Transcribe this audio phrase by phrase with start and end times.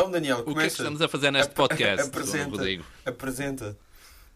[0.00, 0.76] Então, Daniel, O que é que começa.
[0.76, 2.86] estamos a fazer neste podcast, apresenta, Rodrigo?
[3.04, 3.78] apresenta.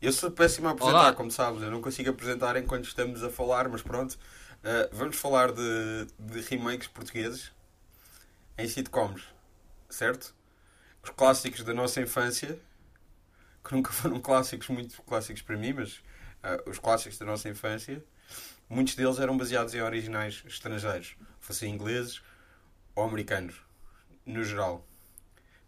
[0.03, 1.13] Eu sou péssimo a apresentar, Olá.
[1.15, 1.63] como sabes.
[1.63, 4.13] Eu não consigo apresentar enquanto estamos a falar, mas pronto.
[4.13, 7.51] Uh, vamos falar de, de remakes portugueses
[8.59, 9.23] em sitcoms,
[9.89, 10.35] certo?
[11.03, 12.59] Os clássicos da nossa infância,
[13.67, 18.05] que nunca foram clássicos, muito clássicos para mim, mas uh, os clássicos da nossa infância,
[18.69, 22.21] muitos deles eram baseados em originais estrangeiros, fossem ingleses
[22.95, 23.55] ou americanos,
[24.27, 24.87] no geral.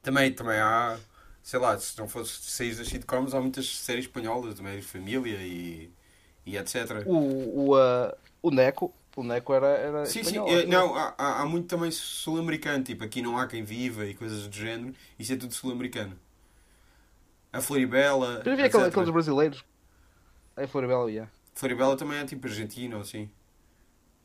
[0.06, 0.98] Também, também há,
[1.42, 5.36] sei lá, se não fosse séries das sitcoms, há muitas séries espanholas, também de família
[5.42, 5.90] e,
[6.46, 7.04] e etc.
[7.04, 10.48] O, o, ah, o Neco, o Neco era, era Sim, espanhol.
[10.48, 10.54] sim.
[10.54, 14.14] é, não, há, há há muito também sul-americano, tipo, aqui não há quem viva e
[14.14, 16.16] coisas do género, isso é tudo sul-americano.
[17.52, 18.36] A Floribela.
[18.38, 18.92] Depois havia aquele- etc.
[18.92, 19.64] aqueles brasileiros.
[20.56, 21.30] Aí Floribela, yeah.
[21.54, 23.28] Floribela também é tipo argentino, assim.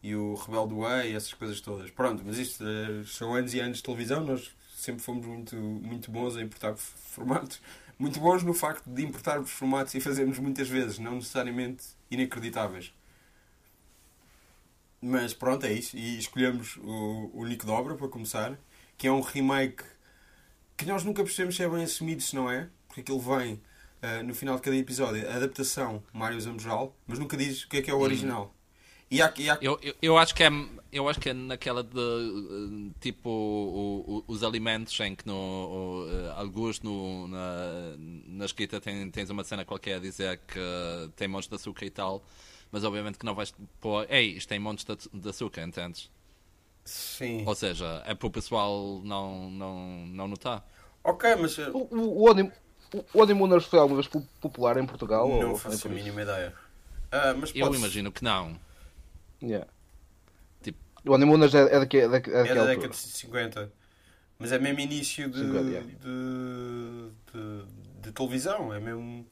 [0.03, 1.91] E o Rebelde Way, essas coisas todas.
[1.91, 4.51] Pronto, mas isto eh, são anos e anos de televisão, nós
[4.81, 7.61] sempre fomos muito, muito bons a importar formatos.
[7.99, 12.91] Muito bons no facto de importarmos formatos e fazermos muitas vezes, não necessariamente inacreditáveis.
[14.99, 15.95] Mas pronto, é isso.
[15.95, 18.57] E escolhemos o, o Nico Dobra para começar,
[18.97, 19.83] que é um remake
[20.75, 23.61] que nós nunca percebemos se é bem assumido, se não é, porque aquilo vem
[24.01, 27.77] eh, no final de cada episódio, a adaptação Mário Zambural, mas nunca diz o que
[27.77, 28.53] é que é o original.
[29.11, 29.57] E há, e há...
[29.61, 30.49] Eu, eu, eu acho que é
[30.91, 35.33] eu acho que é naquela de eh, tipo o- o- os alimentos em que no
[35.35, 37.95] o, eh, alguns no, na,
[38.27, 40.59] na escrita tem, tens uma cena qualquer a dizer que
[41.15, 42.23] tem montes de açúcar e tal,
[42.71, 46.09] mas obviamente que não vais pôr, ei, isto tem montes de, de açúcar, entendes?
[46.83, 47.43] Sim.
[47.45, 50.65] Ou seja, é para o pessoal não, não, não notar.
[51.03, 52.51] Ok, mas eh, O, o, o, Onim,
[52.93, 55.27] o, o Honeymooners foi alguma vez po- popular em Portugal?
[55.27, 56.53] não ou- faço a mínima ideia.
[57.11, 58.57] Ah, mas Eu imagino que não.
[59.41, 59.67] Yeah.
[60.61, 63.71] Tipo- O Honeymooners é, é, daqui, é, daqui, é É da década de 50.
[64.37, 65.87] Mas é mesmo início de, 50, yeah.
[65.87, 67.65] de, de,
[68.01, 68.73] de televisão.
[68.73, 69.25] É mesmo.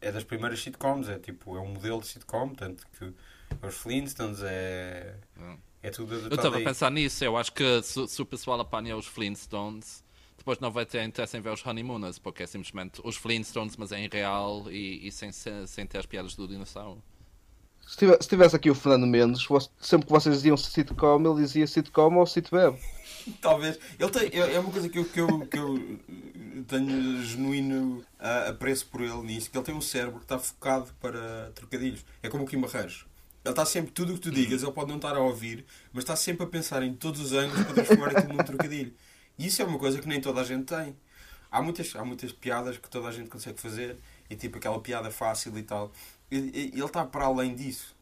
[0.00, 1.08] É das primeiras sitcoms.
[1.08, 2.54] É tipo, é um modelo de sitcom.
[2.54, 3.12] Tanto que
[3.60, 5.14] é os Flintstones, é.
[5.38, 5.56] Hum.
[5.82, 8.96] É tudo Eu estava a pensar nisso, eu acho que se, se o pessoal apanha
[8.96, 10.04] os Flintstones,
[10.38, 13.90] depois não vai ter interesse em ver os Honeymooners, porque é simplesmente os Flintstones, mas
[13.90, 17.02] em real e, e sem, sem ter as piadas do dinossauro.
[17.92, 19.46] Se tivesse, se tivesse aqui o Fernando Mendes,
[19.78, 22.74] sempre que vocês diziam sitcom, ele dizia sitcom ou sitweb.
[23.38, 23.78] Talvez.
[23.98, 25.98] Ele tem, é uma coisa que eu, que eu, que eu
[26.66, 30.90] tenho genuíno ah, apreço por ele nisso, que ele tem um cérebro que está focado
[31.02, 32.02] para trocadilhos.
[32.22, 33.04] É como o Kim Barreiros.
[33.44, 36.02] Ele está sempre, tudo o que tu digas, ele pode não estar a ouvir, mas
[36.04, 38.94] está sempre a pensar em todos os ângulos para transformar aquilo num trocadilho.
[39.38, 40.96] E isso é uma coisa que nem toda a gente tem.
[41.50, 43.98] Há muitas, há muitas piadas que toda a gente consegue fazer,
[44.30, 45.92] e tipo aquela piada fácil e tal.
[46.36, 47.94] Ele está para além disso.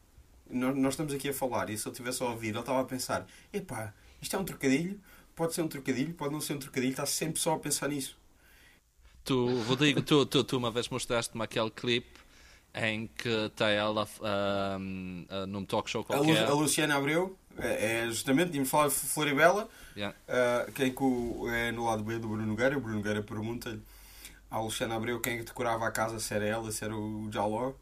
[0.48, 2.84] Nós, nós estamos aqui a falar, e se ele estivesse a ouvir, ele estava a
[2.84, 5.00] pensar: epá, isto é um trocadilho?
[5.34, 8.16] Pode ser um trocadilho, pode não ser um trocadilho, está sempre só a pensar nisso.
[9.24, 12.18] Tu, Rodrigo, tu, tu, tu uma vez mostraste-me aquele clipe
[12.74, 14.78] em que está ela ah,
[15.46, 16.46] num talk show qualquer.
[16.46, 20.16] a Luciana Abreu, é, é justamente, tínhamos falado de Floribela, Yeah.
[20.28, 22.78] uh, quem que o- é no lado B do Bruno Nogueira.
[22.78, 23.82] O Bruno Nogueira pergunta-lhe
[24.48, 27.28] à Luciana Abreu quem é que decorava a casa, se era ela, se era o
[27.30, 27.72] Jaló.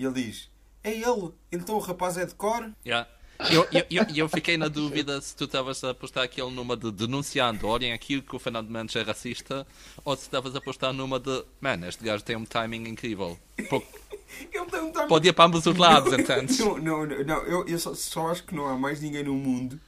[0.00, 0.48] E ele diz:
[0.82, 2.70] É ele, então o rapaz é de cor.
[2.86, 3.06] Yeah.
[3.50, 6.90] Eu, eu, eu, eu fiquei na dúvida se tu estavas a postar aquele numa de
[6.90, 9.66] denunciando, olhem aquilo que o Fernando Mendes é racista,
[10.04, 13.38] ou se estavas a postar numa de, man, este gajo tem um timing incrível.
[13.70, 13.82] Pô,
[14.52, 16.58] Ele tem um timing- Pode ir para ambos os lados, entendes?
[16.58, 19.34] Não, não, não, não, eu, eu só, só acho que não há mais ninguém no
[19.34, 19.80] mundo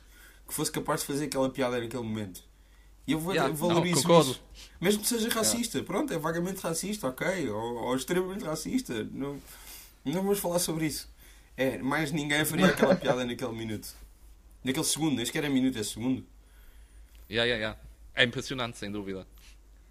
[0.48, 2.42] que fosse capaz de fazer aquela piada naquele momento.
[3.06, 4.40] E eu vou, Yeah, valorizo não, isso.
[4.80, 9.06] Mesmo que seja racista, pronto, é vagamente racista, ok, ou, ou extremamente racista.
[9.12, 9.38] Não,
[10.04, 11.10] não vamos falar sobre isso.
[11.56, 13.88] É, mais ninguém faria aquela piada naquele minuto.
[14.64, 16.24] Naquele segundo, nem sequer é minuto, é segundo.
[17.30, 17.78] Yeah, yeah, yeah.
[18.14, 19.26] É impressionante, sem dúvida.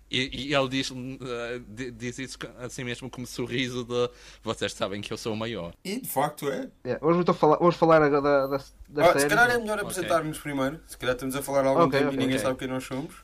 [0.09, 4.09] E, e ele diz, eh, di- diz isso assim mesmo como sorriso de
[4.43, 5.73] vocês sabem que eu sou o maior.
[5.85, 6.69] E de facto é.
[6.85, 7.05] Yeah.
[7.05, 9.19] Hoje então fala, vamos falar agora da, da, da Ah, série.
[9.21, 9.89] se calhar é melhor Ok.
[9.89, 10.81] apresentar-nos primeiro.
[10.85, 12.83] Se calhar estamos a falar há algum Ok, tempo ok, e ninguém sabe quem nós
[12.83, 13.15] somos.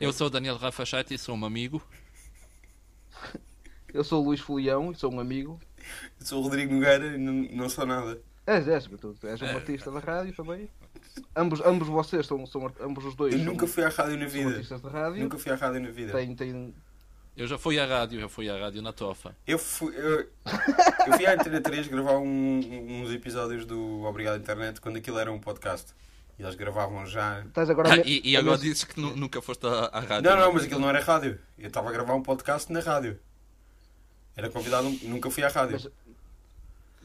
[0.00, 1.82] Eu sou o Daniel Rafachete e sou um amigo.
[3.92, 5.60] Eu sou o Luís Folião e sou um amigo.
[6.20, 8.18] Eu sou o Rodrigo Nogueira e não, não sou nada.
[8.46, 10.68] És, és, tu, tu és um artista da rádio também.
[11.34, 13.32] Ambos, ambos vocês são, são ambos os dois.
[13.32, 14.50] Eu são- nunca fui à rádio na vida.
[14.50, 15.22] artistas da rádio.
[15.22, 16.12] Nunca fui à rádio na vida.
[16.12, 16.74] Tem, tem,
[17.36, 19.34] Eu já fui à rádio, eu fui à rádio na Tofa.
[19.46, 20.20] Eu fui, eu,
[21.06, 25.32] eu fui à Antena 3 gravar um- uns episódios do Obrigado Internet quando aquilo era
[25.32, 25.92] um podcast.
[26.38, 27.40] E eles gravavam já.
[27.46, 30.28] Estás agora Ah, e, e agora dizes que nu- nunca foste à, à rádio.
[30.30, 31.38] Não, não, mas aquilo não era rádio.
[31.56, 33.18] Eu estava a gravar um podcast na rádio.
[34.36, 35.72] Era convidado, nunca fui à rádio.
[35.82, 35.88] Mas-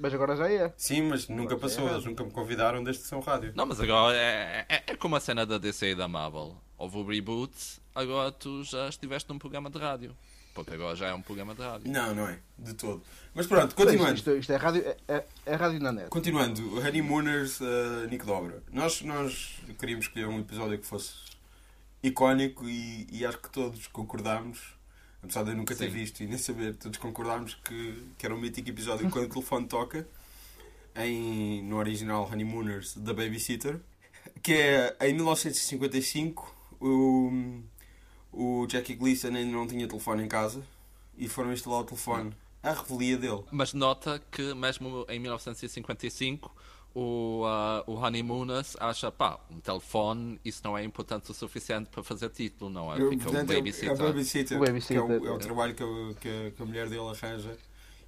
[0.01, 0.73] Mas agora já é.
[0.77, 1.89] Sim, mas nunca Agora já passou.
[1.89, 3.51] é Eles nunca me convidaram desde que são rádio.
[3.55, 6.55] Não, mas agora é, é, é como a cena da DC e da Marvel.
[6.77, 7.53] Houve o reboot,
[7.93, 10.15] agora tu já estiveste num programa de rádio.
[10.53, 11.91] Porque agora já é um programa de rádio.
[11.91, 12.39] Não, não é.
[12.57, 13.03] De todo.
[13.33, 14.13] Mas pronto, Isto, continuando.
[14.15, 16.09] isto, isto é rádio, é, é, é rádio na net.
[16.09, 18.63] Continuando, Honeymooners, uh, Nick Dobra.
[18.71, 21.13] Nós, nós queríamos escolher um episódio que fosse
[22.01, 24.59] icónico e, e acho que todos concordámos,
[25.21, 25.97] apesar de eu nunca ter Sim.
[25.97, 29.67] visto e nem saber, todos concordámos que, que era um mítico episódio quando o telefone
[29.67, 30.07] toca,
[30.95, 33.79] em, no original Honeymooners, da Babysitter,
[34.41, 37.61] que é em 1955 o,
[38.31, 40.63] o Jackie Gleason ainda não tinha telefone em casa
[41.17, 42.33] e foram instalar o telefone
[42.63, 43.43] à revelia dele.
[43.51, 46.51] Mas nota que mesmo em 1955
[46.95, 52.03] o, ah, o Honeymooners acha, pá, um telefone, isso não é importante o suficiente para
[52.03, 53.01] fazer título, não é?
[53.01, 53.89] Eu, Fica portanto, é o- babysitter.
[53.89, 54.57] É o babysitter.
[54.57, 55.37] O babysitter, que é o, é o é.
[55.39, 57.57] trabalho que, eu- que a, que a mulher dele arranja.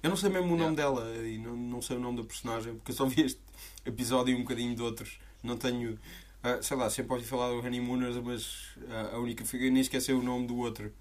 [0.02, 2.74] Eu não sei mesmo o nome dela e não, não sei o nome da personagem,
[2.74, 3.40] porque eu só vi este
[3.86, 5.18] episódio e um bocadinho de outros.
[5.44, 5.96] Não tenho.
[6.42, 9.44] ah, sei lá, sempre ouvi falar do Honeymooners, mas ah, a única.
[9.56, 10.92] Eu nem esqueci o nome do outro.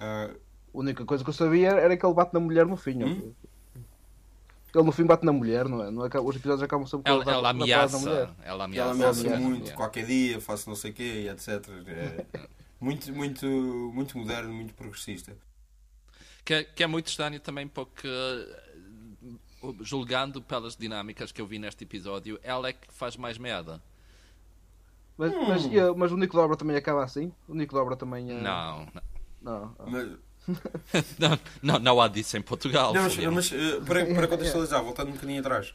[0.00, 0.30] Ah,
[0.74, 3.04] A única coisa que eu sabia era que ele bate na mulher no fim.
[3.04, 3.32] Hum?
[4.74, 5.90] Ele no fim bate na mulher, não é?
[5.90, 8.18] Não é que os episódios acabam sempre com Ela, ela na paz na ameaça, mulher.
[8.22, 8.90] ela e ela ameaça.
[8.90, 11.48] ameaça ameaça, muito, qualquer dia, faço não sei o quê, e etc.
[11.86, 12.48] É
[12.80, 15.36] muito, muito, muito moderno, muito progressista.
[16.44, 21.58] Que, é- que é muito estranho também porque, eh, julgando pelas dinâmicas que eu vi
[21.58, 23.80] neste episódio, ela é que faz mais merda.
[25.16, 25.46] Mas, Hum.
[25.48, 27.32] mas, mas o Nico Dobra também acaba assim?
[27.48, 28.30] O Nico Dobra também.
[28.30, 29.02] é- Não, não.
[29.40, 29.76] Não.
[29.78, 29.84] ah.
[29.86, 30.18] Mas,
[31.18, 32.92] Não, não, não há disso em Portugal.
[32.92, 35.74] Não, mas, mas, eh, para, para contextualizar, voltando um bocadinho atrás,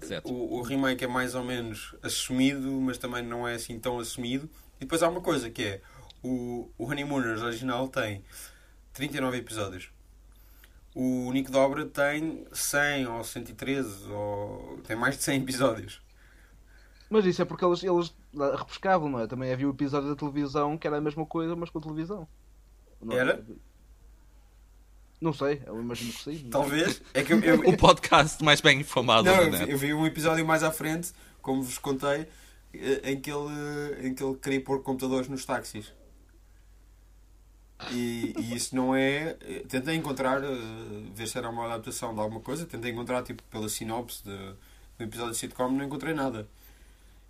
[0.00, 0.32] Certo.
[0.32, 4.48] o, o remake é mais ou menos assumido, mas também não é assim tão assumido.
[4.76, 5.82] E depois há uma coisa que é:
[6.22, 8.24] o, o Honeymooners original tem
[8.92, 9.90] 39 episódios.
[10.94, 16.02] O Nick Dobra tem 100 ou 113, ou tem mais de 100 episódios.
[17.10, 19.26] Mas isso é porque eles, eles lá repescavam, não é?
[19.26, 22.28] Também havia o episódio da televisão que era a mesma coisa, mas com televisão.
[23.10, 23.44] Era?
[25.20, 26.48] Não sei, eu imagino que sim.
[26.50, 27.02] Talvez.
[27.12, 30.06] É que eu, eu- O podcast mais bem informado Não, eu vi, eu vi um
[30.06, 31.12] episódio mais à frente,
[31.42, 32.26] como vos contei,
[32.72, 35.92] eh, em que ele, em que ele queria pôr computadores nos táxis.
[37.92, 39.36] E, e isso não é.
[39.40, 40.48] eh, Tentei encontrar, eh,
[41.14, 44.36] ver se era uma adaptação de alguma coisa, tentei encontrar tipo pela sinopse de,
[44.98, 46.48] do episódio de sitcom, não encontrei nada.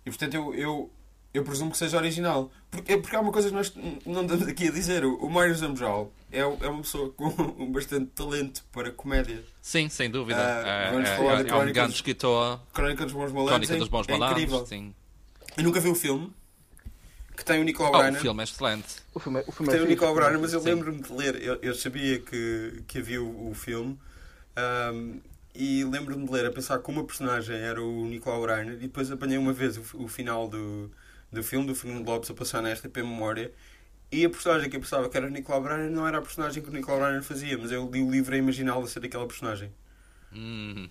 [0.05, 0.91] E portanto eu, eu,
[1.33, 2.51] eu presumo que seja original.
[2.71, 3.73] Porque, porque há uma coisa que nós
[4.05, 7.29] não estamos aqui a dizer: o, Mário Zambojal é, é uma pessoa com
[7.71, 9.43] bastante talento para comédia.
[9.61, 10.39] Sim, sem dúvida.
[10.39, 12.59] É, vamos é- falar de é um grande escritor.
[12.73, 14.49] Crónica dos Bons Malandros Crónica é- dos Bons é incrível.
[14.49, 14.69] Malandros.
[14.69, 14.93] Sim.
[15.57, 16.31] Eu nunca vi o filme
[17.39, 18.95] que tem o Nicolau Oh, o filme é excelente.
[19.13, 21.13] O filme, é- o filme Que é tem o Nicolau Breiner, mas eu lembro-me de
[21.13, 21.41] ler.
[21.41, 23.97] Eu, eu sabia que, que havia o, o filme
[24.55, 25.19] ahm,
[25.55, 29.09] e lembro-me de ler a pensar como a personagem era o Nicolau Breiner e depois
[29.09, 30.91] apanhei uma vez o, o final do,
[31.31, 33.51] do filme do Fernando Lopes a passar na RTP Memória
[34.11, 36.69] e a personagem que eu pensava que era o Nicolau não era a personagem que
[36.69, 39.71] o Nicolau Breiner fazia, mas eu li o livro a imaginá-lo a ser aquela personagem.
[40.33, 40.89] Hum.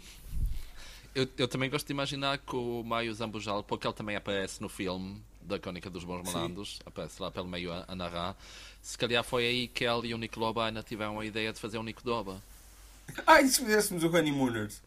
[1.15, 4.69] Eu, eu também gosto de imaginar que o Maio Zambujal, porque ele também aparece no
[4.69, 8.37] filme da Crónica dos Bons Malandros, aparece lá pelo meio a, a narrar.
[8.81, 11.79] Se calhar foi aí que ele e o Nico Lobaina tiveram a ideia de fazer
[11.79, 12.41] um Nico Doba.
[13.27, 14.83] Ah, e se fizéssemos o Honeymooners?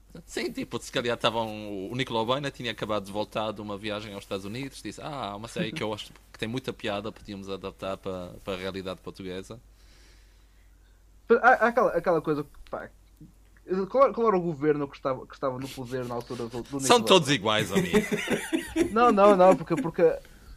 [0.26, 1.90] Sim, tipo, se calhar estavam.
[1.90, 5.30] O Nico Lobaina tinha acabado de voltar de uma viagem aos Estados Unidos, disse: Ah,
[5.30, 8.56] há uma série que eu acho que tem muita piada, podíamos adaptar para, para a
[8.56, 9.60] realidade portuguesa.
[11.30, 12.90] Há, há aquela, aquela coisa pá,
[13.88, 16.80] qual, qual era o governo que estava, que estava no poder na altura do, do
[16.80, 17.04] São Nicolau?
[17.04, 17.98] todos iguais, amigo.
[18.90, 20.02] Não, não, não, porque, porque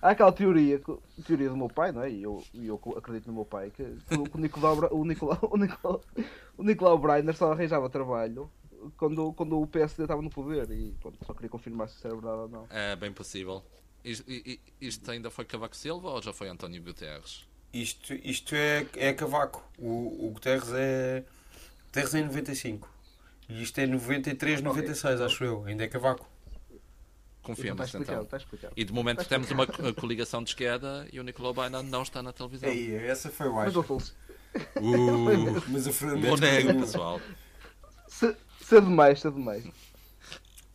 [0.01, 0.82] há aquela teoria,
[1.25, 2.10] teoria do meu pai, não é?
[2.10, 6.01] E eu, eu acredito no meu pai, que, que o Nicolau, o Nicolau, o Nicolau,
[6.58, 8.50] o Nicolau Breiner só arranjava trabalho
[8.98, 12.15] quando, quando o PSD estava no poder e pronto, só queria confirmar se isso era
[12.15, 12.68] verdade ou não.
[12.70, 13.63] É bem possível.
[14.04, 14.25] Isto,
[14.80, 17.46] isto ainda foi Cavaco Silva ou já foi António Guterres?
[17.74, 19.63] Isto, isto é, é cavaco.
[19.77, 21.24] O, o Guterres é.
[21.88, 22.88] Guterres é em 95.
[23.50, 25.65] E isto é 93, 96, acho eu.
[25.65, 26.25] Ainda é cavaco.
[26.72, 28.24] Está Confirma-se explicado, então.
[28.24, 28.74] está explicado.
[28.75, 32.24] E de momento temos uma co- coligação de esquerda e o Nicolau Baina não está
[32.24, 32.70] na televisão.
[32.70, 33.75] Aí, essa foi o Mas.
[34.77, 37.22] Uh, Mas a Fernanda bom negro, pessoal.
[38.08, 39.64] Se- Cedo demais, cedo demais.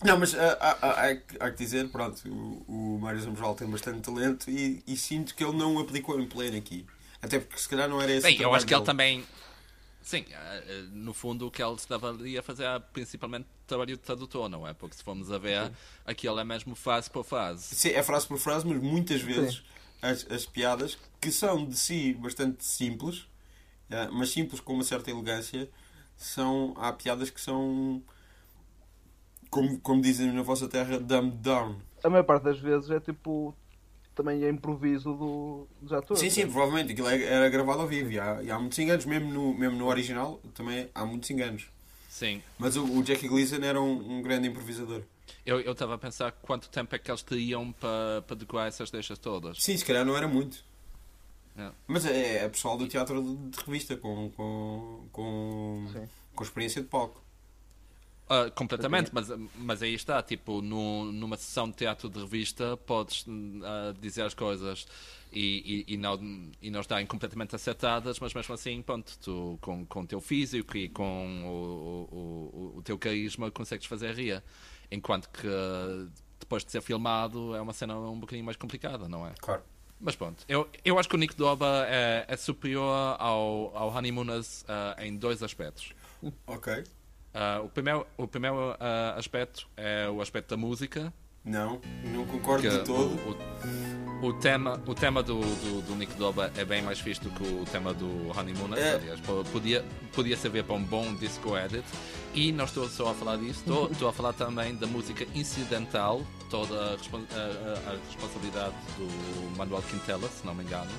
[0.02, 2.64] Não, mas ah, ah, ah, há, que- há que dizer, pronto, o,
[2.96, 6.26] o Mário Zambojal tem bastante talento e, e sinto que ele não o aplicou em
[6.26, 6.86] pleno aqui.
[7.20, 8.86] Até porque se calhar não era esse o Bem, eu acho que ele dele.
[8.86, 9.26] também.
[10.02, 10.24] Sim,
[10.92, 14.66] no fundo o que ele estava ali a fazer era principalmente trabalho de tradutor, não
[14.66, 14.72] é?
[14.72, 15.70] Porque se formos a ver,
[16.06, 17.74] aquilo é mesmo fase por fase.
[17.74, 19.62] Sim, é frase por frase, mas muitas vezes
[20.00, 23.26] as, as piadas, que são de si bastante simples,
[24.12, 25.68] mas simples com uma certa elegância,
[26.24, 28.02] são, há piadas que são
[29.50, 31.76] como, como dizem na vossa terra, dumb down.
[32.04, 33.54] A maior parte das vezes é tipo.
[34.14, 36.20] Também é improviso do, dos atores.
[36.20, 36.92] Sim, sim, provavelmente.
[36.92, 38.10] Aquilo é- era gravado ao vivo.
[38.10, 41.68] E há, e há muitos enganos, mesmo no, mesmo no original, também há muitos enganos.
[42.08, 42.42] Sim.
[42.58, 45.02] Mas o, o Jackie Gleason era um, um grande improvisador.
[45.46, 48.90] Eu eu estava a pensar quanto tempo é que eles teriam para para decorar essas
[48.90, 49.56] deixas todas.
[49.62, 50.62] Sim, se calhar não era muito.
[51.60, 51.72] É.
[51.86, 56.08] Mas é, é pessoal do teatro de, de revista, com, com, com, Sim.
[56.34, 57.22] com experiência de palco.
[58.32, 63.26] Ah, completamente, mas, mas aí está, tipo, no, numa sessão de teatro de revista podes
[63.64, 64.86] ah, dizer as coisas
[65.32, 69.84] e, e, e não, e não estarem completamente acertadas, mas mesmo assim, pronto, tu com,
[69.84, 74.40] com o teu físico e com o, o, o, o teu carisma consegues fazer rir.
[74.92, 75.48] Enquanto que
[76.38, 79.34] depois de ser filmado é uma cena um bocadinho mais complicada, não é?
[79.40, 79.62] Claro.
[80.00, 84.64] Mas pronto, eu, eu acho que o Nick Doba é, é superior ao, ao Honeymooners
[84.66, 85.92] ah, em dois aspectos.
[86.46, 86.84] Ok.
[87.34, 91.12] Ah, o primeiro, o primeiro ah, aspecto é o aspecto da música.
[91.44, 93.18] Não, não concordo de todo.
[94.22, 97.30] O, o tema, o tema do, do, do Nick Doba é bem mais fixe do
[97.30, 98.82] que o tema do Honeymooners.
[98.82, 98.94] É.
[98.96, 101.84] Aliás, po- podia, podia servir para um bom disco edit.
[102.34, 106.20] E não estou só a falar disso, estou, estou a falar também da música incidental,
[106.50, 110.90] toda a, respon- a- a- responsabilidade do Manuel Quintela, se não me engano.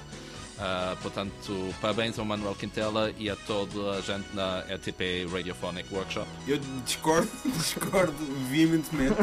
[0.60, 6.28] Ah, portanto, parabéns ao Manuel Quintela e a toda a gente na RTP Radiophonic Workshop.
[6.48, 8.14] Eu discordo, discordo
[8.50, 9.16] veementemente,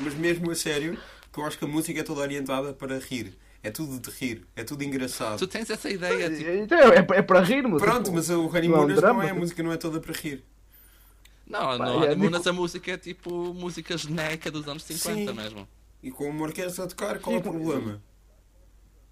[0.00, 0.98] mas mesmo a sério,
[1.32, 3.36] que eu acho que a música é toda orientada para rir.
[3.62, 5.38] É tudo de rir, é tudo engraçado.
[5.38, 7.82] Tu tens essa ideia, tipo, Então é, é, é para rir, mas.
[7.82, 9.40] Pronto, tipo, mas o não é um Honeymooners não, é, a tipo.
[9.40, 10.44] música não é toda para rir.
[11.46, 15.36] Não, Pá, no é, digo- a música é tipo música genérica dos anos 50 Sim.
[15.36, 15.68] mesmo.
[16.02, 18.02] E com uma orquestra a tocar, qual é o Sim, problema?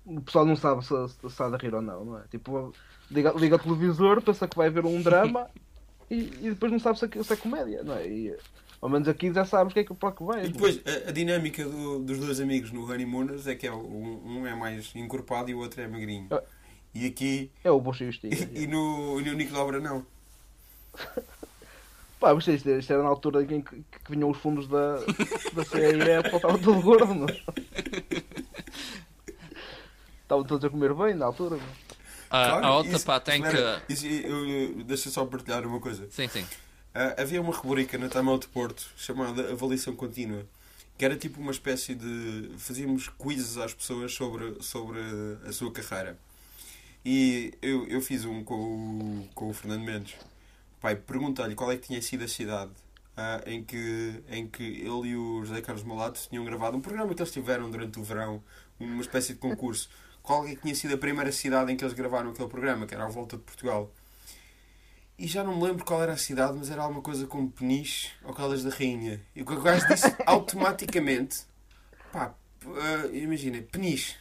[0.04, 0.94] O pessoal não sabe se,
[1.30, 2.24] se, há de rir ou não, não é?
[2.30, 2.72] Tipo,
[3.10, 5.48] liga, liga o televisor, pensa que vai ver um drama
[6.10, 8.06] e, e depois não sabe se é, se é comédia, não é?
[8.06, 8.36] E,
[8.82, 10.44] ao menos aqui já sabes o que é que para que vai.
[10.44, 14.20] E depois, a, a dinâmica do- dos dois amigos no Honeymooners é que é, um,
[14.40, 16.26] um é mais encorpado e o outro é magrinho.
[16.30, 16.42] Ah.
[16.94, 18.10] E aqui, É o Bush e o
[18.54, 20.04] e, no, e no Nico Dobra não.
[22.24, 24.96] Pá, mas isto, isto era na altura em que, que vinham os fundos da,
[25.52, 27.36] da CEF, estava todo gordo, mas...
[30.22, 31.56] Estavam todos a comer bem na altura.
[31.56, 31.96] mas-
[32.30, 33.92] A, Claro, a outra isso- pá tem espera, que.
[33.92, 36.08] isso- eu- eu- Deixa só partilhar uma coisa.
[36.10, 36.46] Sim, sim.
[36.94, 40.46] Ah, havia uma rubrica na Time Out Porto chamada Avaliação Contínua,
[40.96, 42.52] que era tipo uma espécie de.
[42.56, 44.98] fazíamos quizzes às pessoas sobre, sobre
[45.46, 46.18] a sua carreira.
[47.04, 50.14] E eu, eu fiz um com o, com o Fernando Mendes.
[50.84, 52.70] Pai, perguntei-lhe qual é que tinha sido a cidade
[53.16, 57.14] ah, em, que, em que ele e o José Carlos Malato tinham gravado um programa
[57.14, 58.44] que eles tiveram durante o verão,
[58.78, 59.88] uma espécie de concurso.
[60.22, 62.94] Qual é que tinha sido a primeira cidade em que eles gravaram aquele programa, que
[62.94, 63.90] era a Volta de Portugal.
[65.18, 68.10] E já não me lembro qual era a cidade, mas era alguma coisa como Peniche
[68.22, 69.22] ou Caldas da Rainha.
[69.34, 71.46] E o que o gajo disse automaticamente,
[72.12, 72.34] pá,
[72.66, 74.16] ah, imagina, Peniche.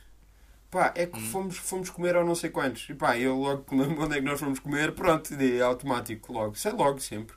[0.73, 2.89] Pá, é que fomos, fomos comer ao não sei quantos.
[2.89, 6.33] E pá, eu logo que lembro onde é que nós fomos comer, pronto, é automático,
[6.33, 6.55] logo.
[6.55, 7.35] Sei logo, sempre.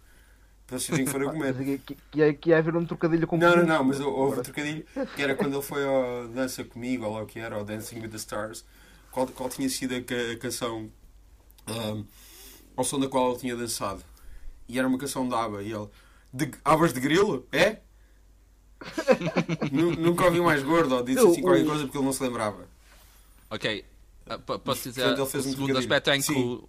[0.66, 1.54] Para se que for a comer.
[1.54, 4.00] Mas que, que, que, ia, que ia haver um trocadilho com Não, não, não, mas
[4.00, 4.42] houve um agora.
[4.42, 7.64] trocadilho que era quando ele foi ao Dança Comigo, ou lá o que era, ou
[7.64, 8.64] Dancing with the Stars,
[9.12, 10.90] qual, qual tinha sido a, a canção
[11.66, 12.04] ahm,
[12.76, 14.02] ao som da qual ele tinha dançado.
[14.68, 15.88] E era uma canção de ABBA, e ele,
[16.32, 17.46] de, Abas de Grilo?
[17.52, 17.78] É?
[19.72, 22.68] Nu- Nunca ouvi mais gordo, ou disse assim qualquer coisa porque ele não se lembrava.
[23.50, 23.84] Ok.
[24.28, 26.68] Ah, p- posso dizer portanto, o um segundo aspecto em que Sim.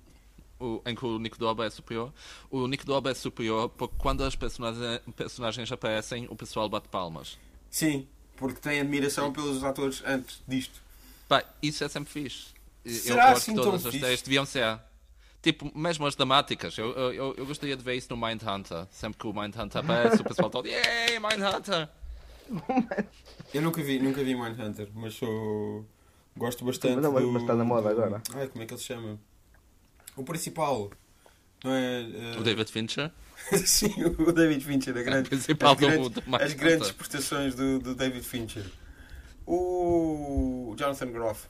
[0.60, 2.14] o, o- em que o Nick Doba é superior.
[2.52, 7.38] O Nick Doba é superior porque quando as personagens, personagens aparecem, o pessoal bate palmas.
[7.72, 10.82] Sim, porque tem admiração pelos atores antes disto.
[11.28, 12.48] Pá, isso é sempre fixe.
[12.86, 14.80] Eu- Será eu acho assim que tão todas as ideias deviam ser.
[15.42, 16.78] Tipo, mesmo as dramáticas.
[16.78, 18.86] Eu, eu, eu- eu gostaria de ver isso no Mindhunter.
[18.92, 21.90] Sempre que o Mindhunter aparece, o pessoal todo, Yay, Mindhunter!
[23.54, 25.86] Eu nunca vi, nunca vi Mindhunter, mas sou.
[26.38, 26.96] Gosto bastante.
[26.96, 28.22] Mas não, mas- do, mas está na moda do- agora.
[28.36, 29.20] Ai, como é que ele se chama?
[30.16, 30.92] O principal.
[31.64, 32.02] Não é.
[32.02, 33.12] eh, O David Fincher.
[33.66, 37.80] Sim, o David Fincher, a grande, principal as do- grandes, do as grandes prestações do,
[37.80, 38.66] do David Fincher.
[39.46, 41.46] O Jonathan Groff.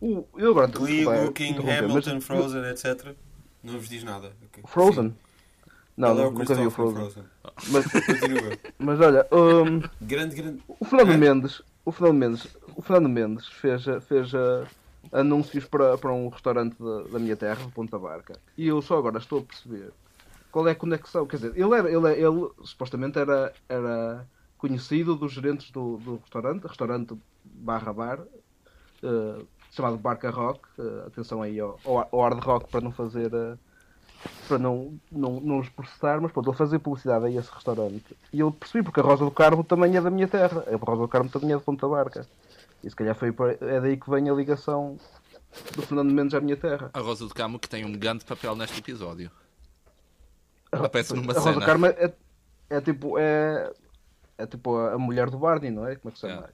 [0.00, 3.14] O- eu agora Glee, Looking, Hamilton, mas- Frozen, etc.
[3.62, 4.32] Não vos diz nada.
[4.46, 4.62] ok.
[4.66, 5.08] Frozen?
[5.10, 5.14] Sim.
[5.96, 7.24] Não, Ele é o nunca vi o Christopher Frozen.
[7.68, 8.58] Mas, Continua.
[8.78, 10.62] mas olha, hum, Grande, grande.
[10.68, 11.16] o Fernando É?
[11.16, 14.66] Mendes, o Fernando Mendes, o Fernando Mendes fez, fez uh,
[15.10, 18.38] anúncios para, para um restaurante da, da minha terra, de Ponta Barca.
[18.58, 19.90] E eu só agora estou a perceber
[20.52, 21.26] qual é a conexão.
[21.26, 24.26] Quer dizer, ele, era, ele, ele supostamente era, era
[24.58, 30.60] conhecido dos gerentes do, do restaurante, restaurante barra bar, uh, chamado Barca Rock.
[30.78, 33.58] Uh, atenção aí ao, ao hard rock para não fazer uh,
[34.46, 38.16] para não, não, não os processar, mas pronto, ele fazia publicidade a esse restaurante.
[38.32, 40.64] E eu percebi, porque a Rosa do Carmo também é da minha terra.
[40.66, 42.26] A Rosa do Carmo também é de Ponta Barca.
[42.82, 44.98] E se calhar foi para- é daí que vem a ligação
[45.74, 46.90] do Fernando Mendes à minha terra.
[46.94, 49.30] A Rosa do Camo que tem um grande papel neste episódio.
[50.70, 51.66] Aparece numa a Rosa do cena.
[51.66, 52.12] Carmo é,
[52.70, 53.18] é tipo.
[53.18, 53.72] É,
[54.36, 55.96] é tipo a, a mulher do Barney, não é?
[55.96, 56.50] Como é que se chama?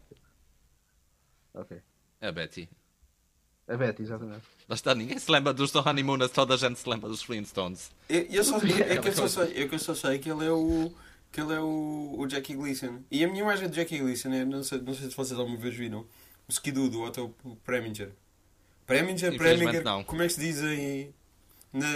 [1.54, 1.80] Ok.
[2.21, 2.68] É a Betty.
[3.68, 4.44] A Betty, exatamente.
[4.68, 7.90] Lá está, ninguém se lembra dos do Honeymooners, toda a gente se lembra dos Flintstones.
[8.09, 10.47] Eu, eu só, é que eu só sei, é que eu só sei que ele
[10.47, 10.90] é o
[11.30, 13.02] que ele é o, o Jackie Gleason.
[13.11, 15.59] E a minha imagem de Jackie Gleason é, não sei, não sei se vocês alguma
[15.59, 16.06] vez viram,
[16.49, 18.12] o Skidoo do Otto Preminger.
[18.87, 20.04] Preminger, Preminger, não.
[20.04, 21.12] como é que se diz em,
[21.73, 21.88] na,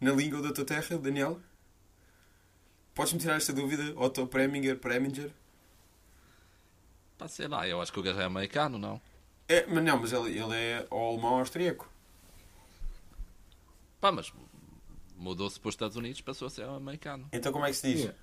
[0.00, 1.38] na língua da tua terra, Daniel?
[2.94, 3.92] Podes-me tirar esta dúvida?
[3.96, 5.30] Otto Preminger, Preminger?
[7.18, 9.00] Pá, sei lá, eu acho que o gajo é americano, não?
[9.48, 11.88] É, mas não, mas ele, ele é ou alemão ou austríaco.
[14.00, 14.32] Pá, mas
[15.16, 17.28] mudou-se para os Estados Unidos, passou a ser americano.
[17.32, 18.00] Então como é que se diz?
[18.00, 18.18] Yeah.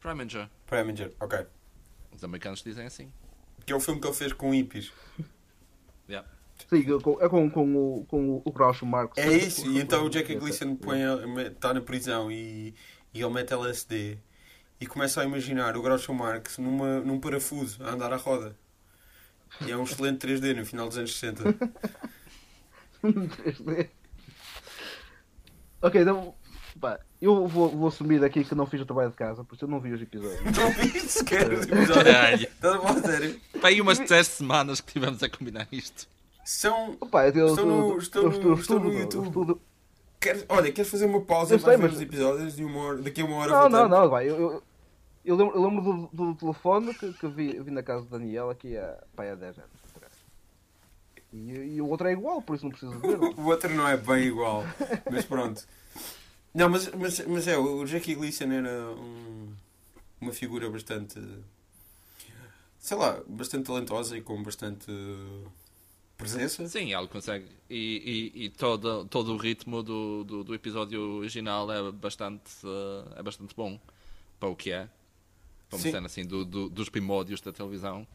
[0.00, 0.50] Preminger.
[0.66, 1.46] Preminger, ok.
[2.14, 3.10] Os americanos dizem assim.
[3.64, 4.92] Que é o filme que ele fez com hippies.
[6.06, 6.28] Yeah.
[6.68, 9.16] Sim, com, é com, com, o, com o, Groucho Marx.
[9.16, 10.76] É isso, e então o Jackie Gleason
[11.50, 12.74] está na prisão e,
[13.14, 14.18] e ele mete LSD
[14.78, 18.54] e começa a imaginar o Groucho Marx numa, num parafuso a andar à roda.
[19.66, 21.42] E é um excelente 3D no final dos anos 60.
[23.02, 23.88] 3D.
[25.82, 26.34] Ok, então.
[26.80, 29.64] Pá, eu vou, vou assumir aqui que não fiz o trabalho de casa, por isso
[29.64, 30.40] eu não vi os episódios.
[30.56, 32.42] Não vi sequer os episódios.
[32.42, 33.40] Estás a falar a sério?
[33.60, 36.08] Pá, aí umas 10 semanas que tivemos a combinar isto.
[36.44, 36.96] São.
[37.00, 39.60] Opa, eu, Estou no- estou no- estou no YouTube.
[40.20, 43.20] Queres, olha, queres fazer uma pausa para ver mas- os episódios de uma hora, daqui
[43.20, 44.28] a uma hora Não, não, não, vai.
[44.28, 44.62] Eu,
[45.24, 48.50] eu, lembro, eu lembro do, do telefone que, que vi, vi na casa do Daniel
[48.50, 49.70] aqui há, pá, há 10 anos.
[49.92, 50.16] parece.
[51.32, 53.18] E, e o outro é igual, por isso não preciso ver.
[53.38, 54.62] O outro não é bem igual,
[55.10, 55.66] mas pronto.
[56.54, 59.52] Não, mas, mas, mas é, o Jackie Gleason era um-
[60.20, 61.20] uma figura bastante,
[62.78, 64.86] sei lá, bastante talentosa e com bastante
[66.16, 66.66] presença.
[66.68, 67.48] Sim, ele consegue.
[67.68, 73.18] E, e, e todo, todo o ritmo do, do, do episódio original é bastante, eh,
[73.18, 73.78] é bastante bom
[74.38, 74.88] para o que é.
[75.76, 75.96] Uma Sim.
[76.04, 78.06] assim do, do- dos primórdios da televisão.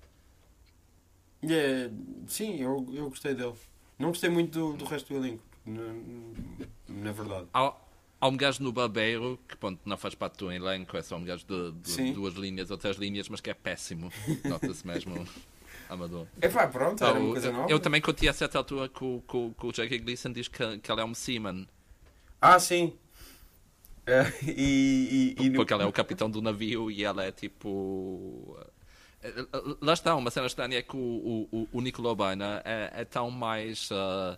[1.44, 1.90] É,
[2.28, 3.54] sim, eu, eu gostei dele.
[3.98, 5.94] Não gostei muito do, do resto do elenco, na,
[6.88, 7.48] na verdade.
[7.54, 7.74] Há,
[8.20, 11.24] há um gajo no Barbeiro que pronto, não faz parte do elenco, é só um
[11.24, 14.12] gajo de, de duas linhas ou três linhas, mas que é péssimo.
[14.46, 15.26] Nota-se mesmo
[15.90, 16.28] amador.
[16.42, 17.72] É pá, pronto, era Ah, uma coisa nova.
[17.72, 20.48] eu também conti a certa altura que o, que o, que o Jackie Gleason diz
[20.48, 21.68] que, que ele é um seaman,
[22.42, 22.94] Ah, sim.
[24.44, 28.58] E, e, e porque ele é o capitão do navio e ele é tipo.
[29.22, 29.34] eh,
[29.82, 33.30] Lá está, uma cena estranha é que o, o, o Nicolau Baina é, é tão
[33.32, 33.90] mais.
[33.92, 34.38] ah,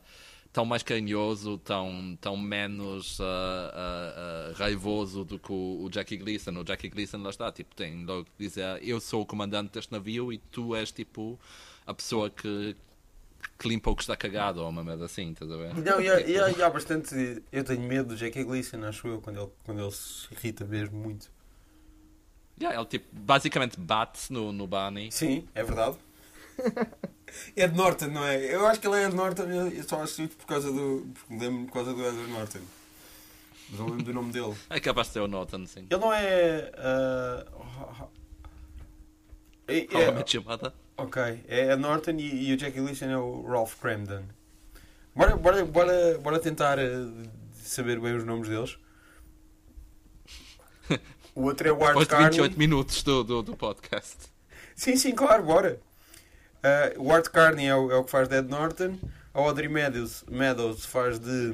[0.54, 6.52] tão mais carinhoso, tão, tão menos ah, ah, raivoso do que o, o Jackie Gleason.
[6.52, 9.92] O Jackie Gleason, lá está, tipo, tem logo que dizer: Eu sou o comandante deste
[9.92, 11.40] navio e tu és tipo
[11.86, 12.76] a pessoa que,
[13.60, 15.74] que limpa o que está cagado, ou uma merda assim, estás a ver?
[15.76, 17.44] Não, e há, e há- e há bastante.
[17.52, 20.98] Eu tenho medo do Jackie Gleason, acho eu, quando ele, quando ele se irrita mesmo
[20.98, 21.30] muito.
[22.60, 25.12] Yeah, ele tipo, basicamente bate no, no Barney.
[25.12, 25.98] Sim, é verdade.
[27.56, 28.54] Ed Norton, não é?
[28.54, 31.08] Eu acho que ele é Ed Norton, eu só acho isso por causa do.
[31.14, 32.60] porque lembro-me por causa do Edward Norton.
[33.70, 34.54] Mas não lembro do nome dele.
[34.70, 35.88] É capaz de ser o Norton, sim.
[35.90, 36.72] Ele não é.
[36.78, 37.46] ah,
[39.68, 40.74] é- How I é- Met Your Mother.
[41.04, 44.26] Ok, é Ed Norton e, e o Jackie Gleason é o Ralph Cramden.
[45.16, 46.90] Bora, bora, bora, bora tentar eh,
[47.54, 48.78] saber bem os nomes deles.
[51.34, 52.30] O outro é o Art Depois de Carney.
[52.32, 54.18] 28 minutos do, do, do podcast.
[54.76, 55.80] Sim, sim, claro, bora.
[56.62, 58.98] Ah, o Art Carney é o, é o que faz de Ed Norton.
[59.34, 61.54] A Audrey Meadows, Meadows faz de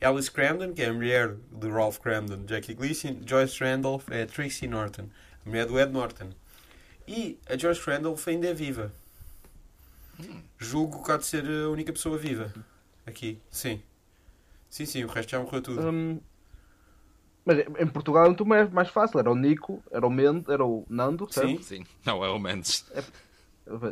[0.00, 3.20] Alice Cramden, que é a mulher de Ralph Cramden, Jackie Gleason.
[3.24, 5.08] Joyce Randolph é a Tracy Norton,
[5.44, 6.30] a mulher do Ed Norton.
[7.06, 8.92] E a Joyce Randolph ainda é viva.
[10.58, 12.52] Julgo que há de ser a única pessoa viva.
[13.06, 13.80] Aqui, sim.
[14.68, 15.80] Sim, sim, o resto já morreu tudo.
[15.80, 16.20] Hum,
[17.46, 19.20] mas em Portugal é muito mais, mais fácil.
[19.20, 21.62] Era o Nico, era o Mendes, era o Nando, certo?
[21.62, 21.62] Sim.
[21.62, 22.84] Sim, não é o Mendes.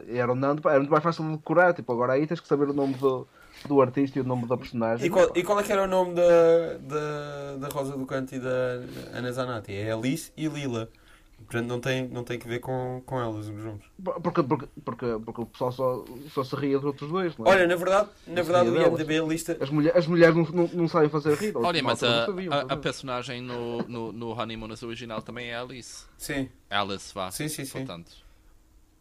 [0.09, 1.72] Era o Nando, era muito mais fácil de decorar.
[1.72, 3.29] Tipo, agora aí tens que saber o nome do,
[3.66, 5.07] do artista e o nome da personagem.
[5.07, 8.35] E qual, e qual é que era o nome da, da, da Rosa do Canto
[8.35, 9.72] e da Ana Zanatti?
[9.72, 10.90] É Alice e Lila.
[11.38, 13.84] Portanto, não tem, não tem que ver com, com elas, os nomes.
[14.02, 17.50] Porque, porque, porque, porque o pessoal só, só se ria dos outros dois, não é?
[17.50, 19.00] Olha, na verdade, na Não verdade o sabia delas.
[19.00, 19.56] IMDB lista.
[19.60, 21.54] As, mulher, as mulheres não, não, não sabem fazer rir.
[21.56, 22.80] Olha, Na mas a, sabiam a, a fazer.
[22.80, 26.06] personagem no, no, no Honeymooners original também é Alice.
[26.16, 27.30] Sim, Alice, vá.
[27.30, 27.78] Sim, sim, sim.
[27.78, 28.10] Portanto,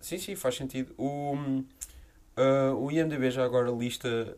[0.01, 0.93] sim, sim, faz sentido.
[0.97, 1.35] O,
[2.35, 4.37] ah, o IMDB já agora lista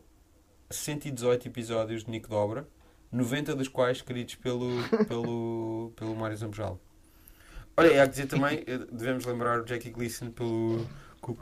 [0.69, 2.67] 118 episódios de Nick Dobra,
[3.11, 4.67] 90 dos quais escritos pelo,
[5.07, 6.79] pelo, pelo Mário Zambojal.
[7.77, 10.85] Olha, e há que dizer também, eh, devemos lembrar o Jackie Gleason pelo,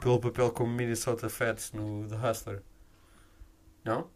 [0.00, 2.62] pelo papel como Minnesota Fats no The Hustler.
[3.84, 4.08] Não?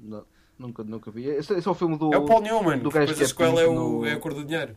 [0.00, 0.26] Não,
[0.58, 1.26] nunca, nunca vi.
[1.26, 2.12] Esse, esse é o filme do.
[2.12, 4.12] É o Paul Newman, do gajo depois que a é sequela é, o, no- é
[4.12, 4.76] a cor do dinheiro.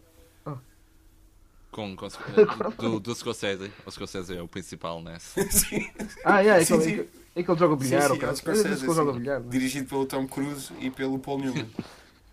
[1.71, 2.09] Com, com, eh,
[2.79, 3.71] do, do Scorsese.
[3.85, 5.39] O Scorsese é o principal nesse.
[5.51, 5.87] sim,
[6.25, 7.09] Ah, é, Sim, aquele, sim.
[7.35, 8.09] é que ele joga bilhar.
[8.09, 8.31] sim, o cara.
[8.31, 9.19] é Scorsese, joga sim.
[9.19, 9.39] bilhar.
[9.39, 9.43] é?
[9.43, 11.69] Dirigido pelo Tom Cruise e pelo Paul Newman.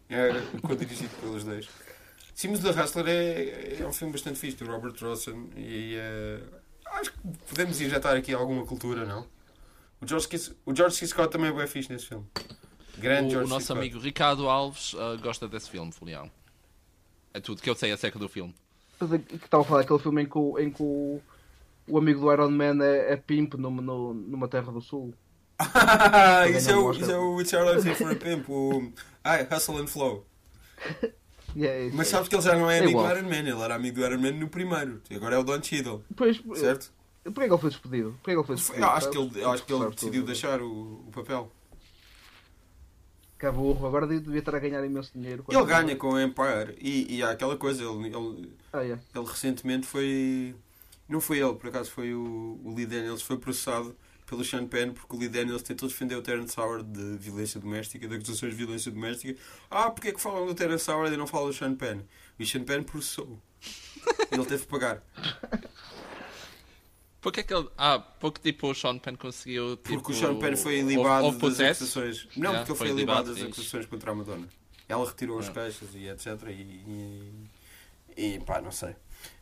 [0.08, 0.30] É
[0.62, 1.68] co-dirigido pelos dois.
[2.36, 5.48] Sim, mas The Hustler é, é um filme bastante fixe, do Robert Rosen.
[5.56, 6.40] E eh,
[6.92, 7.18] acho que
[7.48, 9.26] podemos injetar aqui alguma cultura, não?
[10.02, 10.54] O George, C.
[10.66, 11.06] o George C.
[11.06, 12.26] Scott também é bem fixe nesse filme.
[12.98, 13.54] Grande O, George o C.
[13.54, 13.78] nosso Scott.
[13.80, 16.30] amigo Ricardo Alves ah, gosta desse filme, Folião.
[17.32, 18.54] É tudo que eu sei acerca do filme.
[19.00, 21.18] É que estava a falar aquele filme em que o, em que o,
[21.88, 25.14] o amigo do Iron Man é, é pimp numa, no- numa terra do sul.
[26.54, 28.46] Isso, é o, isso é o It's Our Life for a Pimp.
[28.50, 28.92] O,
[29.24, 30.26] ai, Hustle and Flow.
[31.56, 31.96] Isso.
[31.96, 33.96] Mas sabes que ele já não é É amigo do Iron Man, ele era amigo
[34.00, 35.00] do Iron Man no primeiro.
[35.10, 36.92] E agora é o Don Cheadle, Depois, certo?
[37.24, 38.10] Porquê que ele foi despedido?
[38.22, 38.86] Porquê que ele foi despedido?
[38.86, 41.50] acho que ele, acho que ele decidiu deixar o, o papel.
[43.38, 45.44] Que burro, agora devia estar a ganhar imenso dinheiro.
[45.48, 48.98] Ele ganha com o Empire e, e há aquela coisa, ele, ele, Ah, é.
[49.14, 50.54] ele recentemente foi.
[51.08, 53.94] Não foi ele, por acaso foi o, o Lee Daniels, foi processado
[54.26, 58.06] pelo Sean Penn porque o Lee Daniels tentou defender o Terence Howard de violência doméstica,
[58.08, 59.38] de acusações de violência doméstica.
[59.70, 62.00] Ah, porque é que falam do Terence Howard e não falam do Sean Penn?
[62.38, 63.40] E o Sean Penn processou.
[64.30, 65.02] ele teve que pagar.
[67.20, 67.68] Porque é que ele.
[67.76, 69.76] Ah, porque tipo o Sean Penn conseguiu.
[69.78, 70.80] Tipo, Porque o Sean Penn foi
[71.24, 72.28] houve das acusações.
[72.36, 74.48] Não, Yeah, porque ele foi foi ilibado das acusações contra a Madonna.
[74.88, 75.52] Ela retirou as Ah.
[75.52, 76.40] queixas e etc.
[76.50, 76.52] E,
[78.16, 78.94] e, e pá, não sei.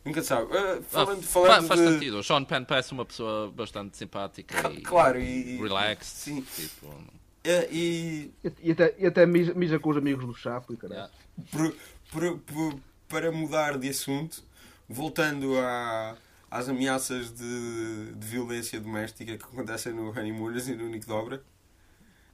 [0.03, 0.55] Nunca sabe.
[0.55, 1.87] Ah, Ah, falando fa- falando faz de...
[1.93, 2.19] sentido.
[2.19, 5.57] O Sean Penn parece uma pessoa bastante simpática Ca- e Claro, e.
[5.57, 6.05] relaxed.
[6.05, 6.41] Sim.
[6.55, 6.93] Tipo,
[7.43, 10.77] É, e E, e até, e até mija, mija com os amigos do Chapo e
[10.77, 10.99] caralho.
[10.99, 11.13] yeah.
[11.51, 11.75] por-
[12.11, 14.43] por- por- para mudar de assunto,
[14.89, 16.15] voltando à-
[16.49, 21.43] às ameaças de, de violência doméstica que acontecem no Honeymooners e no Nick Dobra.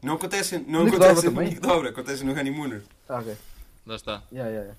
[0.01, 1.49] Não acontecem, não Nick acontecem Dobra no também?
[1.49, 2.83] Nick Dobra, acontecem no Honeymooners.
[3.09, 3.35] Ah, ok.
[3.85, 4.23] Lá está.
[4.31, 4.77] Yeah, yeah, yeah.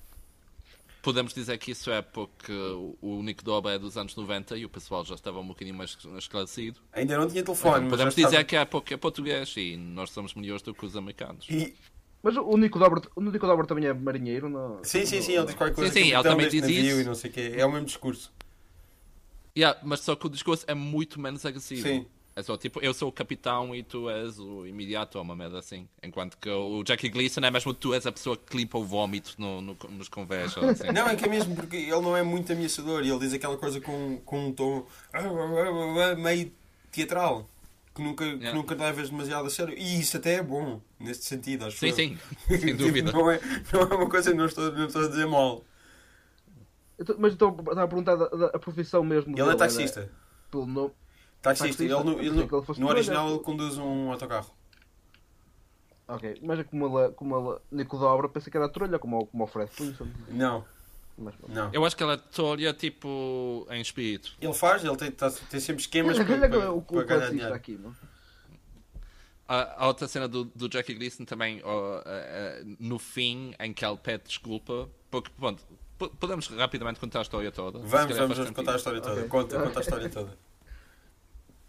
[1.03, 2.53] Podemos dizer que isso é porque
[3.01, 5.97] o- Nick Dobra é dos anos 90 e o pessoal já estava um bocadinho mais
[6.17, 6.79] esclarecido.
[6.93, 9.75] Ainda não tinha telefone, mas Podemos já estava- dizer que é porque é português e
[9.75, 11.45] nós somos melhores do que os americanos.
[11.49, 11.75] E,
[12.23, 14.47] Mas o Nico Dobro, o Nico também é marinheiro?
[14.47, 15.91] No, sim, sim, sim, ele diz qualquer coisa.
[15.91, 17.01] Sim, sim, ele capitão também diz isso.
[17.01, 17.51] E não sei quê.
[17.57, 18.31] É o mesmo discurso.
[19.57, 21.81] Yeah, mas só que o discurso é muito menos agressivo.
[21.85, 22.05] Sim.
[22.35, 25.59] É só tipo, eu sou o capitão e tu és o imediato, ou uma merda
[25.59, 25.87] assim.
[26.01, 29.35] Enquanto que o Jackie Gleason é mesmo tu és a pessoa que limpa o vómito
[29.37, 30.57] no, no- nos convés.
[30.57, 30.87] Assim.
[30.91, 33.55] Não, é que é mesmo porque ele não é muito ameaçador e ele diz aquela
[33.55, 34.85] coisa com, com um tom
[36.17, 36.51] meio
[36.91, 37.47] teatral.
[37.93, 38.53] Que nunca, que Yeah.
[38.57, 39.75] nunca levas demasiado a sério.
[39.77, 41.93] E isso até é bom, neste sentido, acho Sim, eu.
[41.95, 42.17] sim,
[42.49, 43.11] sem Tipo, dúvida.
[43.11, 43.39] não, é,
[43.71, 45.63] não é uma coisa que não estou, não estou a dizer mal.
[46.99, 49.31] Então, Mas então, estava a perguntar da, da- a profissão mesmo.
[49.33, 49.99] Ele é dele, taxista.
[49.99, 50.11] era
[50.49, 50.91] Pelo nome.
[51.43, 51.83] Taxista.
[51.83, 52.03] Ele, Taxista?
[52.11, 53.35] no, ele, ele fosse no original trolha.
[53.35, 54.49] ele conduz um autocarro.
[56.07, 59.25] Ok, mas é como ele, como ele Nico Dobra, pensei que era a trolha, como,
[59.27, 60.11] como o Fred Flintstone.
[60.29, 60.65] Não,
[61.17, 61.69] Mas, não.
[61.71, 64.33] Eu acho que ela é tolha, tipo, em espírito.
[64.41, 67.29] Ele faz, ele tem, tá- tem sempre esquemas para, olha para, o, o para ganhar
[67.29, 67.53] dinheiro.
[67.53, 67.95] aqui, não?
[69.47, 73.73] A, a outra cena do, do Jackie Gleason também, ó, eh, eh, no fim, em
[73.73, 75.61] que ele pede desculpa, porque, pronto,
[75.97, 77.79] po- podemos rapidamente contar a história toda.
[77.79, 79.15] Vamos, vamos, vamos contar a história toda.
[79.19, 79.27] Ok.
[79.29, 80.37] Conta, conta a história toda.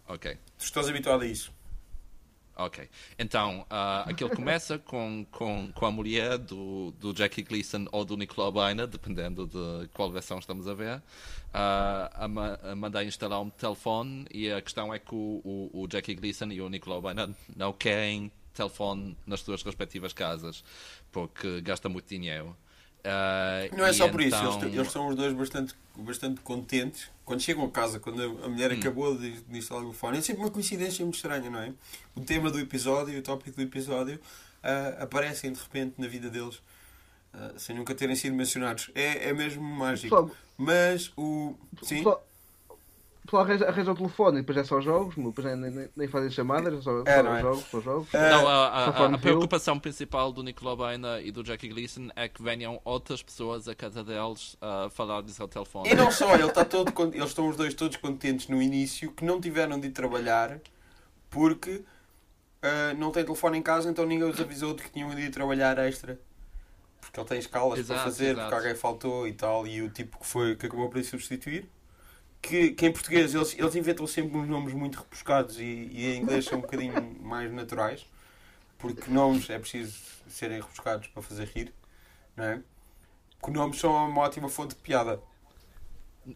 [0.07, 0.37] Ok.
[0.57, 1.51] Tu estás habituado a isso.
[2.57, 2.87] Ok.
[3.19, 8.15] Então, ah, aquilo começa com, com, com a mulher do, do Jackie Gleason ou do
[8.15, 11.01] Nicolau Bainer, dependendo de qual versão estamos a ver,
[11.53, 15.81] ah, a, ma- a mandar instalar um telefone e a questão é que o, o,
[15.83, 20.63] o Jackie Gleason e o Nicolau Bainer não querem telefone nas suas respectivas casas,
[21.11, 22.55] porque gasta muito dinheiro.
[23.05, 27.09] Ah, Não é só por isso, então- eles, eles são os dois bastante, bastante contentes.
[27.23, 28.79] Quando chegam a casa, quando a mulher Hum.
[28.79, 31.71] acabou de, de instalar o telefone, é sempre uma coincidência muito estranha, não é?
[32.15, 34.19] O tema do episódio, o tópico do episódio,
[34.63, 36.59] ah, aparecem de repente na vida deles,
[37.33, 38.89] ah, sem nunca terem sido mencionados.
[38.95, 40.09] É, é mesmo mágico.
[40.15, 41.55] Pessoal, Mas o.
[41.83, 41.97] Sim?
[41.97, 42.25] pessoal,
[43.25, 46.29] pessoal arranja, arranja o telefone e depois é só jogos, depois nem, nem, nem fazem
[46.31, 47.41] chamadas, é só, É, só é?
[47.41, 48.13] jogos, só jogos.
[48.13, 52.09] É, Não, a, a- Telefone a preocupação principal do Nicolau Baina e do Jackie Gleason
[52.15, 55.89] é que venham outras pessoas a casa deles a falar-lhes ao telefone.
[55.89, 59.25] E não só, ele está todo, eles estão os dois todos contentes no início que
[59.25, 60.59] não tiveram de ir trabalhar
[61.29, 61.83] porque
[62.61, 65.31] ah, não tem telefone em casa, então ninguém os avisou de que tinham de ir
[65.31, 66.19] trabalhar extra.
[67.01, 68.41] Porque ele tem escalas Exato, para fazer, exato.
[68.41, 71.69] porque alguém faltou e tal, e o tipo que foi que acabou por ir substituir,
[72.45, 76.21] que, que em português eles, eles inventam sempre uns nomes muito rebuscados e, e em
[76.21, 78.05] inglês são um bocadinho mais naturais,
[78.77, 81.73] porque nomes é preciso serem rebuscados para fazer rir,
[82.35, 82.61] não é?
[83.39, 85.19] Porque nomes são uma ótima fonte de piada.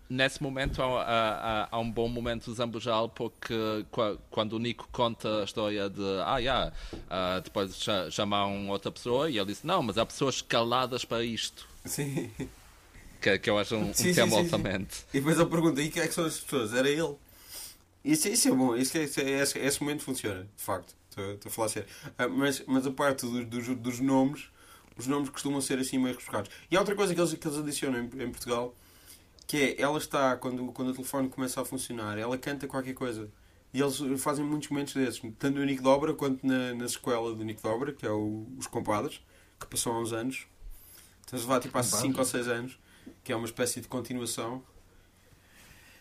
[0.07, 3.55] Nesse momento há, há, há, um bom momento zambujal porque
[4.29, 7.75] quando o Nico conta a história de ah, yeah, uh, depois
[8.11, 11.67] chamam outra pessoa e ele disse não, mas há pessoas caladas para isto.
[11.85, 12.31] Sim.
[13.19, 15.05] Que, que eu acho um, sim, um tema altamente.
[15.13, 16.73] E depois ele pergunta, e quem é que são as pessoas?
[16.73, 17.15] Era ele.
[18.03, 20.95] Isso, isso é bom, isso, é, isso é, esse, esse momento funciona, de facto.
[21.09, 21.89] Estou, a falar sério.
[22.17, 24.45] Uh, mas, mas a parte dos, dos, dos, nomes,
[24.97, 26.49] os nomes costumam ser assim meio rebuscados.
[26.71, 28.73] E há outra coisa que eles, que eles adicionam em, em Portugal
[29.49, 33.31] que é, ela está, quando, quando o telefone começa a funcionar, ela canta qualquer coisa.
[33.73, 37.43] E eles fazem muitos momentos desses, tanto no Nick Dobra quanto na, na sequela do
[37.43, 39.19] Nick Dobra, que é o, Os Compadres,
[39.59, 40.45] que passou há uns anos.
[41.21, 42.79] Estamos a levar tipo há 5 ou 6 anos,
[43.23, 44.63] que é uma espécie de continuação.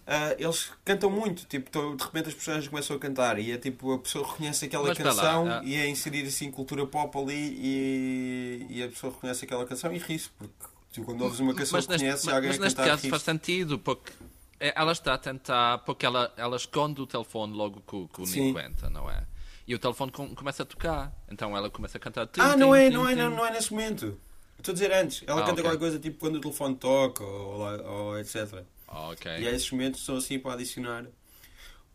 [0.06, 3.92] Uh, eles cantam muito, tipo, de repente as pessoas começam a cantar e é tipo,
[3.92, 8.66] a pessoa reconhece aquela Mas canção lá, e é inserir assim cultura pop ali e,
[8.70, 10.54] e a pessoa reconhece aquela canção e ri-se, porque
[10.92, 13.78] Tu quando ouves uma canção mas que conheces, mas, alguém mas neste caso faz sentido,
[13.78, 14.12] porque
[14.58, 18.58] é, ela está a tentar, porque ela, ela esconde o telefone logo que, o Nico
[18.58, 19.24] entra, não é?
[19.66, 22.26] E o telefone com, começa a tocar, então ela começa a cantar.
[22.26, 24.18] Tim, ah, não, é, tim, não, é, não, não é nesse momento.
[24.58, 25.22] Estou a dizer antes.
[25.26, 25.64] Ela ah, canta okay.
[25.64, 28.64] qualquer coisa tipo quando o telefone toca ou, ou etc.
[28.88, 29.38] Ah, okay.
[29.38, 31.06] E esses momentos são assim para adicionar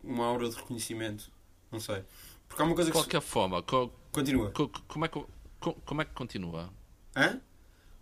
[0.02, 1.30] uma aura de reconhecimento.
[1.70, 2.02] Não sei.
[2.48, 2.96] Porque há uma coisa que.
[2.96, 3.28] De qualquer se...
[3.28, 3.90] forma, co...
[4.12, 4.50] continua.
[4.50, 4.70] Co...
[4.88, 5.24] como, é que...
[5.60, 6.70] como é que continua?
[7.16, 7.40] Hã?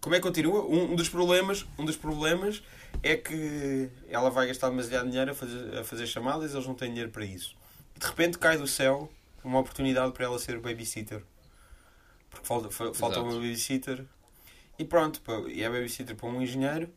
[0.00, 0.64] Como é que continua?
[0.64, 2.62] Um, um, dos problemas, um dos problemas
[3.02, 6.74] é que ela vai gastar demasiado dinheiro a fazer, a fazer chamadas e eles não
[6.74, 7.56] têm dinheiro para isso.
[7.96, 9.08] De repente cai do céu
[9.44, 11.22] uma oportunidade para ela ser babysitter.
[12.28, 14.04] Porque falta, falta uma babysitter.
[14.78, 16.90] E pronto, e é babysitter para um engenheiro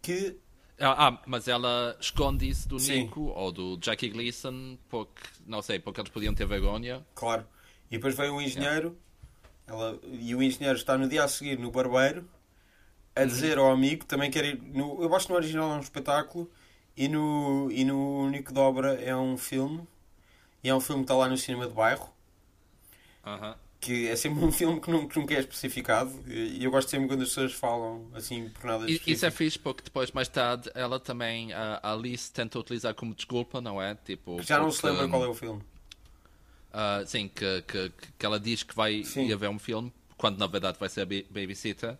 [0.00, 0.36] que.
[0.78, 3.04] Ah, ah, mas ela esconde isso do Sim.
[3.04, 7.04] Nico ou do Jackie Gleason porque, não sei, porque eles podiam ter vergonha.
[7.14, 7.46] Claro.
[7.90, 8.96] E depois veio um engenheiro
[9.66, 12.28] ela, e o engenheiro está no dia a seguir no barbeiro
[13.14, 14.62] a dizer ao amigo, também quer ir.
[14.62, 16.50] No, eu acho que no original é um espetáculo
[16.96, 19.86] e no, e no Nico Dobra é um filme.
[20.64, 22.08] E é um filme que está lá no cinema de bairro.
[23.24, 23.54] Uh-huh.
[23.82, 26.12] Que é sempre um filme que, não, que nunca é especificado.
[26.28, 29.10] E eu gosto sempre quando as pessoas falam assim por nada específico.
[29.10, 33.60] Isso é fixe porque depois, mais tarde, ela também, a Alice, tenta utilizar como desculpa,
[33.60, 33.96] não é?
[33.96, 35.60] Tipo, já não se lembra qual é o filme.
[36.72, 39.26] Uh, sim, que, que, que ela diz que vai sim.
[39.26, 41.98] ir ver um filme, quando na verdade vai ser a babysitter.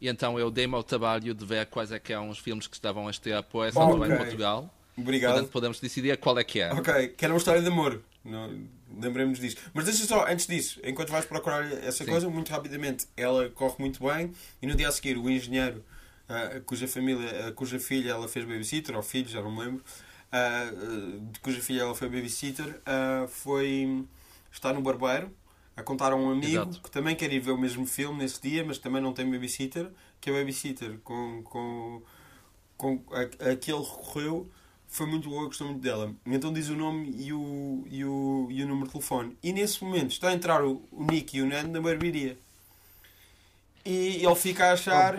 [0.00, 2.76] E então eu dei-me ao trabalho de ver quais é que eram os filmes que
[2.76, 4.12] estavam a estrear por essa okay.
[4.12, 4.72] em Portugal.
[4.96, 5.32] Obrigado.
[5.32, 6.72] Portanto, podemos decidir qual é que é.
[6.72, 8.00] Ok, que era uma história de amor.
[9.00, 9.56] Lembremos disso.
[9.72, 12.10] Mas deixa só, antes disso, enquanto vais procurar essa Sim.
[12.10, 15.84] coisa, muito rapidamente, ela corre muito bem e no dia a seguir o engenheiro,
[16.28, 19.84] uh, cuja família, uh, cuja filha ela fez babysitter, ou filho, já não me lembro,
[20.32, 22.80] uh, de cuja filha ela foi babysitter,
[23.28, 24.04] foi
[24.52, 25.30] estar no barbeiro
[25.76, 26.80] a contar a um amigo Exato.
[26.80, 29.90] que também quer ir ver o mesmo filme nesse dia, mas também não tem babysitter,
[30.20, 32.02] que é babysitter com, com,
[32.76, 34.48] com a, a que ele recorreu
[34.88, 36.14] foi muito boa, gostou muito dela.
[36.26, 39.36] Então diz o nome e o, e o, e o número de telefone.
[39.42, 42.38] E nesse momento está a entrar o, o Nick e o Nando na barbearia.
[43.84, 45.14] E ele fica a achar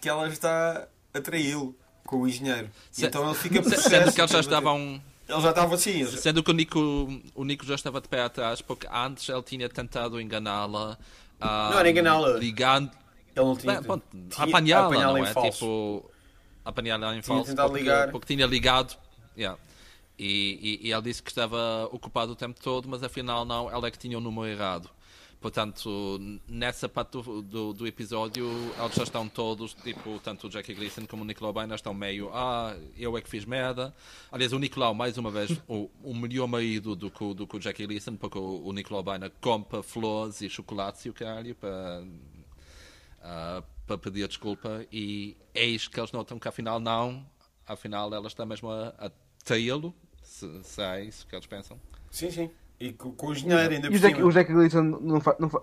[0.00, 2.70] que ela está a traí-lo com o engenheiro.
[2.90, 3.88] Se, então ele fica possesso.
[3.88, 6.06] Sendo que eles já estavam ele já estava assim.
[6.06, 9.68] Sendo que o Nico, o Nico já estava de pé atrás, porque antes ele tinha
[9.68, 10.96] tentado enganá-la.
[11.40, 12.38] Um, não era enganá-la.
[12.38, 12.90] Ligando.
[13.36, 13.78] Ele não tinha.
[14.38, 15.26] Apanhá-la, não é?
[15.26, 15.52] Falso.
[15.52, 16.17] Tipo.
[16.68, 17.56] Apanhá-la em falso.
[17.56, 18.10] Porque, ligar.
[18.10, 18.94] porque tinha ligado.
[19.34, 19.58] Yeah.
[20.18, 23.86] E, e, e ele disse que estava ocupado o tempo todo, mas afinal não, ela
[23.86, 24.90] é que tinha o número errado.
[25.40, 28.46] Portanto, nessa parte do, do, do, episódio,
[28.78, 32.28] eles já estão todos, tipo, tanto o Jackie Gleason como o Nicolau Bainer estão meio,
[32.34, 33.94] ah, eu é que fiz merda.
[34.30, 37.60] Aliás, o Nicolau, mais uma vez, o, o melhor marido do que, do que o
[37.60, 42.02] Jackie Gleason, porque o, o Nicolau Bainer compra flores e chocolates e o caralho para,
[43.22, 44.86] uh, para pedir desculpa.
[44.92, 47.26] E eis que eles notam que afinal não,
[47.66, 49.10] afinal ela está mesmo a, a
[49.42, 51.80] traí-lo, se, se é isso que eles pensam.
[52.10, 52.50] Sim, sim.
[52.78, 55.48] E com, com o engenheiro ainda e o Jack, o Jack Gleason não, fa, não
[55.48, 55.58] fa,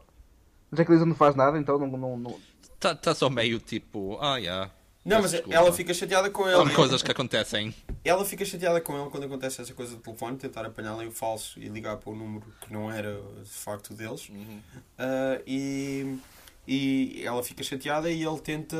[0.72, 1.88] o Jack Gleason não faz nada, então não...
[1.88, 2.40] não, não...
[2.80, 4.72] Tá, tá só meio tipo, ah, yeah.
[5.06, 5.56] Não, mas desculpa.
[5.56, 6.56] ela fica chateada com ele.
[6.58, 7.74] São coisas que acontecem.
[8.04, 11.60] Ela fica chateada com ele quando acontece essa coisa do telefone, tentar apanhá-la em falso
[11.60, 14.28] e ligar para o número que não era de facto deles.
[14.30, 14.60] Uhum.
[14.98, 16.18] Uh, e,
[16.68, 18.78] e ela fica chateada e ele tenta.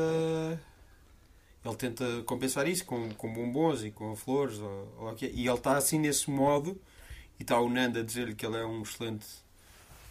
[1.64, 4.58] Ele tenta compensar isso com, com bombons e com flores.
[4.58, 6.80] Ou, ou, e ele está assim nesse modo
[7.38, 9.26] e está o Nando a dizer-lhe que ele é um excelente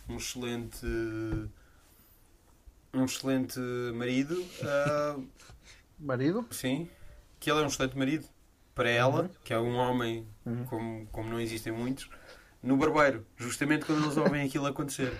[0.09, 0.85] um excelente
[2.93, 3.59] um excelente
[3.93, 5.27] marido uh,
[5.99, 6.45] marido?
[6.51, 6.89] sim
[7.39, 8.25] que ele é um excelente marido
[8.73, 10.65] para ela, que é um homem Uhum.
[10.65, 12.09] como, como não existem muitos,
[12.61, 15.11] no barbeiro, justamente quando eles ouvem aquilo acontecer.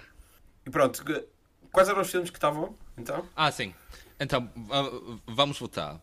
[0.65, 1.03] E pronto,
[1.75, 3.27] quais eram os filmes que estavam, então?
[3.35, 3.73] Ah, sim.
[4.19, 4.89] Então, va-
[5.27, 6.01] vamos votar.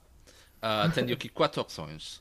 [0.60, 2.20] Ah, tenho aqui quatro opções.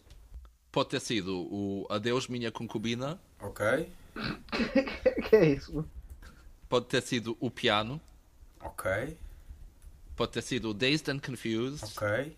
[0.71, 3.91] Pode ter sido o Adeus Minha Concubina, Ok,
[5.29, 5.85] que é isso?
[6.69, 7.99] pode ter sido o Piano,
[8.61, 9.17] ok,
[10.15, 12.37] pode ter sido o Dazed and Confused, ok.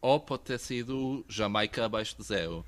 [0.00, 2.64] ou pode ter sido Jamaica Abaixo de Zero.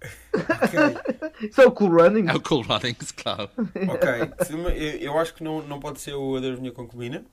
[0.32, 1.02] Ok,
[1.40, 2.28] Isso é o Cool Running?
[2.28, 3.48] É o Cool Runnings, claro.
[3.88, 4.98] ok.
[5.00, 7.24] Eu, acho que não, não pode ser o Adeus Minha Concubina.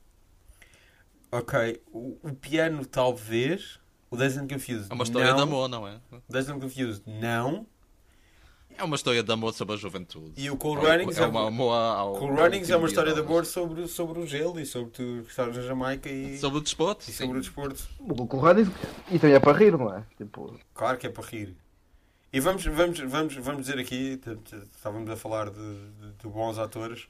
[1.32, 3.80] Ok, o, o piano talvez.
[4.10, 4.88] O Dazed and Confused.
[4.90, 5.36] É uma história não.
[5.36, 6.00] de amor, não é?
[6.30, 7.66] Dazed and Confused não.
[8.78, 10.34] É uma história de amor sobre a juventude.
[10.38, 12.14] E o Cool É- Runnings é é, uma amor ao.
[12.14, 15.56] Cool Runnings é uma história de amor sobre, sobre o gelo e sobre tu estares
[15.58, 17.02] na Jamaica e, Sobre o desporto?
[17.02, 17.26] e sim.
[17.26, 17.84] sobre o desporto.
[18.00, 18.72] O Cool Running
[19.12, 20.04] e também é para rir, não é?
[20.16, 21.58] Tipo, Claro que é para rir.
[22.38, 24.20] E vamos, vamos, vamos, vamos dizer aqui,
[24.76, 25.58] estávamos a falar de,
[26.00, 27.08] de- de bons atores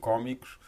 [0.00, 0.58] cómicos,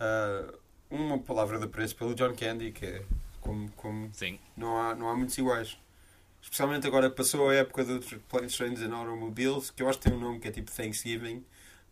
[0.00, 0.52] ah,
[0.90, 3.02] uma palavra de apreço pelo John Candy, que é
[3.40, 4.40] como, como Sim.
[4.56, 5.78] não, há, não há muitos iguais.
[6.42, 10.18] Especialmente agora passou a época dos Planes, Trains and Automobiles, que eu acho que tem
[10.18, 11.44] um nome que é tipo Thanksgiving,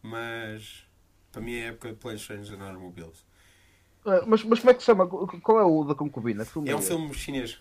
[0.02, 0.84] mas
[1.30, 3.24] para mim é a época de Planes, Trains and Automobiles.
[4.06, 5.06] ah, mas, mas como é que se chama?
[5.06, 6.44] Qual é o da concubina?
[6.44, 7.58] Que filme É um filme chinês.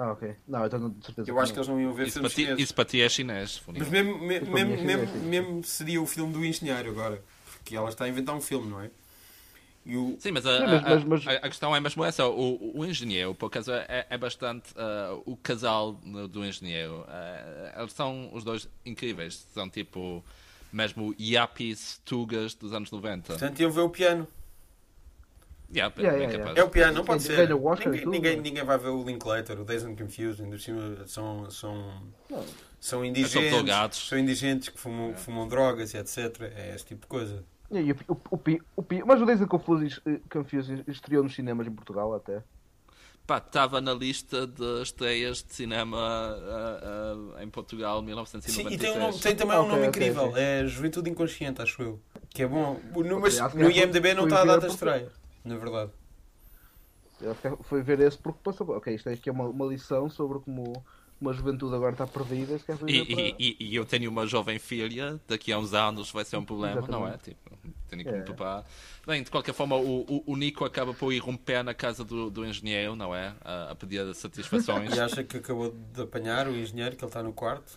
[0.00, 0.32] Ah, ok.
[0.46, 1.28] Não, então não de certeza.
[1.28, 2.62] Eu acho que eles não iam ver Isso para, filmes ti, chineses.
[2.64, 3.62] isso para ti é chinês.
[3.66, 7.20] Mas mesmo, me- mim mesmo, é mesmo, mesmo seria o filme do engenheiro agora.
[7.52, 8.90] Porque ela está a inventar um filme, não é?
[9.84, 10.16] E o...
[10.20, 12.24] Sim, mas, a, mas- a- mas- a- a questão é mesmo essa.
[12.28, 15.94] O, o engenheiro, por acaso, é, é bastante ah, o casal
[16.30, 17.04] do engenheiro.
[17.08, 19.48] Ah, eles são os dois incríveis.
[19.52, 20.24] São tipo,
[20.72, 23.32] mesmo yappies, tugas dos anos 90.
[23.32, 24.28] Portanto, iam ver o piano.
[25.70, 26.60] Yeah, Yeah, bem yeah.
[26.60, 27.52] É o piano, não pode ser.
[27.52, 28.42] Oscar ninguém, tudo, ninguém, não é?
[28.42, 32.44] ninguém vai ver o Linklater, o Days and Confused, ainda por cima são, são, Não.
[32.80, 34.08] são indigentes.
[34.08, 36.40] São indigentes que fumam, que fumam drogas e etc.
[36.56, 37.44] É esse tipo de coisa.
[37.70, 37.96] E o,
[38.30, 38.36] o,
[38.76, 42.42] o, mas o Days and Confused, eh, Confused estreou nos cinemas em Portugal até.
[43.26, 48.72] Pá, estava na lista de estreias de cinema ah, ah, em Portugal Sim, 1993.
[48.74, 50.28] e tem, um nome- tem também um Ok, nome ok, incrível.
[50.30, 50.42] ok.
[50.42, 52.00] É Juventude Inconsciente, acho eu.
[52.30, 52.80] Que é bom.
[52.94, 55.12] No, mas no foi- IMDB não está a data de porque- estreia.
[55.48, 55.90] Na verdade.
[57.20, 58.68] Eu foi ver esse porque passou.
[58.76, 60.84] Ok, isto aqui é uma, uma lição sobre como
[61.20, 62.54] uma juventude agora está perdida.
[62.56, 62.90] E, para...
[62.90, 66.44] e- e- e eu tenho uma jovem filha, daqui a uns anos vai ser um
[66.44, 67.10] problema, não é?
[67.10, 67.24] Exatamente.
[67.30, 67.58] Tipo,
[67.88, 68.22] tenho que me É.
[68.22, 68.64] preparar.
[69.04, 72.30] Bem, de qualquer forma, o, o, o Nico acaba por ir romper na casa do,
[72.30, 73.34] do engenheiro, não é?
[73.44, 74.92] A, a pedir satisfações.
[74.94, 77.76] E acha que acabou de apanhar o engenheiro que ele está no quarto.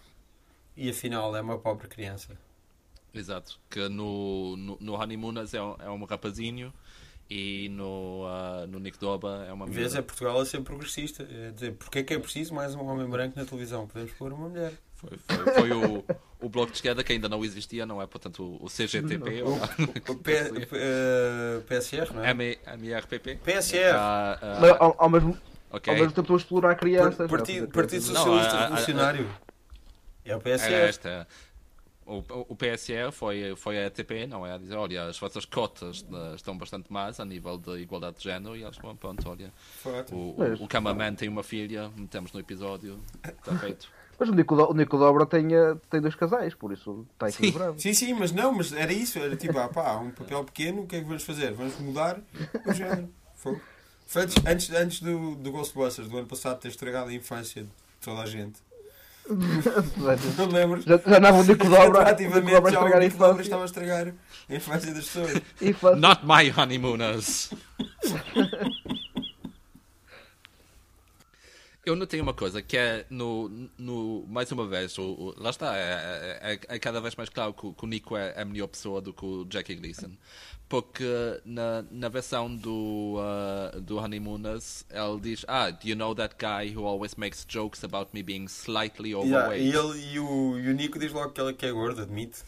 [0.78, 2.38] E afinal é uma pobre criança.
[3.14, 3.60] Exato.
[3.70, 6.72] Que no, no, no Honeymooners é um, é um rapazinho
[7.34, 10.02] e no, ah, no Nick Doba é uma Em vez é mulher.
[10.04, 11.26] Portugal a ser progressista.
[11.32, 13.88] É dizer, porque é que é preciso mais um homem branco na televisão?
[13.88, 14.74] Podemos pôr uma mulher.
[14.96, 16.04] Foi, foi, foi o,
[16.42, 18.06] o bloco de esquerda que ainda não existia, não é?
[18.06, 19.58] Portanto, o, o CGTP, ou
[20.10, 20.32] O P,
[20.74, 22.32] eh, PSR, não é?
[22.32, 23.36] M- MRPP.
[23.38, 23.96] PSR.
[23.96, 25.38] Ah, ah, Mas ao, ao mesmo,
[25.72, 25.94] ok.
[25.94, 27.30] ao mesmo tempo estou a explorar crianças.
[27.32, 29.30] Partido, não, Partido Não, Socialista a- a- a- Revolucionário.
[30.26, 30.74] É o Era PSR.
[30.74, 31.28] esta.
[32.12, 34.54] O, o PSR foi, foi a ETP, não é?
[34.54, 38.56] A dizer, olha, as vossas cotas estão bastante más a nível de igualdade de género
[38.56, 39.52] e eles vão, pronto, olha,
[40.12, 43.88] o, Mas- o, o cameraman tem uma filha, metemos no episódio, está feito.
[44.20, 47.82] Mas o Nico, o Nico Dobra tem, eh, tem dois casais, por isso está equilibrado.
[47.82, 49.18] Sim, sim, mas não, mas era isso.
[49.18, 51.52] Era tipo, ah pá, um papel pequeno, o que é que vamos fazer?
[51.54, 52.20] Vamos mudar
[52.68, 53.10] o género.
[53.36, 53.60] Foi.
[54.06, 57.70] Foi antes, antes, antes do, do Ghostbusters, do ano passado, ter estragado a infância de
[58.00, 58.60] toda a gente.
[59.36, 60.84] Não te lembras?
[60.84, 62.00] já, já andava o Nico Dobra,
[62.32, 63.42] o Nico Retroativamente, Dobra a já o estragar a Nico Dobra infância.
[63.42, 64.14] estava a estragar
[64.50, 65.42] a infância das pessoas.
[66.00, 67.52] Not my honeymooners!
[71.84, 75.76] Eu notei uma coisa que é no, no mais uma vez, o, o- lá está,
[75.76, 78.46] é, é- é- é cada vez mais claro que, o- que o Nico é a
[78.46, 80.12] melhor pessoa do que o Jackie Gleason.
[80.70, 81.04] Porque
[81.44, 86.74] na, na versão do, uh, do Honeymooners ele diz: Ah, do you know that guy
[86.74, 89.66] who always makes jokes about me being slightly Yeah, overweight?
[89.66, 92.44] e ele, e, o, e o Nico diz logo que ela que é gorda, admite.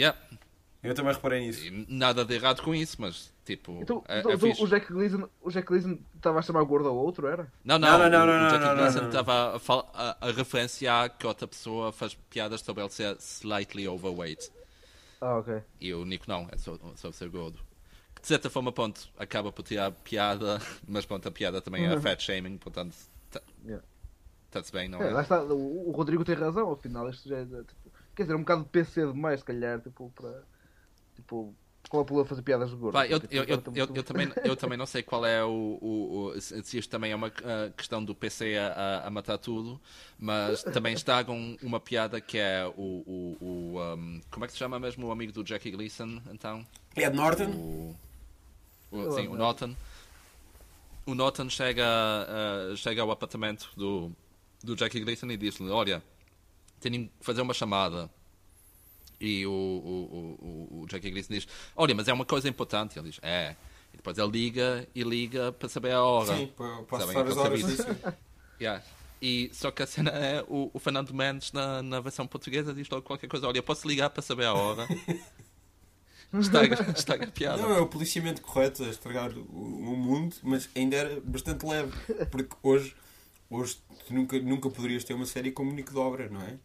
[0.00, 0.18] Yeah.
[0.82, 1.64] Eu também reparei nisso.
[1.64, 3.72] E Nada de errado com isso, mas tipo.
[3.82, 6.88] Então, é, então, é então, o Jack Gleason o Jack Gleason estava a chamar gordo
[6.88, 7.52] ao outro, era?
[7.64, 9.08] Não, Não, não, não, não, o, não, Gleason não.
[9.08, 14.50] estava a, a, a referenciar que outra pessoa faz piadas sobre ele ser slightly overweight.
[15.20, 15.62] Ah, ok.
[15.80, 17.58] E o Nico não, é só, só ser gordo.
[18.14, 22.00] Que de certa forma, pronto, acaba por tirar piada, mas pronto, a piada também é
[22.00, 22.94] fat shaming, portanto,
[23.30, 23.84] tá- Yeah.
[24.46, 25.10] está-se bem, não É, é?
[25.10, 28.40] lá está, o, o Rodrigo tem razão, afinal, isto já é, tipo, quer dizer, um
[28.40, 30.42] bocado de PC demais, se calhar, tipo, para,
[31.14, 31.54] tipo,
[32.02, 32.92] é problema de fazer piadas de gordo?
[32.94, 35.78] Pá, eu, eu, eu, eu, eu também, eu também não sei qual é o.
[35.80, 39.80] o, o- se isto também é uma ah, questão do PC a, a- matar tudo,
[40.18, 42.80] mas também estragam uma piada que é o.
[43.06, 46.20] o, o, um, como é que se chama mesmo o amigo do Jackie Gleason?
[46.32, 46.66] Então?
[46.96, 47.50] Ed Norton?
[47.50, 47.96] O,
[48.92, 49.74] o- sim, o Norton.
[51.06, 54.10] O Norton chega, ah, chega ao apartamento do,
[54.62, 56.02] do Jackie Gleason e diz-lhe: Olha,
[56.80, 58.10] tenho que fazer uma chamada.
[59.26, 62.98] E o, o, o, o- Jackie Gleason diz: Olha, mas é uma coisa importante.
[62.98, 63.56] Ele diz: É.
[63.92, 66.36] E depois ele liga e liga para saber a hora.
[66.36, 67.62] Sim, para, acessar as horas.
[68.60, 68.84] Yeah.
[69.20, 72.88] E só que a cena é o, o Fernando Mendes na, na versão portuguesa diz
[72.88, 74.86] logo qualquer coisa: Olha, posso ligar para saber a hora?
[76.40, 77.62] Estraga, estraga a piada.
[77.62, 81.92] Não, é o policiamento correto a estragar o, o mundo, mas ainda era bastante leve.
[82.30, 82.94] Porque hoje,
[83.48, 86.56] hoje tu nunca, nunca poderias ter uma série como Nico Dobra, não é?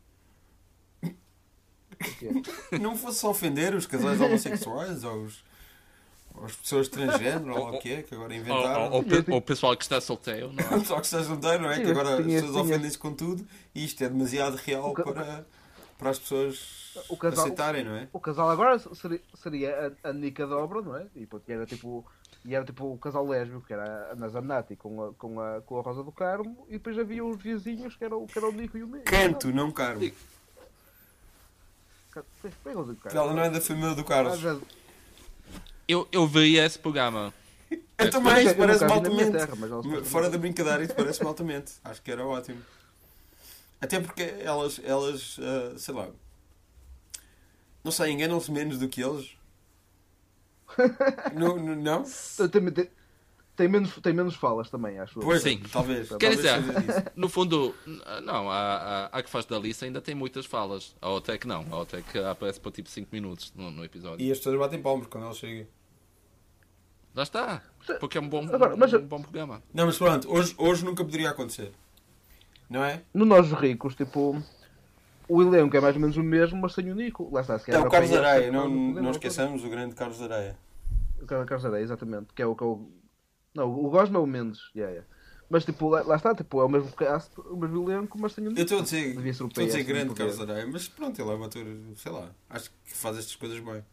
[2.80, 5.44] Não fosse só ofender os casais homossexuais ou os,
[6.44, 8.86] as pessoas transgênero ou o que é, que agora inventaram.
[8.92, 10.80] ou- ou ou o pessoal que está solteiro, não é?
[10.86, 11.76] Só que estás solteiro, não é?
[11.76, 13.46] Sim, que agora as pessoas ofendem-se com tudo
[13.76, 15.46] e isto é demasiado real O ca- para,
[15.98, 18.08] para as pessoas O casal- aceitarem, não é?
[18.14, 21.06] O casal agora seria, seria a, a Nica Dobra, não é?
[21.16, 22.06] E, pronto, era tipo.
[22.46, 25.78] E era tipo o casal lésbico, que era a Nazanati com a, com, a, com
[25.78, 28.78] a Rosa do Carmo, e depois havia os vizinhos que eram, que eram o Nico
[28.78, 29.04] e o Nico.
[29.04, 29.98] Canto, não Carmo.
[29.98, 30.16] O Carmo.
[33.14, 34.40] Ela não é da família do Carlos.
[34.40, 34.58] já-
[35.88, 37.34] Eu, eu vi esse programa.
[37.98, 39.92] Eu também, Eu isso parece nunca vi na minha altamente.
[39.92, 41.74] terra, Fora da brincadeira, isso parece altamente.
[41.84, 42.62] Acho que era ótimo.
[43.82, 46.10] Até porque elas, elas ah, sei lá,
[47.84, 49.32] não sei, enganam-se menos do que eles.
[51.34, 52.04] não, não, não?
[52.74, 52.90] Tem,
[53.60, 55.24] tem, menos, tem menos falas também, acho eu.
[55.24, 55.62] Pois, Sim.
[55.72, 56.10] talvez.
[56.16, 56.54] Quer dizer,
[57.16, 57.76] no fundo,
[58.24, 58.56] não, a,
[59.12, 60.96] a, a que faz da lista ainda tem muitas falas.
[61.02, 63.70] A outra é que não, a outra é que aparece por tipo 5 minutos no,
[63.70, 64.26] no episódio.
[64.26, 65.68] E as pessoas batem palmas quando ela chega.
[67.14, 67.62] Lá está,
[68.00, 69.62] porque é um bom, Agora, mas- um bom programa.
[69.74, 71.74] Não, mas pronto, hoje, hoje nunca poderia acontecer.
[72.70, 73.02] Não é?
[73.14, 74.42] No Nós Ricos, tipo.
[75.28, 77.30] O elenco é mais ou menos o mesmo, mas sem o Nico.
[77.32, 80.20] Lá está, se É calhar o Carlos para Areia, não- não, esqueçamos o grande Carlos
[80.22, 80.58] Areia.
[81.22, 82.28] O Car- Carlos Areia, exatamente.
[82.34, 82.90] Que é o que eu.
[83.54, 84.60] Não, o Gosma é o Mendes.
[84.76, 85.08] Yeah, yeah.
[85.50, 88.48] Mas tipo, lá, lá está, tipo, é o mesmo cast, o mesmo elenco, mas sem
[88.48, 90.52] o Eu estou a dizer, Devia ser o estou a dizer PS, grande Carlos poder.
[90.52, 93.84] Areia, mas pronto, ele é um ator, sei lá, acho que faz estas coisas bem.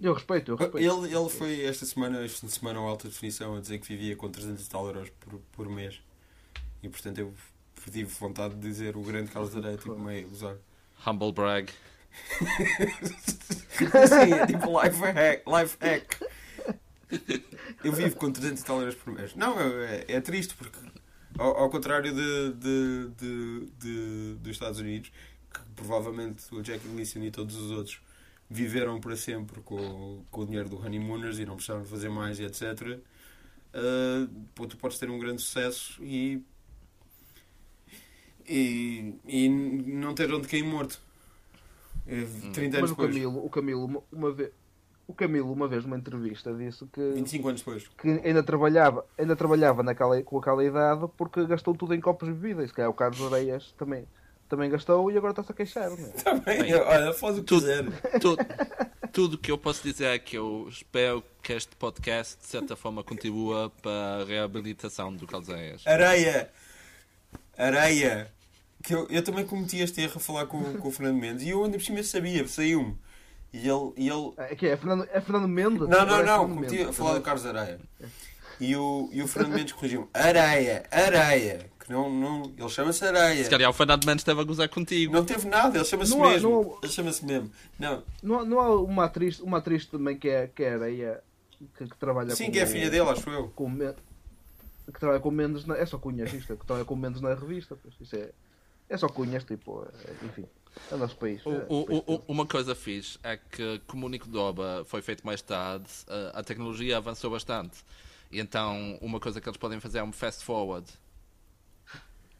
[0.00, 0.78] Eu respeito, eu respeito.
[0.78, 3.88] Ele, ele foi esta semana, este fim de semana, ao alta definição, a dizer que
[3.88, 6.00] vivia com 300 e tal euros por, por mês.
[6.82, 7.34] E portanto eu
[7.90, 10.56] tive vontade de dizer o grande Carlos Areia, tipo meio a usar.
[11.06, 11.70] Humble brag.
[13.74, 15.42] Sim, é tipo life hack.
[15.46, 16.23] Life hack.
[17.82, 19.34] Eu vivo com 300 e tal euros por mês.
[19.34, 20.78] Não, é, é triste porque,
[21.38, 25.10] ao, ao contrário de, de, de, de- dos Estados Unidos,
[25.52, 28.00] que provavelmente o Jack Gleason e todos os outros
[28.50, 32.38] viveram para sempre com, com o dinheiro do Honeymooners e não precisaram de fazer mais
[32.38, 32.98] e etc.
[33.74, 36.40] Uh, pô, tu podes ter um grande sucesso e,
[38.46, 41.00] e, e não ter onde cair morto.
[42.06, 43.10] Eh, 30 anos Mas o depois.
[43.12, 44.50] Camilo, o Camilo, uma, uma vez.
[45.06, 47.86] O Camilo, uma vez numa entrevista, disse que, 25 anos depois.
[47.98, 52.34] que ainda trabalhava, ainda trabalhava naquela, com aquela idade porque gastou tudo em copos de
[52.34, 52.64] bebida.
[52.64, 54.06] E se calhar o Carlos Areias também,
[54.48, 55.90] também gastou e agora está-se a queixar.
[55.90, 56.10] Não é?
[56.24, 57.84] Também, Bem, olha, faz o que tudo- quiser.
[58.20, 58.36] Tu-
[59.12, 62.74] tudo o que eu posso dizer é que eu espero que este podcast, de certa
[62.74, 65.86] forma, contribua para a reabilitação do Calzeias.
[65.86, 66.50] Areia!
[67.56, 68.32] Areia!
[68.82, 71.50] Que eu, eu também cometi este erro a falar com, com o Fernando Mendes e
[71.50, 72.96] eu ainda por cima sabia, saiu-me.
[73.56, 75.80] E ele, e ele É, que é, Fernando, é Fernando Mendes?
[75.80, 77.78] Não, não, é não, Fernando cometi a falar do Carlos Areia.
[78.60, 81.70] E o, e o Fernando Mendes corrigiu-me: Areia, Areia.
[81.78, 83.44] Que não, não, ele chama-se Areia.
[83.44, 85.12] Se calhar o Fernando Mendes esteve a gozar contigo.
[85.12, 86.50] Não teve nada, ele chama-se mesmo.
[86.50, 87.50] não- Ele chama-se mesmo.
[87.78, 91.22] Não, Não, há- não há uma atriz, uma atriz também que é, que é areia
[91.78, 93.48] que, que trabalha sim, com que é o- filha dele, acho eu.
[93.54, 97.34] com que trabalha com Mendes na, é só cunhas isto, que trabalha com Mendes na
[97.34, 97.76] revista.
[97.80, 98.30] Pois, isso é,
[98.88, 100.44] é só cunhas, tipo, é, enfim,
[100.90, 101.42] é o nosso país.
[101.44, 105.02] O- é, o- país o- uma coisa fixe é que, como o Nico Doba foi
[105.02, 107.84] feito mais tarde, a, a tecnologia avançou bastante.
[108.30, 110.86] E então, uma coisa que eles podem fazer é um fast forward.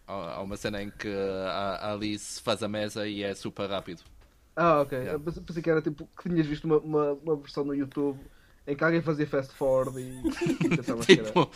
[0.07, 4.03] Há uma cena em que a a Alice faz a mesa e é super rápido.
[4.57, 4.93] Ah, ok.
[4.99, 5.19] Yeah.
[5.19, 8.19] Pensei que era tipo que tinhas visto uma, uma, uma versão no YouTube
[8.67, 11.25] em que alguém fazia fast forward e pensava que era.
[11.25, 11.51] Tipo,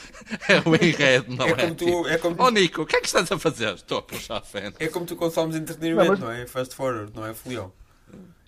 [0.49, 1.55] é o enredo, não É é?
[1.57, 3.75] como tu, Tipo, é como Oh Nico, o que é que estás a fazer?
[3.75, 4.77] Estou a puxar a fenda.
[4.79, 6.47] É como tu consomes entretenimento, Não, não, mas- é?
[6.47, 7.73] Fast forward, não é folião.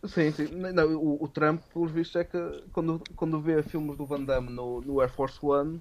[0.06, 0.46] Sim, sim.
[0.54, 2.38] Não, o, o Trump, pelos vistos, é que
[2.72, 5.80] quando, quando vê filmes do Van Damme no, no Air Force One,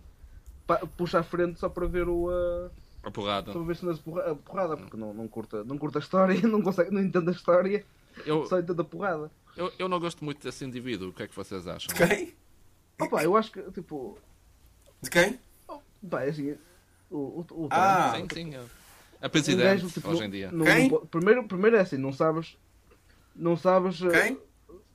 [0.67, 2.27] pa- puxa à frente só para ver o.
[2.27, 2.69] Uh,
[3.01, 3.53] A porrada.
[3.53, 6.36] só para ver de porra- a porrada, porque não, não, curta, não curta a história,
[6.47, 7.86] não, consegue, não entende a história,
[8.25, 9.32] Eu, só entende a porrada.
[9.55, 11.09] Eu, eu não gosto muito desse indivíduo.
[11.09, 11.95] O que é que vocês acham?
[11.95, 12.34] Quem?
[13.02, 14.18] Opa, eu acho que, tipo,
[15.02, 15.39] De quem?
[16.10, 16.58] pá, é assim,
[17.10, 18.56] o, o, o Ah, Sim, sim.
[18.56, 18.60] é.
[19.22, 20.52] A um presidente, gajo, tipo, hoje em dia.
[20.52, 20.89] não- Quem?
[20.89, 22.58] po- primeiro, primeiro é assim, não sabes,
[23.36, 24.39] não sabes eh, Quem?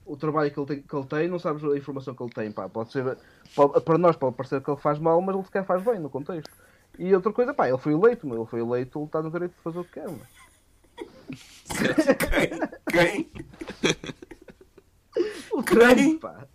[0.05, 2.51] o trabalho que ele, tem, que ele tem, não sabes a informação que ele tem,
[2.51, 3.17] pá, pode ser,
[3.55, 6.09] pode- para nós pode parecer que ele faz mal, mas ele sequer faz bem no
[6.09, 6.49] contexto.
[6.97, 9.55] E outra coisa, pá, ele foi eleito, mas ele foi eleito, ele está no direito
[9.55, 10.27] de fazer o que quer, mas.
[12.91, 12.91] Quem?
[12.91, 13.31] Quem?
[15.51, 16.47] O Trump, pá.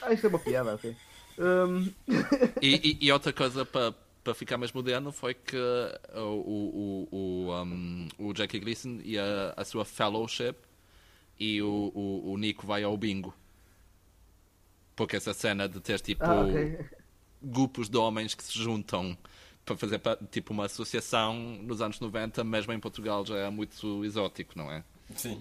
[0.00, 0.96] Ah, isto é uma piada, ok.
[1.38, 1.94] Hum,
[2.60, 7.48] E, e- e outra coisa para para ficar mais moderno foi que o, o, o,
[7.48, 10.56] o, um, o Jackie Gleason e a, a sua fellowship
[11.38, 13.34] e o, o, o Nico vai ao bingo.
[14.96, 16.54] Porque essa cena de ter tipo ah, ok.
[17.42, 19.16] grupos de homens que se juntam
[19.64, 24.58] para fazer tipo uma associação nos anos 90, mesmo em Portugal já é muito exótico,
[24.58, 24.82] não é?
[25.16, 25.40] Sim.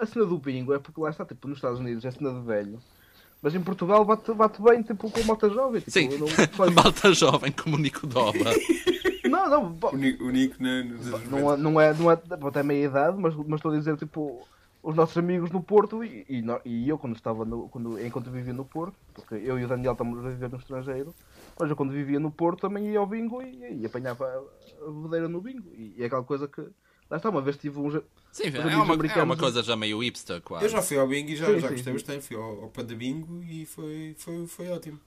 [0.00, 2.40] A cena do bingo é porque lá está, tipo, nos Estados Unidos é cena de
[2.46, 2.78] velho.
[3.42, 5.80] Mas em Portugal bate, bate bem, tipo, com malta jovem.
[5.80, 6.26] Tipo, Sim, Não,
[6.56, 8.32] faz- malta jovem como o Nico Doba.
[9.28, 12.18] não, não, bo- O Nico, o Nico nos anos não, é, não é, não é,
[12.48, 14.46] até meia idade, mas, mas estou a dizer, tipo,
[14.82, 18.52] os nossos amigos no Porto e, e, e eu quando estava, no, quando, enquanto vivia
[18.54, 21.14] no Porto, porque eu e o Daniel estamos a viver no estrangeiro,
[21.58, 24.90] mas eu quando vivia no Porto também ia ao bingo e, e apanhava a, a
[24.90, 25.68] bebedeira no bingo.
[25.74, 26.60] E, e é aquela coisa que,
[27.10, 28.00] lá está, uma vez tive um...
[28.36, 30.66] Sim, é uma, é uma coisa já meio hipster, quase.
[30.66, 31.92] Eu já fui ao bingo e já, Sim, já gostei sim.
[31.94, 32.26] bastante.
[32.26, 35.00] Fui ao, ao Panda Bingo e foi, foi, foi ótimo.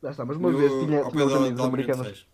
[0.00, 2.26] Lá está, mas uma No- vez tinha, tinha pé uns da- amigos americanos.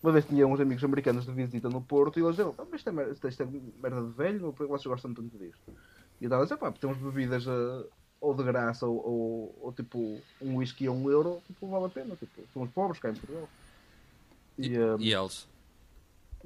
[0.00, 2.80] Uma vez tinha uns amigos americanos de visita no Porto e eles diziam, "Ah, mas
[2.80, 3.46] isto é, mer- isto é
[3.82, 5.58] merda de velho, ou porque vocês gostam tanto disto?
[6.20, 7.84] E eu estava a dizer, pá, temos bebidas eh,
[8.20, 11.88] ou de graça ou, ou, ou, tipo um whisky a um euro, tipo, vale a
[11.88, 13.48] pena, tipo, somos pobres cá em Portugal.
[14.56, 15.48] E, eh, E eles?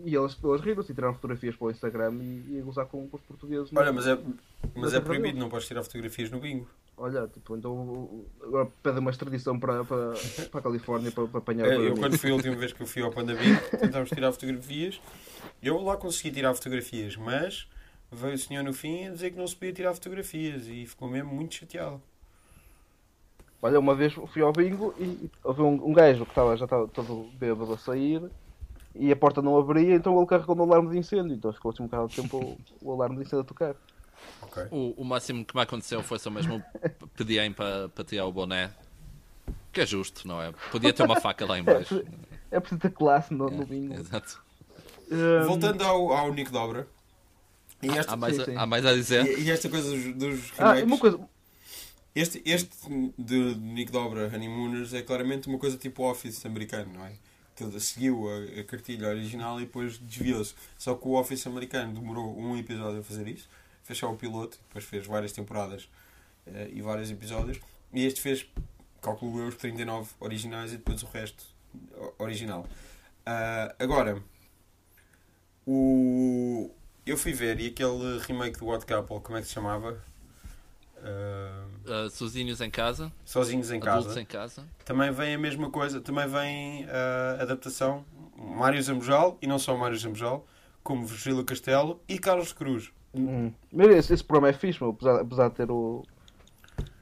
[0.04, 3.08] E eles, eles riram-se e tiraram fotografias para o Instagram e, e a gozar com,
[3.08, 3.70] com os portugueses.
[3.74, 4.18] Olha, mas é,
[4.74, 6.68] mas é é proibido, não podes tirar fotografias no bingo.
[6.96, 10.12] Olha, tipo, então agora pede uma extradição para, para,
[10.50, 12.86] para a Califórnia para, para apanhar É, eu quando fui a última vez que eu
[12.86, 15.00] fui ao Panda Bingo, tentámos tirar fotografias.
[15.62, 17.66] Eu lá consegui tirar fotografias, mas
[18.10, 21.08] veio o senhor no fim a dizer que não se podia tirar fotografias e ficou
[21.08, 22.00] mesmo muito chateado.
[23.60, 26.64] Olha, uma vez fui ao bingo e e houve um, um gajo que estava, já
[26.64, 28.22] estava todo bêbado a sair
[28.94, 31.34] e a porta não abria, então ele carregou no alarme de incêndio.
[31.34, 33.74] Então ficou assim um bocado de tempo o, o alarme de incêndio a tocar.
[34.42, 34.64] Ok.
[34.70, 36.62] O, o máximo que me aconteceu foi só mesmo
[37.16, 38.70] pedirem para, para tirar o boné.
[39.72, 40.52] Que é justo, não é?
[40.70, 42.02] Podia ter uma faca lá em baixo.
[42.50, 43.94] É preciso ter classe no, no É, bingo.
[43.94, 44.38] exato.
[45.10, 46.86] Um, Voltando ao, ao Nico Dobra.
[47.82, 48.56] E esta, Há mais, sim, a- sim.
[48.58, 49.24] há mais a dizer?
[49.38, 50.84] e, e esta coisa dos, dos Ah, remakes.
[50.84, 51.20] uma coisa.
[52.14, 52.68] Este, este
[53.16, 57.12] de Nick Dobra, Honeymooners, é claramente uma coisa tipo Office americano, não é?
[57.70, 60.54] Que seguiu a, a cartilha original e depois desviou-se.
[60.78, 63.48] Só que o Office americano demorou um episódio a fazer isso,
[63.82, 65.88] fez só o piloto, depois fez várias temporadas
[66.46, 67.58] eh, e vários episódios.
[67.92, 68.46] E este fez,
[69.00, 71.44] calculo eu, os 39 originais e depois o resto
[72.18, 72.66] original.
[73.24, 74.22] Ah, agora,
[75.66, 76.70] o...
[77.06, 80.02] eu fui ver e aquele remake do What Couple, como é que se chamava?
[81.02, 84.20] Uh, sozinhos em casa, Sozinhos em casa.
[84.20, 84.64] em casa.
[84.84, 88.04] Também vem a mesma coisa, também vem a adaptação
[88.36, 90.46] Mário Zambojal, e não só Mário Zambojal,
[90.82, 92.92] como Virgílio Castelo e Carlos Cruz.
[93.14, 93.52] Hum.
[93.72, 96.04] Esse, esse programa é fixe, meu, apesar, apesar de ter o,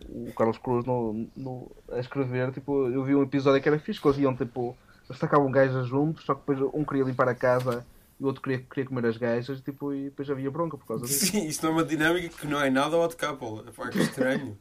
[0.08, 2.50] o Carlos Cruz no, no, a escrever.
[2.52, 4.76] Tipo, eu vi um episódio que era fixe, que eles iam tipo.
[5.08, 7.84] Eles tacavam gajas juntos, só que depois um queria limpar a casa
[8.20, 11.08] e o outro queria, queria comer as gajas tipo, e depois havia bronca por causa
[11.08, 11.32] disso.
[11.32, 13.68] Sim, isso não é uma dinâmica que não é nada hot couple.
[13.68, 14.58] Epá, que estranho.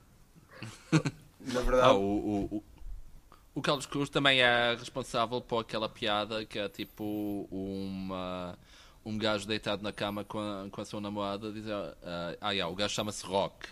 [1.39, 2.64] Na Ah, verdade, o, o, o,
[3.55, 8.57] o Carlos Cruz também é responsável por aquela piada que é tipo uma,
[9.05, 12.72] um gajo deitado na cama com a, com a sua namorada dizer ah, ah, yeah,
[12.72, 13.68] o gajo chama-se Rock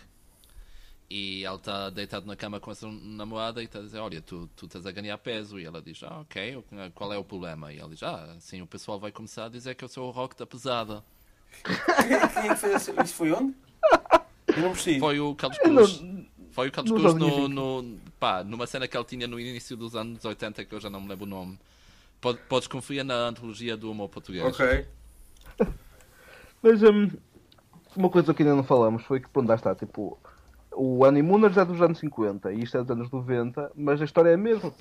[1.10, 4.20] e ele está deitado na cama com a sua namorada e está a dizer olha,
[4.20, 6.62] tu, tu estás a ganhar peso e ela diz, ah ok,
[6.94, 7.72] qual é o problema?
[7.72, 10.10] E ele diz, ah, assim o pessoal vai começar a dizer que eu sou o
[10.10, 11.02] Rock da pesada
[11.64, 13.00] quem, é que fez isso?
[13.02, 13.54] Isso foi onde?
[14.48, 14.98] Eu não percebi.
[15.00, 18.94] foi o Carlos Cruz não- Foi o Carlos Cruz no, no, pá, numa cena que
[18.96, 21.58] ele tinha no início dos anos 80, que eu já não me lembro o nome.
[22.20, 24.44] Pode- Podes confiar na antologia do humor português.
[24.44, 24.86] Ok.
[26.62, 27.10] Mas hum,
[27.96, 30.18] uma coisa que ainda não falamos foi que, pronto, lá está, tipo,
[30.78, 34.30] o Honeymooners é dos anos 50 e isto é dos anos 90, mas a história
[34.30, 34.72] é a mesma.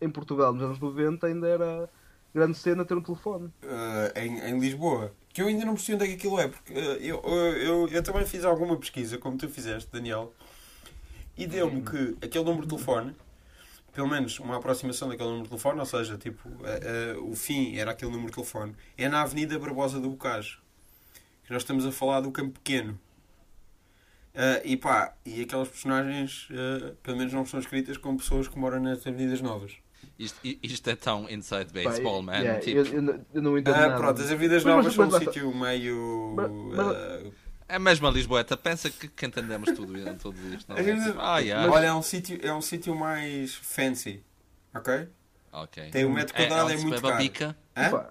[0.00, 1.88] Em Portugal, nos anos 90, ainda era
[2.34, 3.46] grande cena ter um telefone.
[3.62, 5.12] Uh, em, em Lisboa.
[5.32, 7.88] Que eu ainda não percebi onde é que aquilo é, porque uh, eu, eu, eu,
[7.88, 10.34] eu também fiz alguma pesquisa, como tu fizeste, Daniel,
[11.36, 13.14] e deu-me que aquele número de telefone,
[13.92, 17.76] pelo menos uma aproximação daquele número de telefone, ou seja, tipo, uh, uh, o fim
[17.76, 20.58] era aquele número de telefone, é na Avenida Barbosa do Bocage.
[21.44, 22.98] que nós estamos a falar do campo pequeno.
[24.36, 28.58] Ah, e pá, e aquelas personagens, ah, pelo menos não são escritas como pessoas que
[28.58, 29.72] moram nas avenidas novas.
[30.18, 32.36] Isto, isto é tão inside baseball, man.
[32.38, 33.96] yeah, tipo, eu, eu não- eu não entendo Ah, nada.
[33.96, 36.32] pronto, as avenidas Mas- novas mas- são um mas basta- sítio meio.
[36.36, 37.30] Mas- mas- ah,
[37.68, 38.56] É mesmo a Lisboeta.
[38.56, 40.68] Pensa que, que entendemos tudo, tudo isto.
[40.68, 40.82] Não é?
[40.84, 41.68] Tipo, ah, yeah.
[41.72, 44.22] Olha, é um sítio é um sítio mais fancy.
[44.72, 45.08] Ok?
[45.52, 45.90] Ok.
[45.90, 47.16] Tem um metro quadrado, é, onde se muito caro.
[47.16, 47.56] bica.
[47.76, 48.06] Hã?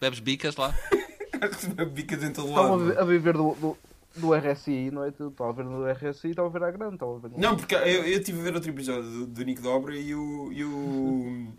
[0.00, 0.74] Bebes bicas lá?
[1.92, 2.98] Bicas em todo Estavam lado.
[2.98, 3.78] a viver do, do,
[4.16, 5.08] do RSI, não é?
[5.08, 6.94] Estava a ver no RSI estava a ver à grande.
[6.94, 9.62] Estava a ver Não, porque eu, eu tive a ver outro episódio do, do Nico
[9.62, 11.52] Dobra e o, e o,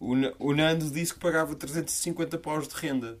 [0.00, 3.18] o, o Nando disse que pagava 350 paus de renda.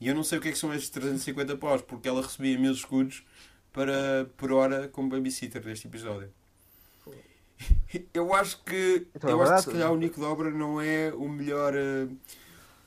[0.00, 2.58] E eu não sei o que é que são estes 350 paus, porque ela recebia
[2.58, 3.22] meus escudos
[3.72, 6.28] para, por hora como babysitter deste episódio.
[8.12, 11.12] Eu acho que, Então é eu acho que se calhar o Nico Dobra não é
[11.14, 12.08] o melhor, eh,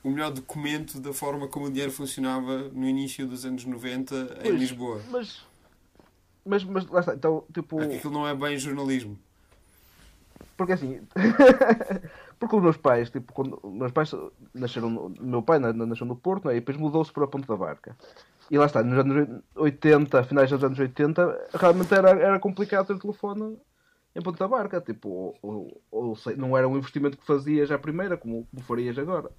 [0.05, 4.25] o melhor documento da forma como o dinheiro funcionava no início dos anos 90 em
[4.43, 5.01] Pois, Lisboa.
[5.09, 5.41] Mas,
[6.45, 7.15] mas, mas lá está.
[7.15, 7.81] Então, tipo.
[7.81, 9.17] Aquilo não é bem jornalismo.
[10.55, 11.01] Porque assim.
[12.39, 14.11] porque os meus pais, tipo, quando os meus pais
[14.53, 15.11] nasceram.
[15.19, 16.57] meu pai na- nasceu no Porto, não é?
[16.57, 17.95] e depois mudou-se para a Ponta da Barca.
[18.51, 22.99] E lá está, nos anos 80, finais dos anos 80, realmente era, era complicado ter
[22.99, 23.57] telefone
[24.15, 24.79] em Ponta da Barca.
[24.79, 25.09] Tipo,
[25.41, 29.31] ou, ou- ou não era um investimento que fazias à primeira, como, como farias agora.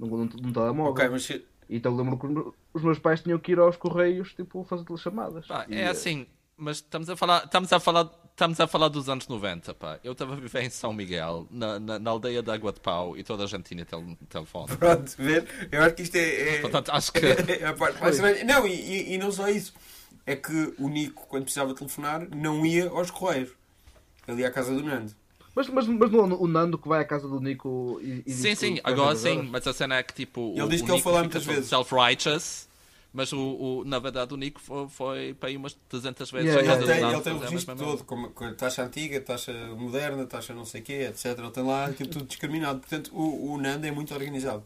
[0.00, 0.92] Num, num, num telemóvel.
[0.92, 2.26] Ok, mas se- Então lembro que
[2.74, 5.46] os meus- pais tinham que ir aos correios, tipo, fazer telechamadas.
[5.46, 6.26] Pá, E, é eh, assim,
[6.56, 10.00] mas estamos a falar, estamos a falar, estamos a falar dos anos 90, pá.
[10.02, 13.16] Eu estava a viver em São Miguel, na, na, na aldeia de Água de Pau,
[13.16, 14.76] e toda a gente tinha tel telefone.
[14.76, 15.46] Pronto, ver?
[15.70, 17.20] Eu acho que isto é, é, Portanto, acho que
[17.62, 18.42] é a parte mais estranha.
[18.44, 19.72] Não, e, e- e não só isso.
[20.26, 23.50] É que o Nico, quando precisava telefonar, não ia aos correios.
[24.28, 25.12] Ele ia à casa do Nando.
[25.54, 28.32] Mas, mas, mas não é o Nando que vai à casa do Nico e, e
[28.32, 30.40] Sim, diz sim, agora fazer sim, mas a cena é que tipo.
[30.40, 31.68] Ele o, diz o que ele Nico fala fica muitas vezes.
[31.68, 32.68] Self-righteous,
[33.12, 36.60] mas o, o- na verdade o Nico foi, foi para aí umas 300 vezes Yeah,
[36.60, 38.54] à yeah, casa Ele do tem, Nando ele tem o registro todo, como, com a
[38.54, 41.38] taxa antiga, taxa moderna, taxa não sei o quê, etc.
[41.38, 42.78] Ele tem lá aquilo tudo discriminado.
[42.80, 44.62] Portanto, o, o Nando é muito organizado.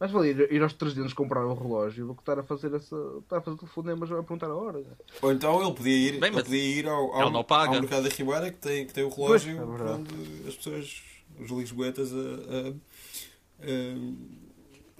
[0.00, 2.96] Mas valia ir, ir aos 300 comprar um relógio do que estar a fazer essa.
[3.20, 4.82] estar a fazer telefonemas a perguntar a hora.
[5.20, 7.74] Ou então ele podia ir, Bem, ele podia ir ao, ao, ele não paga.
[7.74, 11.02] ao mercado da Ribeira que tem, que tem o relógio Pois, é onde as pessoas,
[11.38, 13.70] os lisboetas, a, a,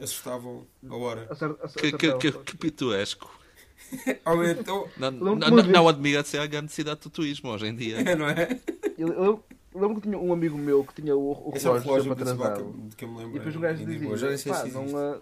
[0.00, 1.28] a, assustavam a hora.
[1.78, 3.30] Que, que, que, que pitoresco.
[4.24, 7.74] Aumentou, Não, Não- não, não não, não admira-se a grande cidade do turismo hoje em
[7.74, 8.02] dia.
[8.16, 8.60] não é?
[8.98, 9.44] Eu- eu
[9.74, 12.16] lembro que tinha um amigo meu que tinha o, o Esse é o relógio relógio
[12.16, 12.72] que, atrasado.
[12.88, 13.32] de que eu me E lembro.
[13.34, 14.16] depois o em- gajo Lisboa.
[14.16, 15.20] Já dizia: nem sei pá, se não, é,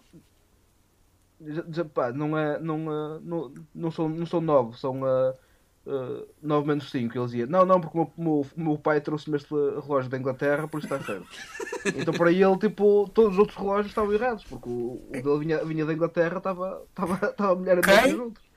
[1.70, 2.59] já- pá, não é.
[2.59, 7.16] Não, é, não, não, são, não são 9, são uh, 9 menos 5.
[7.16, 10.66] Ele dizia: Não, não, porque o meu, meu- meu pai trouxe-me este relógio da Inglaterra,
[10.68, 11.26] por isso está certo.
[11.96, 15.64] então para ele, tipo, todos os outros relógios estavam errados, porque o, o dele vinha,
[15.64, 18.03] vinha da Inglaterra, estava, estava, estava a Quem?
[18.03, 18.49] que os outros.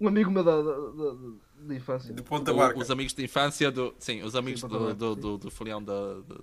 [0.00, 2.12] Um amigo meu da, da, da, da infância.
[2.14, 2.78] De Ponta Barca.
[2.78, 3.94] os amigos de infância do.
[3.98, 5.92] Sim, os amigos Sim, do, Ponta do, do, do folião da,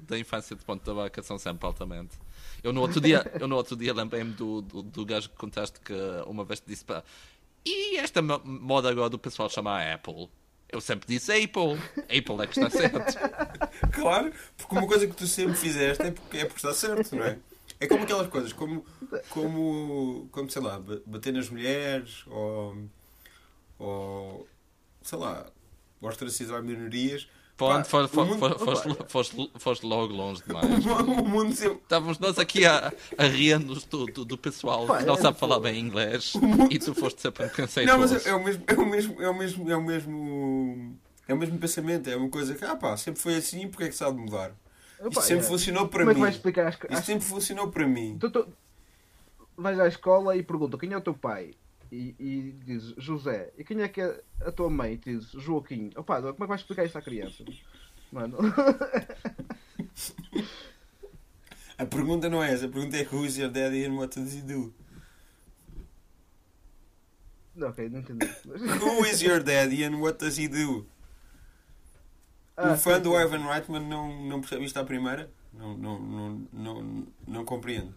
[0.07, 2.17] da infância de Ponte da Barca são sempre altamente.
[2.63, 5.79] Eu no outro dia, eu no outro dia lembrei-me do, do, do gajo que contaste
[5.79, 5.93] que
[6.27, 7.03] uma vez te disse para.
[7.65, 10.29] E esta mo- moda agora do pessoal chamar Apple?
[10.69, 11.73] Eu sempre disse Apple.
[12.03, 13.17] Apple é que está certo.
[13.91, 17.23] Claro, porque uma coisa que tu sempre fizeste é porque, é porque está certo, não
[17.23, 17.37] é?
[17.79, 18.85] É como aquelas coisas, como,
[19.29, 22.77] como, como sei lá, ba- bater nas mulheres ou,
[23.77, 24.47] ou
[25.05, 25.45] sei lá,
[26.01, 27.27] ostracizar minorias.
[27.57, 30.85] Pá, Pronto, foste, o mundo- foste, foste, foste, logo longe demais.
[30.85, 31.77] O mundo sempre.
[31.77, 35.39] Estávamos nós aqui a, a rir-nos do, do, do pessoal Pá, que não é sabe
[35.39, 36.33] falar bem inglês
[36.69, 39.29] e tu foste sempre um Não, mas é, é o mesmo, é o mesmo, é
[39.29, 40.99] o mesmo, é o mesmo,
[41.29, 42.09] é o mesmo pensamento.
[42.09, 44.17] É uma coisa que, ah pá, sempre foi assim, porque é que se há de
[44.17, 44.51] mudar?
[44.99, 45.47] Opa, Isto sempre é.
[45.47, 46.23] funcionou para Como é que mim.
[46.23, 48.17] vais explicar às, Isto às sempre funcionou para mim.
[48.19, 48.47] Tu, tu,
[49.55, 51.51] vais à escola e pergunta quem é o teu pai
[51.91, 53.53] e, e dizes José.
[53.57, 54.93] E quem é que é a tua mãe?
[54.93, 55.91] E dizes Joaquim.
[55.95, 57.43] Opa, como é que vais explicar isto à criança?
[58.11, 58.37] Mano,
[61.77, 64.41] A pergunta não é essa, a pergunta é who's your daddy and what does he
[64.41, 64.73] do?
[67.55, 68.25] não, ok, não entendi.
[68.45, 70.85] Who is your daddy and what does he do?
[72.57, 73.17] Ah, o fã sim, do sim.
[73.17, 75.29] Ivan Reitman não, não percebe isto à primeira?
[75.53, 77.93] Não, não, não, não, não compreende.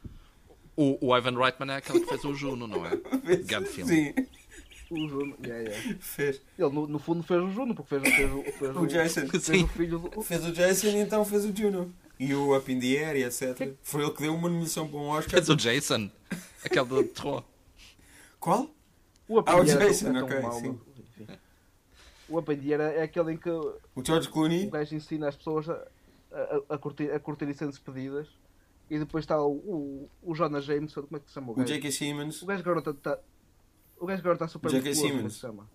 [0.81, 2.91] O, o Ivan Reitman é aquele que fez o Juno, não é?
[3.45, 3.91] Grande filme.
[3.93, 4.15] Sim,
[4.91, 5.97] O Juno, yeah, yeah.
[6.01, 6.41] fez.
[6.57, 9.27] Ele no, no fundo fez o Juno, porque fez, fez, o- fez, O Jason.
[9.27, 9.65] fez Sim.
[9.65, 10.23] o filho do.
[10.23, 11.93] Fez o Jason e então fez o Juno.
[12.21, 13.75] E o Up in the Air e etc.
[13.83, 15.31] Foi ele que deu uma nomeação para um Oscar.
[15.31, 16.09] Fez o Jason,
[16.65, 17.43] aquele do terror.
[18.39, 18.71] Qual?
[19.29, 20.79] O Ah, o Apendiera é Jason, tão ok, mau, sim.
[22.29, 24.71] O Apendiera é aquele em que o O George Clooney?
[24.71, 25.75] gajo ensina as pessoas a,
[26.33, 28.29] a, a curtir, a curtir e serem despedidas
[28.91, 31.55] E depois está o, o, o Jonah Jameson, como é que se chama o O
[31.57, 31.69] gajo?
[31.69, 31.91] J.K.
[31.93, 32.43] Simmons.
[32.43, 33.19] O gajo agora está.
[33.99, 34.89] O gajo agora está super J.K.
[34.89, 35.71] musculoso, como é que se chama?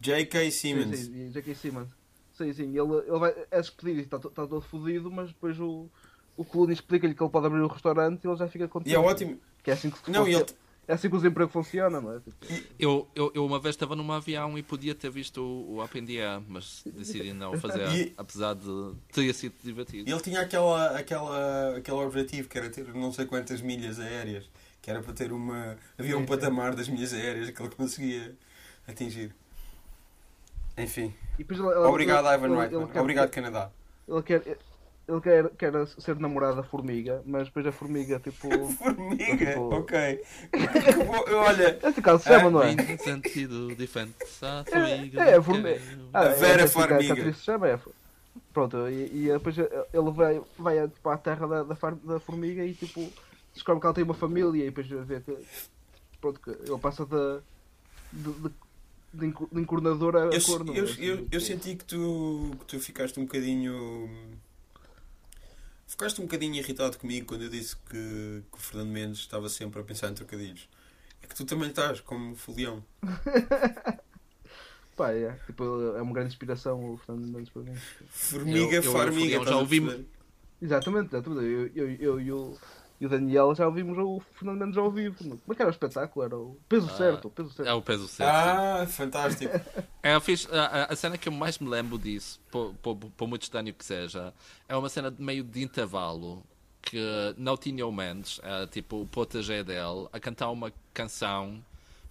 [0.00, 0.50] J.K.
[0.50, 0.98] Sim, Simmons.
[0.98, 1.54] sim, J.K.
[1.54, 1.88] Simmons.
[2.32, 5.88] Sim, sim, ele, ele vai, é despedido e está, está todo fodido, mas depois o,
[6.36, 8.90] o Clooney explica-lhe que ele pode abrir um restaurante e ele já fica contente.
[8.90, 9.38] E é ótimo.
[9.62, 10.46] Que é assim que, Não, e ele,
[10.88, 12.20] é assim que os empregos funcionam, não é?
[12.20, 12.36] Tipo,
[12.78, 16.42] Eu, eu, eu uma vez estava num avião e podia ter visto o, o Air,
[16.48, 20.10] mas decidi não fazer, E- apesar de ter sido divertido.
[20.10, 24.48] ele tinha aquela, aquela, aquele objetivo que era ter não sei quantas milhas aéreas.
[24.80, 25.76] Que era para ter uma.
[25.96, 28.34] Havia um patamar das milhas aéreas que ele conseguia
[28.88, 29.32] atingir.
[30.76, 31.14] Enfim.
[31.34, 33.00] e depois ele- ele- Obrigado, ele- Ivan Reitman.
[33.00, 33.70] Obrigado, Canadá.
[34.08, 34.58] Ele quer,
[35.12, 38.48] ele quer, quer ser namorado da formiga, mas depois a formiga, tipo.
[38.72, 40.22] Formiga, Tipo- ok.
[41.34, 42.72] Olha, É assim que ela se chama, Ah, não é?
[42.72, 45.22] Em sentido diferente, a É, formiga.
[45.22, 45.80] é, a formiga.
[46.12, 47.12] Ah, A é Vera assim que a- que Farmiga.
[47.14, 47.78] a atriz se chama, é.
[48.52, 52.72] Pronto, e, e depois ele vai, vai tipo, à terra da, da, da formiga e
[52.74, 53.10] tipo
[53.54, 55.36] descobre que ela tem uma família e depois vê que,
[56.20, 57.40] pronto, que ele passa de,
[58.12, 58.50] de, de,
[59.12, 60.74] de enco- de encornador a eu, corno.
[60.74, 64.08] eu, assim, eu, tipo, eu senti que tu, que tu ficaste um bocadinho.
[65.92, 69.78] Ficaste um bocadinho irritado comigo quando eu disse que, que o Fernando Mendes estava sempre
[69.78, 70.66] a pensar em trocadilhos.
[71.22, 72.82] É que tu também estás, como folião.
[74.96, 75.62] Pá, é, tipo,
[75.94, 77.74] é uma grande inspiração o Fernando Mendes para mim.
[78.08, 80.06] Formiga, Eu- eu- farmiga, eu já ouvi-?
[80.62, 81.44] Exatamente, exatamente.
[81.44, 82.56] Eu, eu, eu, e o-
[83.02, 85.16] e o Daniel já ouvimos o Fernando Mendes ao vivo.
[85.18, 86.24] Como é que era o espetáculo?
[86.24, 87.68] Era o peso Ah, certo, o peso certo.
[87.68, 88.30] É o peso certo.
[88.32, 89.52] Ah, fantástico.
[90.04, 93.28] É, eu fiz, a, a- cena que eu mais me lembro disso, por, por, por
[93.28, 94.34] muito estranho que seja,
[94.68, 96.42] é uma cena de meio de intervalo
[96.80, 96.98] que
[97.36, 101.64] não tinha o Mendes, era tipo o protege dele, a cantar uma canção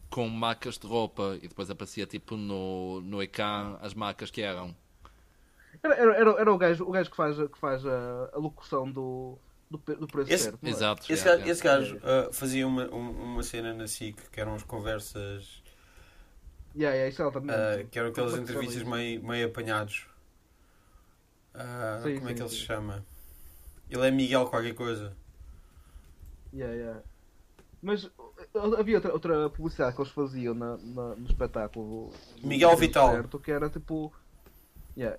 [0.10, 4.74] com marcas de roupa e depois aparecia tipo no, no ecrã as marcas que eram.
[5.84, 8.90] Era, era, era, era o, gajo, o gajo que faz, que faz a, a locução
[8.90, 9.38] do,
[9.72, 10.70] do, do preço Esse- é?
[10.70, 11.12] Exato.
[11.12, 11.52] Esse yeah, gajo, yeah.
[11.52, 15.64] esse gajo, ah, fazia uma, um- uma cena na SIC que eram as conversas.
[16.76, 17.54] Yeah, yeah, isso é altamente.
[17.54, 20.06] ah, que eram aquelas é que entrevistas meio, meio apanhados.
[21.54, 22.56] Ah, Sim, como é sim, que ele sim.
[22.56, 23.06] se chama?
[23.90, 25.14] Ele é Miguel qualquer coisa.
[26.54, 27.02] Yeah, yeah.
[27.82, 32.12] Mas uh, havia outra, outra publicidade que eles faziam na, na- no espetáculo
[32.42, 33.12] do- Miguel Vital.
[33.12, 34.14] Certo, que era tipo.
[34.96, 35.18] Yeah,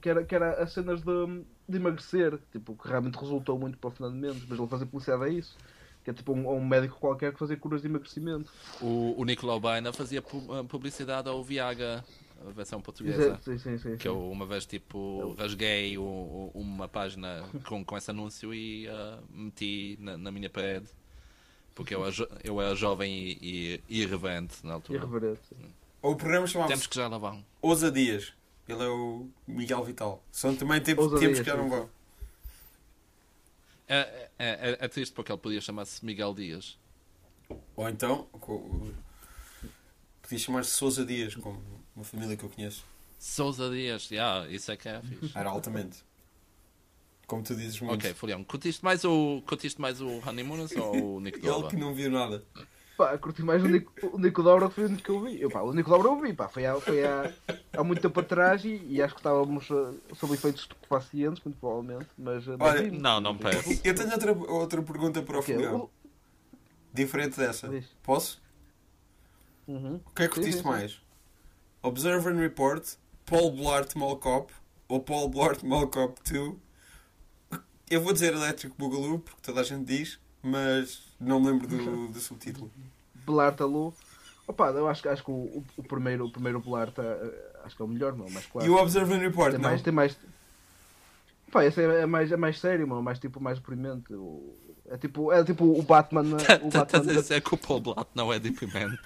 [0.00, 3.88] que, era, que era as cenas de, de emagrecer, tipo, que realmente resultou muito para
[3.88, 5.56] o Fernando Mendes, mas ele fazia publicidade a isso.
[6.04, 8.52] Que é tipo um, um médico qualquer que fazia curas de emagrecimento.
[8.82, 12.04] O, o Nicolau Baina fazia uh, publicidade ao Viaga,
[12.46, 13.40] a versão portuguesa.
[13.42, 13.96] Sim, sim, sim.
[13.96, 18.86] Que eu uma vez tipo rasguei o- o- uma página com, com esse anúncio e
[18.86, 20.86] ah, meti na, na minha parede.
[21.74, 22.02] Porque eu
[22.44, 23.10] eu era jovem
[23.40, 24.98] e, e irreverente na altura.
[24.98, 25.40] Irreverente.
[25.48, 25.56] sim.
[26.02, 27.42] O programa Temos chamava-se que já lá vão.
[27.62, 28.34] Ousadias.
[28.68, 30.24] Ele é o Miguel Vital.
[30.32, 31.70] São também tempos, Ousadias, tempos que não sim.
[31.70, 31.90] vão.
[33.86, 36.78] É, é, é, é triste porque ele podia chamar-se Miguel Dias.
[37.76, 38.26] Ou então,
[40.22, 41.62] podia chamar-se Sousa Dias, como
[41.94, 42.84] uma família que eu conheço.
[43.18, 45.36] Sousa Dias, yeah, isso é que é fixe.
[45.36, 46.02] Era altamente.
[47.26, 47.94] Como tu dizes muito.
[47.94, 51.94] ok, Folião, curtiste mais o, curtiste mais o Honeymooners ou o Nick Ele que não
[51.94, 52.44] viu nada.
[52.96, 55.40] Pá, curti mais o Nico, o Nico Dobra que foi o único que eu vi.
[55.40, 57.32] Eu, pá, o Nico Dobra eu vi, pá, foi, há, foi há,
[57.76, 62.08] há muito tempo atrás e, e acho que estávamos eh, sob efeitos estupefacientes, muito provavelmente,
[62.16, 62.46] mas...
[62.46, 62.96] eh, mas Olha, vi.
[62.98, 63.80] Não, não parece.
[63.82, 65.54] Eu tenho outra, outra pergunta para o O quê?
[65.54, 65.76] Filião.
[65.76, 65.90] O-
[66.92, 67.68] Diferente dessa.
[67.68, 67.86] Diz.
[68.04, 68.40] Posso?
[69.66, 70.00] Uhum.
[70.06, 70.68] O que é que curtiste sim, sim.
[70.68, 71.00] mais?
[71.82, 72.86] Observe and Report,
[73.26, 74.52] Paul Blart Mall Cop
[74.88, 76.54] ou Paul Blart Mall Cop 2?
[77.90, 82.08] Eu vou dizer Electric Boogaloo, porque toda a gente diz, mas não me lembro do,
[82.08, 82.70] do subtítulo.
[83.26, 83.92] Belarta Lu.
[84.46, 87.74] Opa, eu acho, que- acho que o, o, o primeiro, o primeiro Belarta eh, acho
[87.74, 88.66] que é o melhor, não, mais claro.
[88.66, 89.70] E o Observe and Report, tem não?
[89.70, 90.16] mais, tem mais...
[91.50, 94.12] Pá, esse é, é mais, é mais sério, mano, mais tipo, mais deprimente.
[94.12, 94.54] O-
[94.90, 96.22] É tipo, é tipo o Batman...
[96.62, 98.98] o Estás a Batman dizer que o Paul Blatt não é deprimente?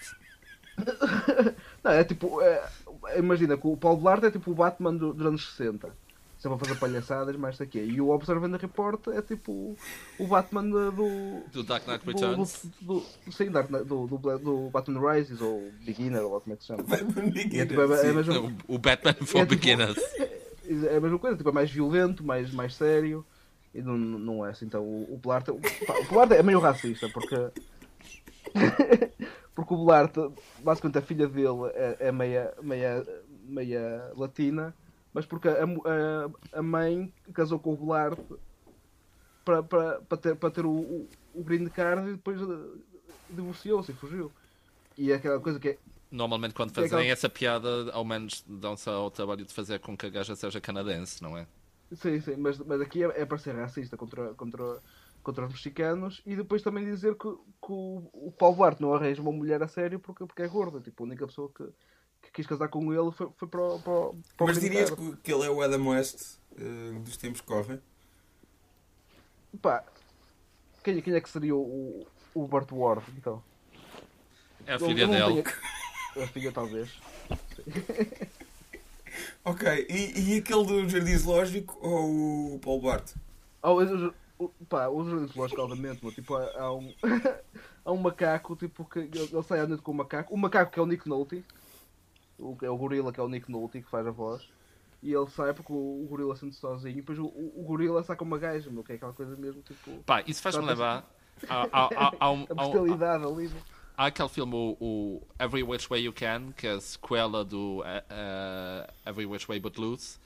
[1.82, 2.40] Não, é tipo.
[2.40, 2.68] é-
[3.16, 5.88] imagina que o Paulo Blart é tipo o Batman do- dos anos 60.
[6.38, 7.80] Sempre a fazer palhaçadas, mais daqui.
[7.80, 9.76] E o Observant Report é tipo
[10.18, 10.90] o Batman do.
[10.92, 12.64] do Do Dark Knight do, Returns?
[12.80, 16.56] do, do, sim, Dark Knight- do, do, do Batman Rises ou Beginner, ou como é
[16.56, 16.84] que se chama.
[17.52, 19.98] E é, tipo, é, é, a mesma, O, Batman for É tipo- Beginners.
[20.88, 23.26] é a mesma coisa, tipo, é mais violento, mais, mais sério.
[23.74, 24.66] E não, não é assim.
[24.66, 25.48] Então o, o Blart.
[25.48, 25.58] O
[26.12, 27.34] Blart é meio racista porque.
[29.54, 30.14] porque o Blart,
[30.62, 33.04] basicamente a filha dele é, é meia, meia,
[33.44, 34.72] meia latina,
[35.12, 38.18] mas porque a, a, a mãe casou com o Blart
[39.44, 42.44] para, para, para ter, para ter o, o, o green card e depois eh,
[43.30, 44.32] divorciou-se e fugiu.
[44.96, 45.78] E é aquela coisa que é.
[46.10, 49.96] Normalmente quando É fazem aquela- essa piada, ao menos dão-se ao trabalho de fazer com
[49.96, 51.46] que a gaja seja canadense, não é?
[51.94, 54.82] Sim, sim, mas, mas aqui é, é para ser racista contra, contra,
[55.22, 59.22] contra os mexicanos e depois também dizer que, que o, o Paulo Duarte não arranja
[59.22, 60.80] uma mulher a sério porque, porque é gorda.
[60.82, 61.64] Tipo, a única pessoa que,
[62.28, 64.90] que quis casar com ele foi, foi para, o- para, o- para o Mas dirias
[64.90, 67.80] que, que ele é o Adam West eh, dos tempos que correm?
[69.62, 69.84] Pá,
[70.84, 73.42] quem, quem é que seria o, o Burt Ward, então?
[74.66, 75.42] É a Eu- filha eu dele.
[75.42, 76.90] tenho- A filha, talvez.
[79.44, 83.12] Ok, e, e aquele do Jardim Zoológico ou o Paulo Bart?
[83.62, 86.92] Oh, o, o, pá, os jardins zoológicos, obviamente, meu, tipo, há, há um,
[87.84, 90.34] há um macaco, tipo, que ele, ele sai à noite com o macaco.
[90.34, 91.42] O macaco que é o Nick Nolte,
[92.38, 94.48] o, é o gorila que é o Nick Nolte, que faz a voz.
[95.02, 96.92] E ele sai porque o, o gorila sente sozinho.
[96.92, 100.02] E depois o, o, gorila saca uma gaja, meu, que é aquela coisa mesmo, tipo,
[100.04, 101.08] Pá, isso faz-me levar.
[101.48, 102.46] Há, um- a há um-
[103.96, 107.82] há aquele filme, o, o Every Which Way You Can, que é a sequela do
[107.84, 110.18] eh, eh, Every Which Way But Loose,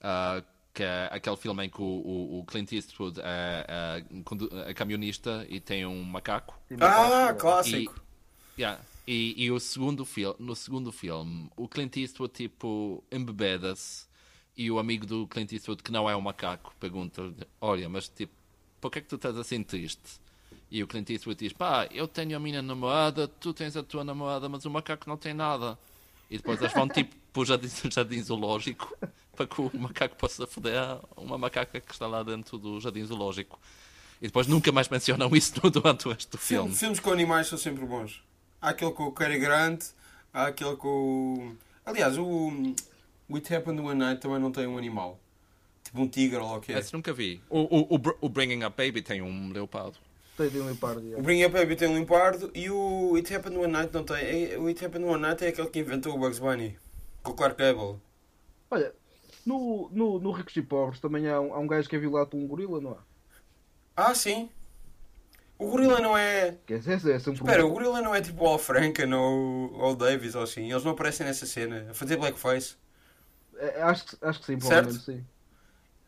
[0.00, 0.42] ah,
[0.72, 5.44] que é aquele filme em que o, o, o Clint Eastwood é, é é camionista
[5.48, 6.58] e tem um macaco.
[6.80, 8.00] Ah, macaco, clássico!
[8.58, 8.80] Yeah.
[9.12, 10.06] E, e o segundo
[10.38, 14.06] no segundo filme, o Clint Eastwood tipo embebeda-se
[14.56, 18.32] e o amigo do Clint Eastwood, que não é um macaco, pergunta olha, mas tipo,
[18.80, 20.20] por que é que tu estás assim triste?
[20.70, 24.04] E o Clint Eastwood diz, pá, eu tenho a minha namorada, tu tens a tua
[24.04, 25.76] namorada, mas o macaco não tem nada.
[26.30, 28.96] E depois eles vão tipo para o jardim, jardim zoológico
[29.34, 33.58] para que o macaco possa foder uma macaca que está lá dentro do jardim zoológico.
[34.22, 36.72] E depois nunca mais mencionam isso durante o resto do filme.
[36.76, 38.29] filmes com animais são sempre bons.
[38.60, 39.86] Há aquele com o Cary Grant,
[40.32, 41.56] há aquele com o...
[41.84, 42.74] Aliás, o
[43.30, 45.18] o It Happened One Night também não tem um animal.
[45.84, 46.78] Tipo um tigre ou o que é.
[46.78, 47.40] Esse nunca vi.
[47.48, 49.98] O, o, o, o Bringing Up Baby tem um leopardo.
[50.36, 51.00] Tem um leopardo.
[51.00, 51.22] O yeah.
[51.22, 54.52] Bring Up Baby tem um limpardo e o It Happened One Night não tem.
[54.52, 56.76] É- O It Happened One Night é aquele que inventou o Bugs Bunny.
[57.22, 58.00] Com o Clark Gable.
[58.68, 58.92] Olha,
[59.46, 62.30] no, no, no Ricos e Pobres também há um, há um gajo que é violado
[62.30, 62.98] por um gorila, não há?
[63.96, 64.48] Ah, sim.
[65.60, 66.56] O gorila não é...
[66.66, 67.68] Que esse, esse é sempre Espera, um...
[67.68, 70.70] o gorila não é tipo o Al Franken ou o Davis ou assim.
[70.70, 71.86] Eles não aparecem nessa cena.
[71.90, 72.76] A fazer blackface.
[73.58, 74.94] É, acho, que- acho que sim, Certo?
[74.94, 75.22] sim.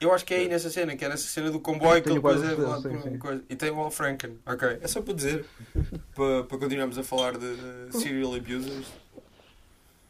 [0.01, 2.17] Eu acho que é aí nessa cena, que é nessa cena do comboio que ele
[2.17, 3.19] depois é certeza, velado sim, sim.
[3.19, 3.45] coisa.
[3.49, 4.39] E tem o Al Franken.
[4.47, 5.45] Ok, é só para dizer.
[6.17, 8.87] para, para continuarmos a falar de uh, serial abusers.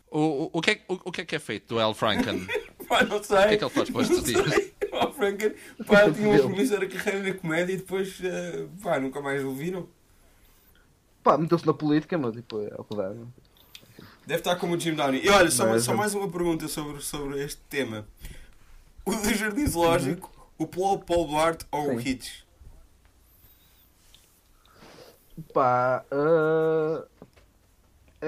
[0.09, 2.47] O, o, o, que é, o, o que é que é feito do Al Franken?
[2.79, 3.37] o Pá, não sei.
[3.39, 4.72] que é que ele faz para estes dias?
[5.03, 5.55] O Al Franken,
[5.87, 9.89] pá, tinha uma promissora carreira na comédia e depois, uh, pá, nunca mais o viram.
[11.23, 13.11] Pá, meteu-se na política, mas tipo, é o que dá.
[13.11, 13.33] não?
[14.27, 15.25] Deve estar como o Jim Downey.
[15.25, 15.97] E olha, só, Mas, só é.
[15.97, 18.07] mais uma pergunta sobre, sobre este tema.
[19.05, 22.09] O do Jardim Zoológico, o Paul, Paul Duarte ou o Sim.
[22.09, 22.43] Hitch?
[25.53, 27.12] Pá, é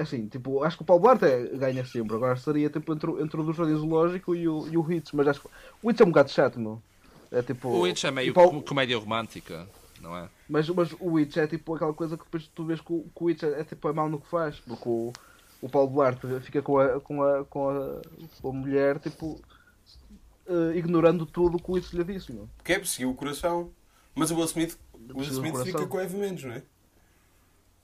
[0.01, 2.15] assim, tipo, acho que o Paulo Duarte é- ganha sempre.
[2.15, 5.11] Agora seria tipo entre, o- entre o do Jardim Zoológico e o, e o Hits,
[5.13, 5.47] mas acho que
[5.81, 6.81] o Hits é um bocado chato, meu.
[7.31, 7.69] É tipo.
[7.69, 9.67] O Itch é meio o Paulo- com- comédia romântica,
[10.01, 10.29] não é?
[10.47, 13.23] Mas, mas o Witch é tipo aquela coisa que depois tu vês que o, que
[13.23, 15.11] o Witch é, é tipo é mau no que faz, porque o,
[15.61, 18.01] o Paulo Duarte fica com a, com a, com a,
[18.41, 19.41] com a mulher tipo
[20.47, 22.47] eh, ignorando tudo o que o Witch lhe disse, meu.
[22.57, 23.71] Porque é perseguiu o coração.
[24.13, 24.77] Mas o Will Smith,
[25.13, 26.63] o Will Smith fica com Eve menos, não é?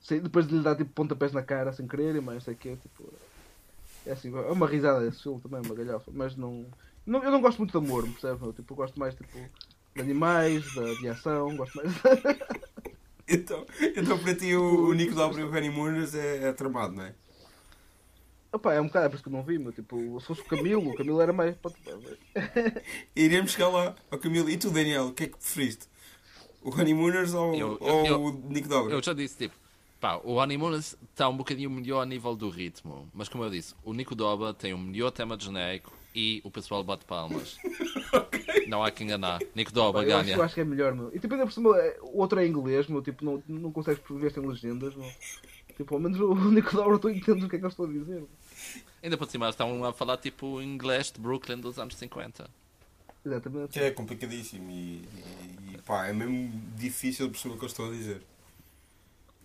[0.09, 2.57] Depois de lhe dar tipo pontapés na cara sem querer e mais não sei o
[2.57, 3.13] que tipo.
[4.05, 6.65] É assim, é uma risada desse filme também, uma galhofa, mas não,
[7.05, 7.23] não.
[7.23, 8.41] Eu não gosto muito de amor, percebe?
[8.41, 8.51] meu?
[8.51, 9.37] Tipo, eu gosto mais tipo
[9.95, 11.91] de animais, da aviação, gosto mais.
[13.33, 17.03] Então, então para ti o, o Nico Dobre e o Honeymooners é, é tramado, não
[17.05, 17.13] é?
[18.51, 19.71] Opa, é um bocado, é por isso que eu não vi, meu.
[19.71, 21.55] Tipo, se fosse o Camilo, o Camilo era mais.
[23.15, 24.49] Iremos chegar lá ao Camilo.
[24.49, 25.87] E tu, Daniel, o que é que preferiste?
[26.61, 28.93] O Honeymooners ou, Eu- eu- ou eu- o Nico Dobre?
[28.93, 29.55] Eu já disse, tipo,
[30.01, 33.73] pá, o Honeymooners está um bocadinho melhor a nível do ritmo, mas como eu disse,
[33.83, 37.57] o Nico Doba tem o melhor tema de genérico e o pessoal bate palmas.
[38.67, 39.39] Não há que enganar.
[39.55, 40.45] Nico Doba Eu acho, eu ganha.
[40.45, 41.09] acho que é melhor, meu.
[41.15, 43.01] E tipo, ainda por cima, é- o outro é inglês, meu.
[43.01, 45.09] Tipo, não, não consegues ver sem legendas, meu.
[45.77, 47.89] Tipo, ao menos o Nico Dobra tu entendes o que é que eu estou a
[47.89, 48.15] dizer.
[48.15, 48.29] meu.
[49.03, 52.49] Ainda por cima estão a falar tipo inglês de Brooklyn dos anos 50.
[53.25, 53.69] Exatamente.
[53.73, 57.67] Que é complicadíssimo e, e, e, pá, é mesmo difícil de perceber o que eu
[57.67, 58.21] estou a dizer.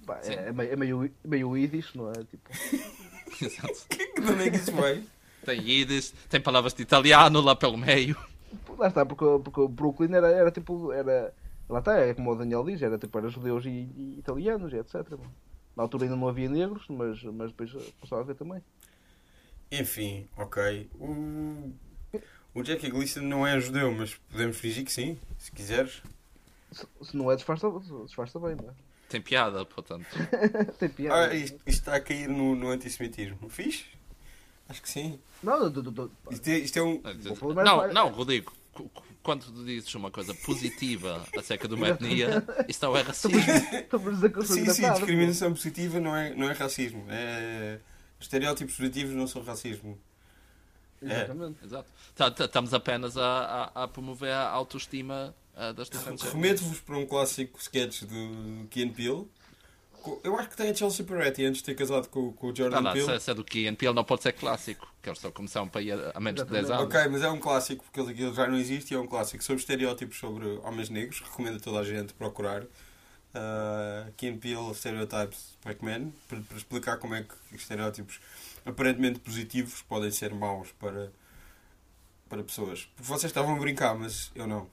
[0.07, 2.15] Pá, é, é meio, é meio, meio Yiddish, não é?
[2.15, 2.49] Tipo,
[3.45, 3.87] Exato.
[4.23, 5.05] De onde é que isso veio?
[5.45, 8.17] Tem Yiddish, tem palavras de italiano lá pelo meio.
[8.79, 10.93] lá está, porque, porque o Brooklyn era, era tipo.
[10.93, 11.35] Era,
[11.69, 14.77] lá está, é como o Daniel diz, era tipo, era judeus e, e italianos e
[14.77, 15.05] etc.
[15.77, 18.63] Na altura ainda não havia negros, mas, mas depois passou a haver também.
[19.71, 20.89] Enfim, ok.
[20.95, 21.73] O,
[22.55, 26.03] o Jackie Gleason não é judeu, mas podemos fingir que sim, se quiseres.
[26.73, 27.69] Se, se não é, disfarça,
[28.05, 28.73] disfarça bem, não é?
[29.09, 30.07] Tem piada, portanto.
[30.79, 31.31] Tem piada.
[31.31, 33.49] Ah, isto, isto está a cair no, no antissemitismo.
[33.49, 33.85] Fiz?
[34.69, 35.19] Acho que sim.
[35.43, 37.01] Não, do, do, do, Isto é, isto é um.
[37.37, 38.53] Falar mais Não, não, Rodrigo.
[39.23, 43.41] quando tu dizes uma coisa positiva acerca de uma etnia, isso não é racismo.
[44.45, 47.05] Sim, sim, discriminação positiva não é, não é racismo.
[47.09, 47.79] É...
[48.19, 49.97] Estereótipos positivos não são racismo.
[51.01, 51.07] pô.
[51.07, 51.65] Exatamente.
[51.65, 51.89] Exato.
[52.17, 55.75] Tá- tá- Estamos apenas a, a- a promover a autoestima ah.
[56.33, 59.27] Remeto-vos para um clássico sketch do Key Peele.
[60.23, 62.55] Eu acho que tem a Chelsea Peretti antes de ter casado com, com o Ah,
[62.55, 63.19] Jordan não, Peele.
[63.19, 65.83] se, é do Key and Peele não pode ser clássico, que eles só começaram para
[65.83, 66.85] ir a, menos de 10 anos.
[66.85, 69.61] Ok, mas é um clássico porque ele- já não existe e é um clássico sobre
[69.61, 71.21] estereótipos sobre homens negros.
[71.21, 72.63] Recomendo a toda a gente procurar.
[72.63, 78.19] Uh, Key and Peele Stereotypes Black Men para, para explicar como é que estereótipos
[78.65, 81.13] aparentemente positivos podem ser maus para,
[82.29, 82.85] para pessoas.
[82.95, 84.69] Porque vocês estavam a brincar, mas eu não.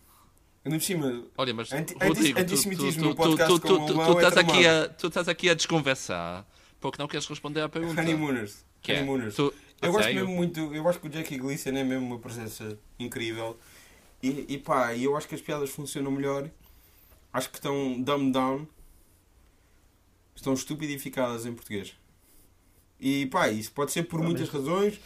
[0.65, 3.93] Ainda por cima, Olha, mas Anti- Rodrigo, antissemitismo tu, no tu, podcast tu, com tu,
[3.93, 6.47] tu, tu estás aqui a, tu estás aqui a desconversar
[6.79, 7.99] porque não queres responder à pergunta.
[8.01, 8.65] Honeymooners.
[8.81, 9.37] Que é, Honeymooners.
[9.37, 13.57] Eu gosto mesmo muito, eu acho que o Jackie Gleason é mesmo uma presença incrível.
[14.21, 16.49] E, e pá, e eu acho que as piadas funcionam melhor.
[17.33, 18.67] Acho que estão dumbed down.
[20.35, 21.93] Estão estupidificadas em português.
[22.99, 24.99] E pá, isso pode ser por muitas razões.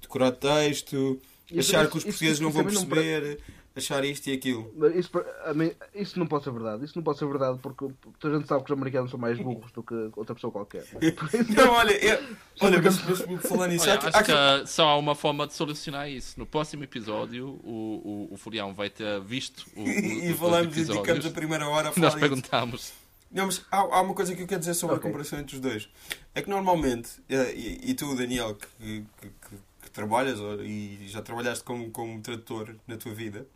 [0.00, 1.20] Decorar texto,
[1.56, 3.40] achar que os portugueses isso não vão perceber,
[3.74, 4.72] achar isto e aquilo.
[4.76, 5.10] Mas Isso,
[5.54, 6.84] mim, isso não pode ser verdade.
[6.84, 9.38] Isso não pode ser verdade porque toda a gente sabe que os americanos são mais
[9.38, 10.84] burros do que outra pessoa qualquer.
[11.00, 12.18] Isso- Não, olha, eu,
[12.60, 15.54] olha mas, mas falando nisso, Olha, acho há que- que só há uma forma de
[15.54, 16.38] solucionar isso.
[16.38, 20.76] No próximo episódio, o, o, o Furião vai ter visto o, o, e os falamos
[20.76, 22.20] e dedicamos a primeira hora a Nós falar disso.
[22.20, 22.92] perguntamos.
[23.30, 25.08] Não, mas há, há uma coisa que eu quero dizer sobre Ok.
[25.08, 25.88] a comparação entre os dois.
[26.34, 31.08] É que normalmente, eh, e, e tu, Daniel, que, que, que- que trabalhas ou- e
[31.08, 33.46] já trabalhaste como, como tradutor na tua vida,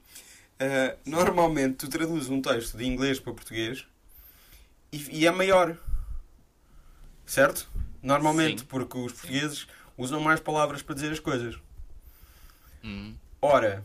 [0.59, 3.87] eh, normalmente tu traduzes um texto de inglês para português
[4.93, 5.77] e, e é maior.
[7.25, 7.69] Certo?
[8.03, 8.67] Normalmente, Sim.
[8.67, 9.67] porque os portugueses
[9.99, 11.57] usam mais palavras para dizer as coisas.
[12.85, 13.15] Hum.
[13.43, 13.85] Ora,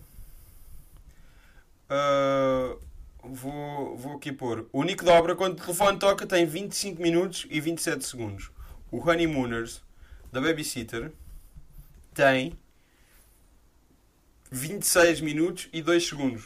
[1.93, 2.77] ah,
[3.21, 4.65] vou, vou aqui pôr.
[4.71, 8.49] O Nick Dobra, quando o telefone toca, tem 25 minutos e 27 segundos.
[8.89, 9.81] O Honeymooners,
[10.31, 11.11] da Babysitter,
[12.13, 12.57] tem
[14.49, 16.45] 26 minutos e 2 segundos.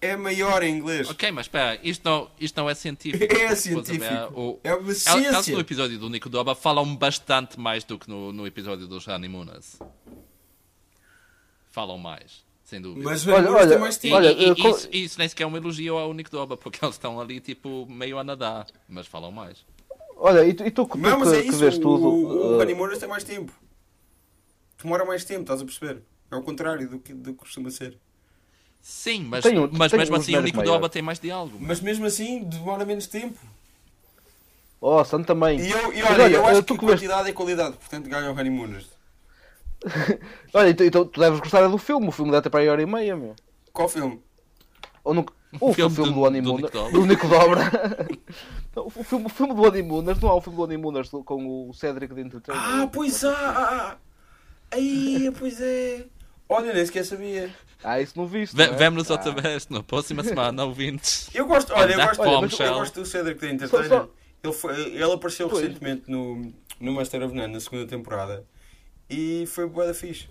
[0.00, 1.08] É maior em inglês.
[1.08, 3.34] Ok, mas espera, isto não, isto não é científico.
[3.34, 4.32] É científico.
[4.34, 5.58] o- É uma Elas no ciência.
[5.58, 9.78] episódio do Nico Doba falam bastante mais do que no, no episódio dos Honeymooners.
[11.70, 13.04] Falam mais, sem dúvida.
[13.08, 14.14] Mas Olha, Honeymooners tem olha, mais tempo.
[14.16, 16.82] olha, e- e eu isso, isso nem sequer é um elogio ao Nico Doba, porque
[16.84, 19.64] eles estão ali tipo meio a nadar, mas falam mais.
[20.18, 21.58] Olha, e tu, e tu, tu Não, mas que, é que isso.
[21.58, 22.04] vês o, tudo.
[22.06, 23.52] o uh, Honeymooners tem mais tempo.
[24.82, 26.02] Demora mais tempo, estás a perceber?
[26.30, 27.98] É o contrário do que, do que costuma ser.
[28.88, 31.56] Sim, mas, Tenho- mas tenho mesmo assim o Nico Doba tem mais diálogo.
[31.60, 33.36] Mas mesmo assim, demora menos tempo.
[34.80, 35.58] Oh, Santo também.
[35.58, 38.30] E eu, e Mas olha, eu acho tu que vês- quantidade é qualidade, portanto ganha
[38.30, 38.86] o Honeymooners.
[40.54, 42.06] Olha, então, então tu deves gostar é do filme.
[42.06, 43.34] O filme deve ter para aí hora e meia, meu.
[43.72, 44.20] Qual filme?
[45.02, 45.34] Ou nunca...
[45.60, 46.92] O filme filme, do- do, do Dobra.
[46.92, 48.08] do Nico Dobra.
[48.76, 52.14] O, filme, o filme do Honeymooners, não há o filme do Honeymooners com o Cedric
[52.14, 52.62] de Entertainment.
[52.62, 53.96] Ah, pois há!
[54.70, 56.04] Aí, pois é!
[56.48, 57.52] Olha, nem sequer sabia.
[57.84, 58.56] Ah, isso não viste.
[58.56, 58.72] Ve- é?
[58.72, 59.14] Vemo-nos Ah.
[59.14, 61.28] outra vez na próxima semana, ouvintes.
[61.34, 63.88] Eu gosto, olha, eu gosto, olha, eu mas- gosto, eu gosto do Cedric da Entertainer.
[63.88, 64.08] só-
[64.42, 65.62] Ele, foi, ele apareceu Pois.
[65.62, 68.44] recentemente no, no Master of None, na segunda temporada.
[69.10, 70.28] E foi boa da fixe.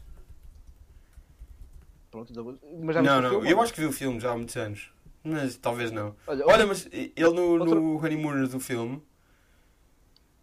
[2.11, 3.51] Pronto, então- mas já Não, não, filme?
[3.51, 4.89] eu acho que vi o filme já há muitos anos.
[5.23, 6.15] Mas talvez não.
[6.27, 9.01] Olha, Olha, mas ele no, Outra- no Honeymooners do filme,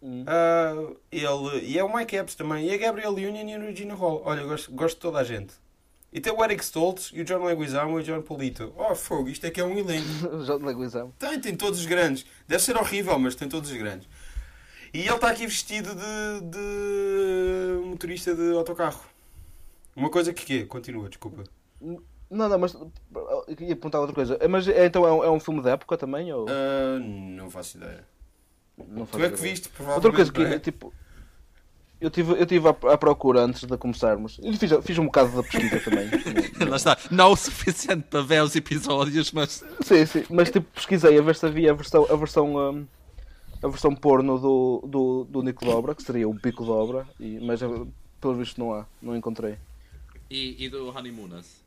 [0.01, 0.25] Hum.
[0.27, 0.73] ah,
[1.11, 4.21] ele, e é o Mike Epps também, e a Gabriel Union e a Regina Hall.
[4.25, 5.53] Olha, eu gosto, gosto de toda a gente.
[6.13, 8.71] E tem o Eric Stoltz, e o John Leguizamo e o John Polito.
[8.77, 10.05] Oh, fogo, isto é que é um elenco.
[10.45, 11.13] Já te leguizamos.
[11.17, 12.23] Tem, tem todos os grandes.
[12.47, 14.07] Deve ser horrível, mas tem todos os grandes.
[14.93, 19.01] E ele está aqui vestido de, de motorista de autocarro.
[19.95, 20.65] Uma coisa que quê?
[20.65, 21.43] Continua, desculpa.
[21.81, 21.99] Não,
[22.49, 22.91] não, mas eu
[23.59, 24.37] ia perguntar outra coisa.
[24.47, 26.31] Mas é, então é um, é um filme da época também?
[26.31, 26.45] Ou...
[26.47, 28.05] Ah, não faço ideia.
[28.77, 29.51] Não Tu faço é que ideia.
[29.51, 30.31] viste, Outra provavelmente.
[30.31, 30.59] coisa que é?
[30.59, 30.93] tipo.
[32.03, 34.37] Eu tive, eu tive à, à procura antes de começarmos.
[34.43, 36.09] E fiz, fiz um bocado da pesquisa também.
[36.69, 40.25] Lá está, não o suficiente para ver os episódios, mas sim, sim.
[40.29, 42.85] Mas tipo, pesquisei a ver se havia a versão, a versão, hum,
[43.63, 47.07] a versão porno do, do, do Nico Dobra, que seria o Pico Dobra.
[47.17, 47.67] E, mas eh,
[48.19, 49.57] pelo visto não há, não encontrei.
[50.29, 51.63] E, e do Honeymooners?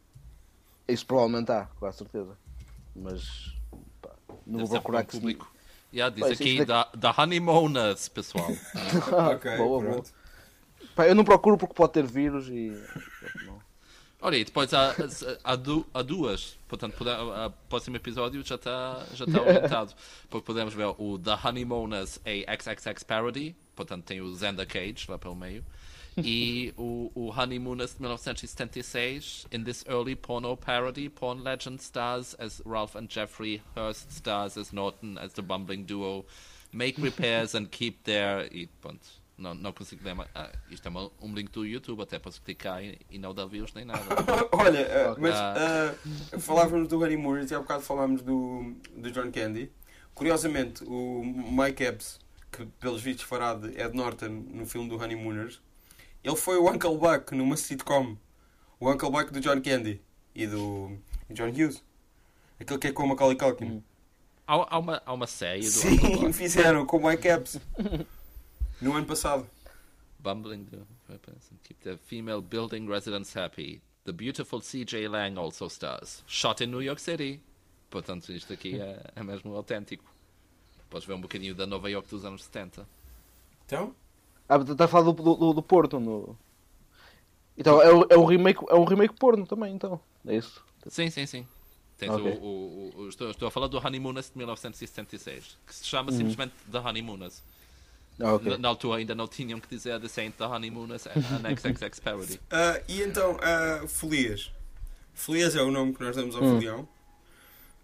[0.86, 2.36] Isso provavelmente há, com a certeza.
[2.94, 3.54] Mas
[4.02, 4.10] pá,
[4.46, 5.50] não vou Deve ser procurar que se- público.
[5.94, 8.50] Yeah, diz aqui da, da Honeymooners, pessoal.
[8.74, 10.02] Ah, Ok, boa, boa.
[10.96, 12.72] Pá, eu não procuro porque pode ter vírus e.
[14.20, 14.94] Olha, e depois há,
[15.44, 16.58] há, du- há duas.
[16.66, 19.92] Portanto, pode- o próximo episódio já está já está orientado.
[20.30, 23.54] Porque podemos ver o The Honeymooners a XXX Parody.
[23.76, 25.62] Portanto, tem o Xander Cage lá pelo meio.
[26.16, 29.46] e o, o Honeymooners de 1976.
[29.52, 34.72] In this early porno parody, porn legend stars as Ralph and Jeffrey, Hearst stars as
[34.72, 36.24] Norton as the bumbling duo,
[36.72, 38.48] make repairs and keep their.
[38.50, 39.06] E pronto,
[39.38, 40.28] não, não consigo mais.
[40.34, 43.44] Ah, isto é uma, um link do YouTube, até posso clicar e, e não dá
[43.44, 44.02] views nem nada.
[44.52, 49.30] Olha, uh, mas uh, falávamos do Harry Moore e há bocado falámos do, do John
[49.30, 49.70] Candy.
[50.14, 52.18] Curiosamente, o Mike Epps,
[52.50, 55.60] que pelos vistos fará de Ed Norton no filme do Honeymooners,
[56.24, 58.16] ele foi o Uncle Buck numa sitcom.
[58.80, 60.00] O Uncle Buck do John Candy
[60.34, 60.96] e do
[61.30, 61.84] John Hughes.
[62.58, 63.82] Aquele que é com o Macaulay Culkin.
[64.46, 67.60] Há, há, uma, há uma série do Sim, fizeram com o Mike Epps.
[68.80, 69.46] No ano passado.
[70.18, 73.80] Bumbling the weapons and keep the female building residents happy.
[74.04, 76.22] The beautiful CJ Lang also stars.
[76.26, 77.40] Shot in New York City.
[77.90, 80.04] Portanto, isto aqui é, é mesmo autêntico.
[80.90, 82.86] Podes ver um bocadinho da Nova York dos anos 70.
[83.66, 83.94] Então?
[84.48, 85.98] Ah, está a falar do, do, do Porto.
[85.98, 86.36] No...
[87.56, 90.00] Então, é, o- é, um remake, é um remake porno também, então.
[90.26, 90.62] É isso.
[90.88, 91.46] Sim, sim, sim.
[91.98, 92.38] Tens Ok.
[92.40, 96.52] o, o- o- estou, estou a falar do Honeymooners de 1976, que se chama simplesmente
[96.70, 97.42] The Honeymooners.
[98.20, 98.50] Ah, ok.
[98.52, 102.40] Na, na altura ainda não tinham que dizer The Saint The Honeymooners an XXX parody.
[102.50, 104.50] Ah, e então, ah, folias.
[105.14, 106.54] Folias é o nome que nós damos ao Hum.
[106.54, 106.88] folião.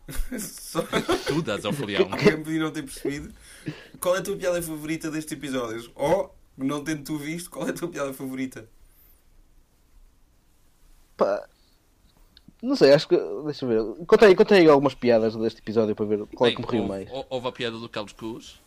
[0.38, 0.82] Só
[1.26, 2.08] Tu das ao folião.
[2.12, 3.32] alguém podia não ter percebido.
[4.00, 5.90] Qual é a tua piada favorita destes episódios?
[5.94, 8.68] Ou, não tendo tu visto, qual é a tua piada favorita?
[11.16, 11.46] Pá,
[12.62, 13.16] Não sei, acho que.
[13.44, 14.06] Deixa eu ver.
[14.06, 17.10] Contei, contei algumas piadas deste episódio para ver qual é que me Bem, riu mais.
[17.10, 18.60] hou- houve a piada do Carlos Cruz,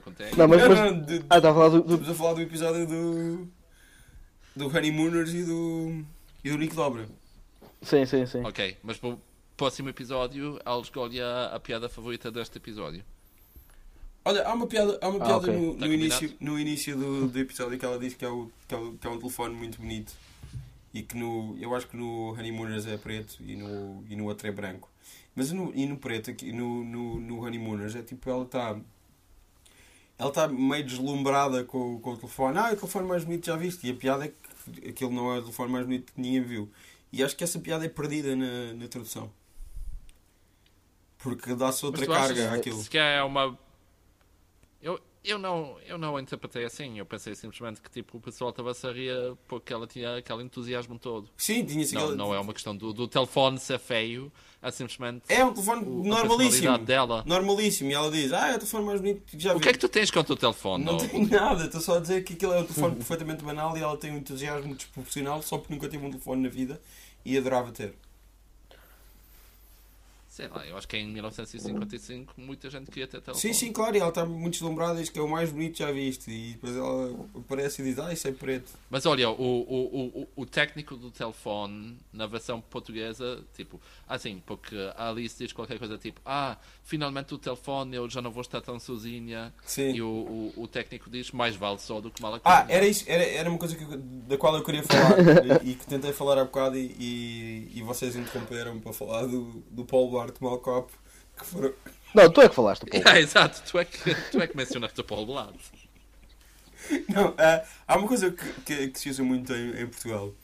[0.00, 0.30] que eu contei.
[0.36, 0.66] Não, mas.
[0.68, 0.78] Mas...
[0.78, 1.82] não, de- Ah, estava a falar do.
[1.82, 3.48] do- Estamos a falar do episódio do.
[4.56, 6.04] do Honeymooners e do.
[6.44, 7.06] e do Nick Dobra.
[7.82, 8.42] Sim, sim, sim.
[8.44, 9.20] Ok, mas para o
[9.56, 13.04] próximo episódio, ela escolhe a, a piada favorita deste episódio.
[14.24, 15.54] Olha, há uma piada, há uma Ah, piada ok.
[15.56, 18.50] no, Está no início, no início do, do episódio que ela diz que é, o,
[18.66, 20.14] que, é o- que é um telefone muito bonito
[20.94, 24.48] e que no, eu acho que no Honeymooners é preto e no, e no outro
[24.48, 24.88] é branco.
[25.36, 28.74] Mas no, e no preto, aqui, no, no, no Honeymooners, é tipo, ela está
[30.18, 32.58] ela está meio deslumbrada com, com o telefone.
[32.58, 33.86] Ah, é o telefone mais bonito já viste?
[33.86, 36.70] E a piada é que aquele não é o telefone mais bonito que ninguém viu.
[37.12, 39.30] E acho que essa piada é perdida na, na tradução.
[41.18, 42.82] Porque dá-se outra achas carga àquilo.
[42.82, 43.58] Se que é uma.
[45.24, 46.98] Eu, não, eu não a interpretei assim.
[46.98, 50.98] Eu pensei simplesmente que tipo, o pessoal estava-se a rir porque ela tinha aquele entusiasmo
[50.98, 51.30] todo.
[51.36, 55.42] Sim, tinha-se Não, não é uma questão do, do telefone ser feio, é simplesmente É
[55.44, 56.78] um telefone o- normalíssimo.
[56.78, 57.22] dela.
[57.26, 57.90] Normalíssimo.
[57.90, 59.62] E ela diz: Ah, é o telefone mais bonito que já O vi.
[59.62, 60.84] que é que tu tens contra o telefone?
[60.84, 63.76] Não Oh, tenho nada, estou só a dizer que aquilo é um telefone perfeitamente banal
[63.78, 66.78] e ela tem um entusiasmo desproporcional só porque nunca teve um telefone na vida
[67.24, 67.94] e adorava ter.
[70.34, 73.40] Sei lá, eu acho que em 1955 muita gente queria ter telefone.
[73.40, 75.78] Sim, sim, claro, e ela está muito deslumbrada e diz que é o mais bonito
[75.78, 76.28] já viste.
[76.28, 78.72] E depois ela aparece e diz: Ah, isso é preto.
[78.90, 84.74] Mas olha, o, o, o, o técnico do telefone na versão portuguesa, tipo, assim, porque
[84.96, 88.60] a Alice diz qualquer coisa tipo, ah, finalmente o telefone, eu já não vou estar
[88.60, 89.54] tão sozinha.
[89.64, 89.92] Sim.
[89.92, 92.84] E o, o, o técnico diz, mais vale só do que mal Ah, acompanhado." era
[92.88, 95.14] isso, era, era uma coisa que, da qual eu queria falar
[95.62, 99.62] e, e que tentei falar há bocado e, e, e vocês interromperam para falar do,
[99.70, 100.92] do Paulo Duarte Malcop
[101.38, 101.72] que foram,
[102.14, 102.96] Não, tu é que falaste, pô.
[103.04, 103.98] Ah, exato, tu é que,
[104.30, 105.58] tu é que mencionaste o Paulo Blado.
[107.08, 110.34] Não, há- há uma coisa que, que, que se usa muito em, em Portugal,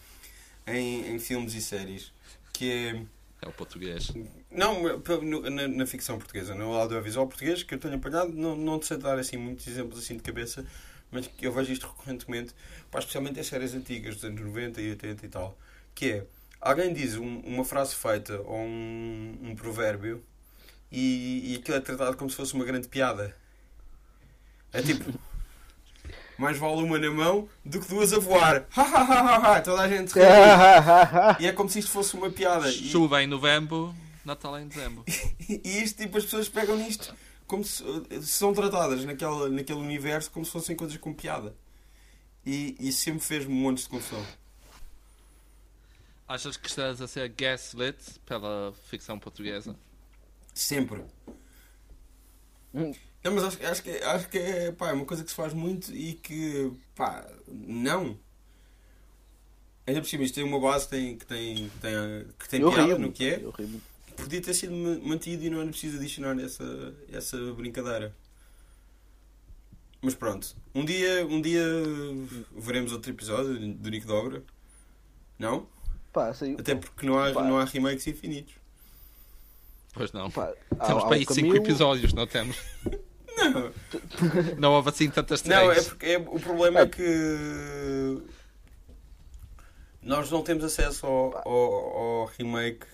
[0.66, 2.12] em, em filmes e séries,
[2.52, 3.02] que é.
[3.42, 4.10] É o português.
[4.50, 4.82] Não,
[5.22, 8.86] no- na, na ficção portuguesa, no audiovisual português, que eu tenho apanhado, não, não te
[8.86, 10.66] sei dar assim, muitos exemplos assim de cabeça,
[11.10, 12.54] mas que eu vejo isto recorrentemente,
[12.90, 15.56] pá, especialmente em séries antigas, dos anos 90 e 80 e tal,
[15.94, 16.26] que é,
[16.60, 20.22] alguém diz um- uma frase feita ou um, um provérbio
[20.90, 23.36] e, e aquilo é tratado como se fosse uma grande piada.
[24.72, 25.12] É tipo,
[26.38, 28.66] mais vale uma na mão do que duas a voar.
[28.76, 29.60] Ha, ha, ha, ha, ha.
[29.60, 30.20] Toda a gente ri.
[31.40, 32.68] E é como se isto fosse uma piada.
[32.68, 35.04] E- Chuva em novembro, Natal em dezembro.
[35.48, 37.14] e isto, tipo, as pessoas pegam nisto
[37.46, 37.82] como se
[38.22, 41.52] são tratadas naquela, naquele universo como se fossem coisas com piada.
[42.46, 44.24] E, e sempre fez-me montes de confusão.
[46.30, 49.74] Achas que estás a ser gaslit pela ficção portuguesa?
[50.54, 51.02] Sempre.
[52.72, 52.94] Hum.
[53.24, 55.52] Não, mas acho, acho, que, acho que é, pá, é uma coisa que se faz
[55.52, 58.16] muito e que, pá, não.
[59.84, 62.60] Ainda por cima, isto tem uma base que tem, que tem, que tem, que tem
[62.60, 62.98] piada rio.
[63.00, 63.40] no que é.
[64.16, 68.14] Podia ter sido ma- mantido e não era preciso adicionar essa, essa brincadeira.
[70.00, 70.56] Mas pronto.
[70.72, 71.64] Um dia, um dia
[72.56, 74.44] veremos outro episódio do Nico Dobra.
[75.36, 75.66] Não?
[76.12, 77.42] Pá, assim, Até porque não há, Pá.
[77.44, 78.54] não há remakes infinitos.
[79.92, 80.30] Pois não.
[80.30, 80.52] pá,
[80.86, 82.56] Temos há para aí 5 Camilo- episódios, não temos?
[83.40, 83.72] Não,
[84.58, 85.88] Não houve assim tantas não é três.
[85.88, 88.22] porque é, o problema é que
[90.02, 92.86] Nós não temos acesso ao, ao, ao remake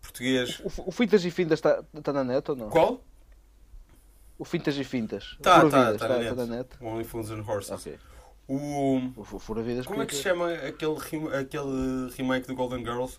[0.00, 0.60] português.
[0.60, 2.70] O, o Fintas e Fintas está tá na net ou não?
[2.70, 3.04] Qual?
[4.38, 5.36] O Fintas e Fintas.
[5.42, 6.36] Tá, Fura tá, Vidas, tá tá- na net.
[6.36, 6.68] tá na net.
[6.80, 7.70] Only Fools and Horses.
[7.72, 7.98] Ok.
[8.48, 8.98] O...
[9.16, 10.96] O Fu- Fura Vidas Como é que se chama aquele,
[11.36, 13.18] aquele remake do Golden Girls?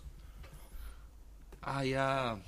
[1.60, 2.40] Ah, yeah.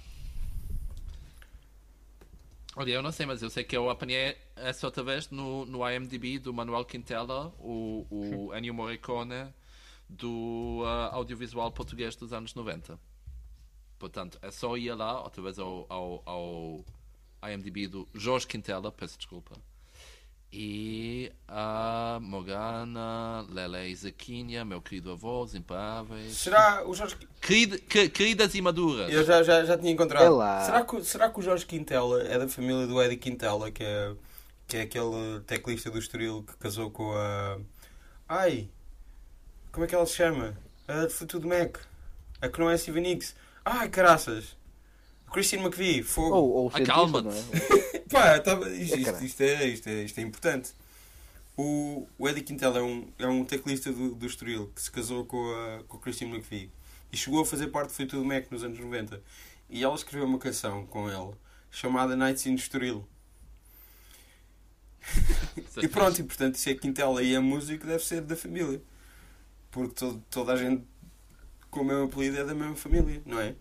[2.76, 5.88] Olha, eu não sei, mas eu sei que eu apanhei essa outra vez no, no
[5.90, 9.52] IMDb do Manuel Quintela, o, o Ennio Morricone
[10.08, 12.98] do ah, audiovisual português dos anos 90.
[13.98, 19.18] Portanto, é só ir lá, outra vez ao, ao, ao IMDb do Jorge Quintela, peço
[19.18, 19.54] desculpa.
[20.52, 26.36] E a Morgana, Lele Isaquinha, meu querido avô, os imparáveis.
[26.36, 27.16] Será o Jorge...
[27.40, 29.12] Querida- que- queridas e maduras.
[29.12, 30.42] Eu já, já, já tinha encontrado.
[30.42, 30.64] É.
[30.64, 34.12] Será que, será que o Jorge Quintela é da família do Eddie Quintela, que é,
[34.66, 37.58] que é aquele teclista do Estoril que casou com a...
[38.28, 38.68] Ai...
[39.70, 40.56] Como é que ela se chama?
[40.88, 41.76] A de Fleetwood Mac.
[42.42, 43.36] A que não é Steven Nicks.
[43.64, 44.56] Ai, caraças.
[45.32, 46.02] Christine McVie.
[46.02, 46.34] Fogo.
[46.34, 47.28] Ou, ou Acalma-te.
[48.12, 48.38] não é?
[48.38, 49.26] Pá, tava- isto, É, isto, caralho.
[49.26, 50.72] isto é, isto, é, isto é importante.
[51.56, 55.24] O, o Eddie Quintela é um, é um teclista do, do Estoril que se casou
[55.26, 56.70] com a, com a Christine McVie
[57.12, 59.22] e chegou a fazer parte do Fleetwood Mac nos anos 90.
[59.68, 61.34] E ela escreveu uma canção com ele
[61.70, 63.06] chamada Nights in Estoril.
[65.82, 68.80] E pronto, e portanto, se é Quintela e é músico, deve ser da família.
[69.70, 70.82] Porque todo, toda a gente
[71.70, 73.54] com o mesmo apelido é da mesma família, não é?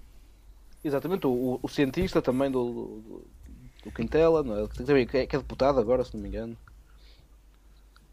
[0.84, 2.64] Exatamente, o, o- o cientista também do,
[3.02, 3.28] do,
[3.84, 4.68] do Quintela, não é?
[4.68, 6.58] Que, também- que é, que é deputado agora, se não me engano.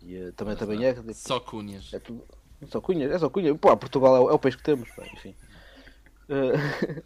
[0.03, 0.95] E eh, também, também é.
[0.95, 1.93] tipo, Só cunhas.
[1.93, 2.23] É tudo.
[2.71, 3.55] Só cunha, é só cunha.
[3.55, 5.35] Pô, Portugal é o, é o país que temos, pá, enfim.
[6.29, 7.03] Eh,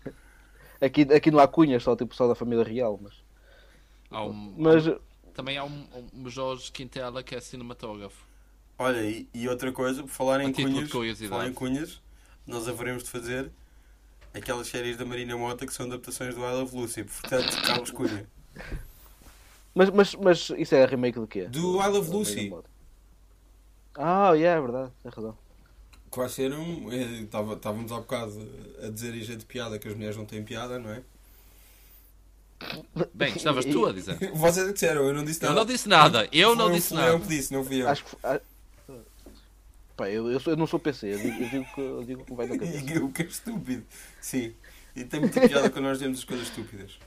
[0.87, 3.15] aqui, aqui não há cunhas, só tipo só da família real, mas.
[4.11, 4.85] Há um- Mas
[5.35, 8.25] Também há um, um Jorge Quintela que é cinematógrafo.
[8.79, 10.91] Olha, e, e outra coisa, por falar em cunhas,
[11.29, 12.01] falar em cunhas,
[12.47, 13.51] nós haveremos de fazer
[14.33, 17.05] aquelas séries da Marina Mota que são adaptações do I Love Lucy.
[17.05, 18.27] Portanto, Carlos Cunha.
[19.75, 21.43] Mas, mas, mas isso é remake de quê?
[21.47, 22.53] Do I Love Lucy.
[23.95, 25.37] Ah, yeah, é verdade, tem razão.
[26.11, 26.89] Que vai ser um.
[26.93, 28.33] Estávamos há bocado
[28.85, 31.03] a dizer em jeito de piada que as mulheres não têm piada, não é?
[33.15, 34.17] Bem, estavas tu a dizer.
[34.35, 35.61] Vocês é disseram, eu não disse Eu nada.
[35.61, 36.29] não disse nada.
[36.33, 37.19] Eu não disse nada.
[37.21, 37.89] que disse, não fui eu.
[37.89, 38.17] Acho que.
[38.25, 38.41] ah,
[39.97, 42.25] Pá, eu, eu, sou- eu não sou PC, eu digo, eu digo, que, eu digo
[42.25, 43.05] que vai na cabeça.
[43.05, 43.85] O que é estúpido.
[44.21, 44.55] Sim.
[44.97, 46.99] E tem muita piada quando nós dizemos as coisas estúpidas.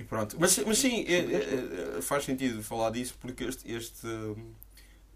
[0.00, 0.36] E pronto.
[0.40, 3.70] Mas, mas sim, é- é- é- faz sentido falar disso porque este.
[3.70, 4.06] este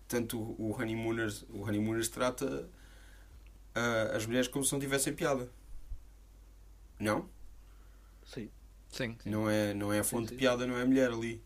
[0.07, 2.69] tanto o Honeymooners, o Honeymooners trata
[3.75, 5.49] ah, as mulheres como se não tivessem piada.
[7.01, 7.29] Não?
[8.27, 8.51] Sim.
[8.91, 9.31] Sim, sim.
[9.31, 10.35] Não é, não é a fonte sim.
[10.35, 11.43] de piada, não é a mulher ali.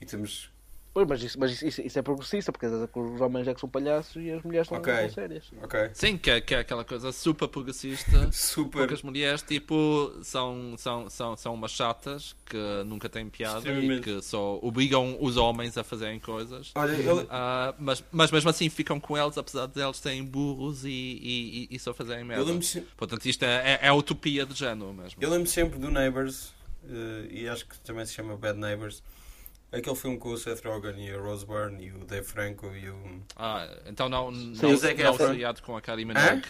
[0.00, 0.50] E temos.
[0.92, 4.16] Pois, mas isso, mas isso, isso- é progressista, porque os homens é que são palhaços
[4.20, 4.92] e as mulheres são, Ok.
[4.92, 5.44] são sérias.
[5.62, 5.90] Ok.
[5.94, 8.10] Sim, que, é- que é aquela coisa super progressista.
[8.32, 8.78] Super.
[8.78, 12.56] Porque as mulheres, tipo, são, são, são, são umas chatas que
[12.86, 16.72] nunca têm piada e que só obrigam os homens a fazerem coisas.
[16.74, 20.84] Olha, ele, Ah, mas, mas mesmo assim ficam com eles, apesar de eles serem burros
[20.84, 22.44] e, e, e- só fazerem eu merda.
[22.44, 25.22] lembro se- Portanto, isto é, é, é a utopia de género mesmo.
[25.22, 26.52] Eu lembro sempre do Neighbours,
[26.88, 29.02] eh, e acho que também se chama Bad Neighbours.
[29.72, 32.90] Aquele filme com o Seth Rogen e a Rose Byrne e o Dave Franco e
[32.90, 32.96] o.
[33.36, 36.42] Ah, então não, o não, Zac não seriado com a Kylie Minogue.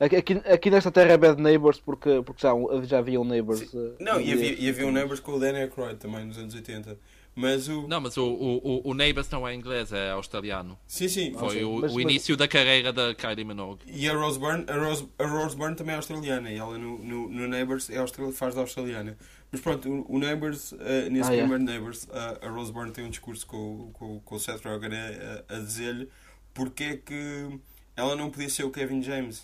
[0.00, 2.50] Aqui, aqui, nesta terra é Bad Neighbors porque, porque já,
[2.82, 3.62] já haviam Neighbors.
[3.72, 6.52] eh, Não, e havia, e havia um Neighbours com o Dan Aykroyd também nos anos
[6.52, 6.98] 80.
[7.34, 7.88] Mas o.
[7.88, 10.78] Não, mas o, o, o- o Neighbours não é inglês, é australiano.
[10.86, 11.32] Sim, sim.
[11.32, 11.64] Foi sim.
[11.64, 13.80] o, Mas- o mas- início da carreira da Kylie Minogue.
[13.86, 16.98] E a Rose Byrne, a Rose, a Rose Byrne também é australiana e ela no,
[16.98, 19.16] no, no Neighbours é australi- faz da australiana.
[19.50, 21.38] Mas pronto, o, o Neighbours, eh, nesse Ah, é.
[21.38, 24.38] primeiro Neighbours, a- a Rose Byrne tem um discurso com, o- com, o- com o
[24.38, 26.08] Seth Rogen a, a, a dizer-lhe
[26.52, 27.58] porque é que
[27.96, 29.42] ela não podia ser o Kevin James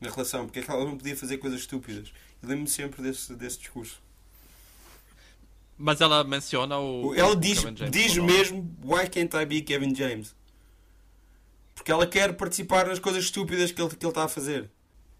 [0.00, 2.12] na relação, porque é que ela não podia fazer coisas estúpidas.
[2.42, 4.00] Eu lembro-me sempre desse, desse discurso.
[5.78, 7.14] Mas ela menciona o.
[7.14, 10.34] Ela o diz, Kevin James diz mesmo Why can't I be Kevin James?
[11.74, 14.70] Porque ela quer participar nas coisas estúpidas que ele, que ele está a fazer.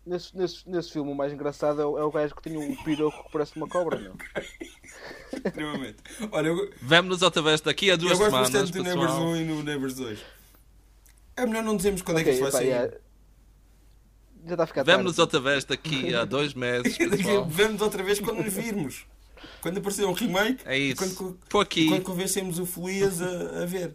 [0.07, 2.77] Nesse, nesse, nesse filme, o mais engraçado é o, é o gajo que tinha um
[2.77, 4.17] piroco que parece uma cobra, não?
[5.45, 5.97] Extremamente.
[6.31, 8.51] Olha, eu, Vemo-nos outra vez daqui a duas eu gosto semanas.
[8.51, 9.29] bastante do Neighbours pessoal.
[9.31, 10.19] 1 e no Neighbours 2.
[11.37, 12.67] É melhor não dizermos quando é que isso vai sair.
[12.69, 12.97] yeah.
[14.47, 16.97] Já está a ficar Vemo-nos outra vez daqui a dois meses.
[16.97, 17.45] pessoal.
[17.47, 19.05] Vemos outra vez quando nos virmos.
[19.61, 21.17] Quando aparecer um remake É e isso.
[21.17, 21.89] quando, Por aqui.
[21.89, 23.95] quando convencemos o Folias a, a ver.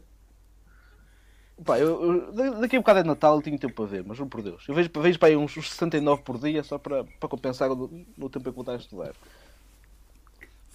[1.63, 4.17] Pá, eu, eu- da- daqui a um bocado é Natal tenho tempo para ver, mas
[4.17, 4.63] juro por Deus.
[4.67, 8.05] Eu vejo, vejo para aí uns uns 69 por dia só para, para compensar no,
[8.17, 9.13] no tempo em que vou estar a estudar.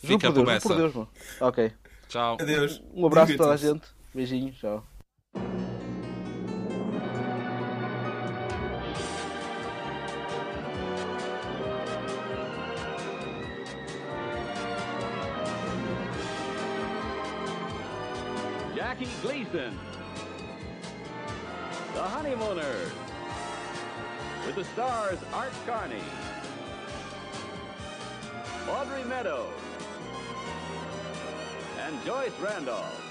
[0.03, 1.09] Juro Fica por Deus, juro por Deus, mano.
[1.41, 1.73] Ok.
[2.09, 2.37] Tchau.
[2.41, 2.81] Adeus.
[2.95, 3.83] Um abraço a toda a gente.
[4.15, 4.85] Beijinhos, tchau.
[18.99, 19.79] Jackie Gleason.
[21.95, 22.93] The Honeymooners
[24.47, 26.01] with the stars Art Carney,
[28.71, 29.53] Audrey Meadows,
[31.81, 33.03] and Joyce Randolph.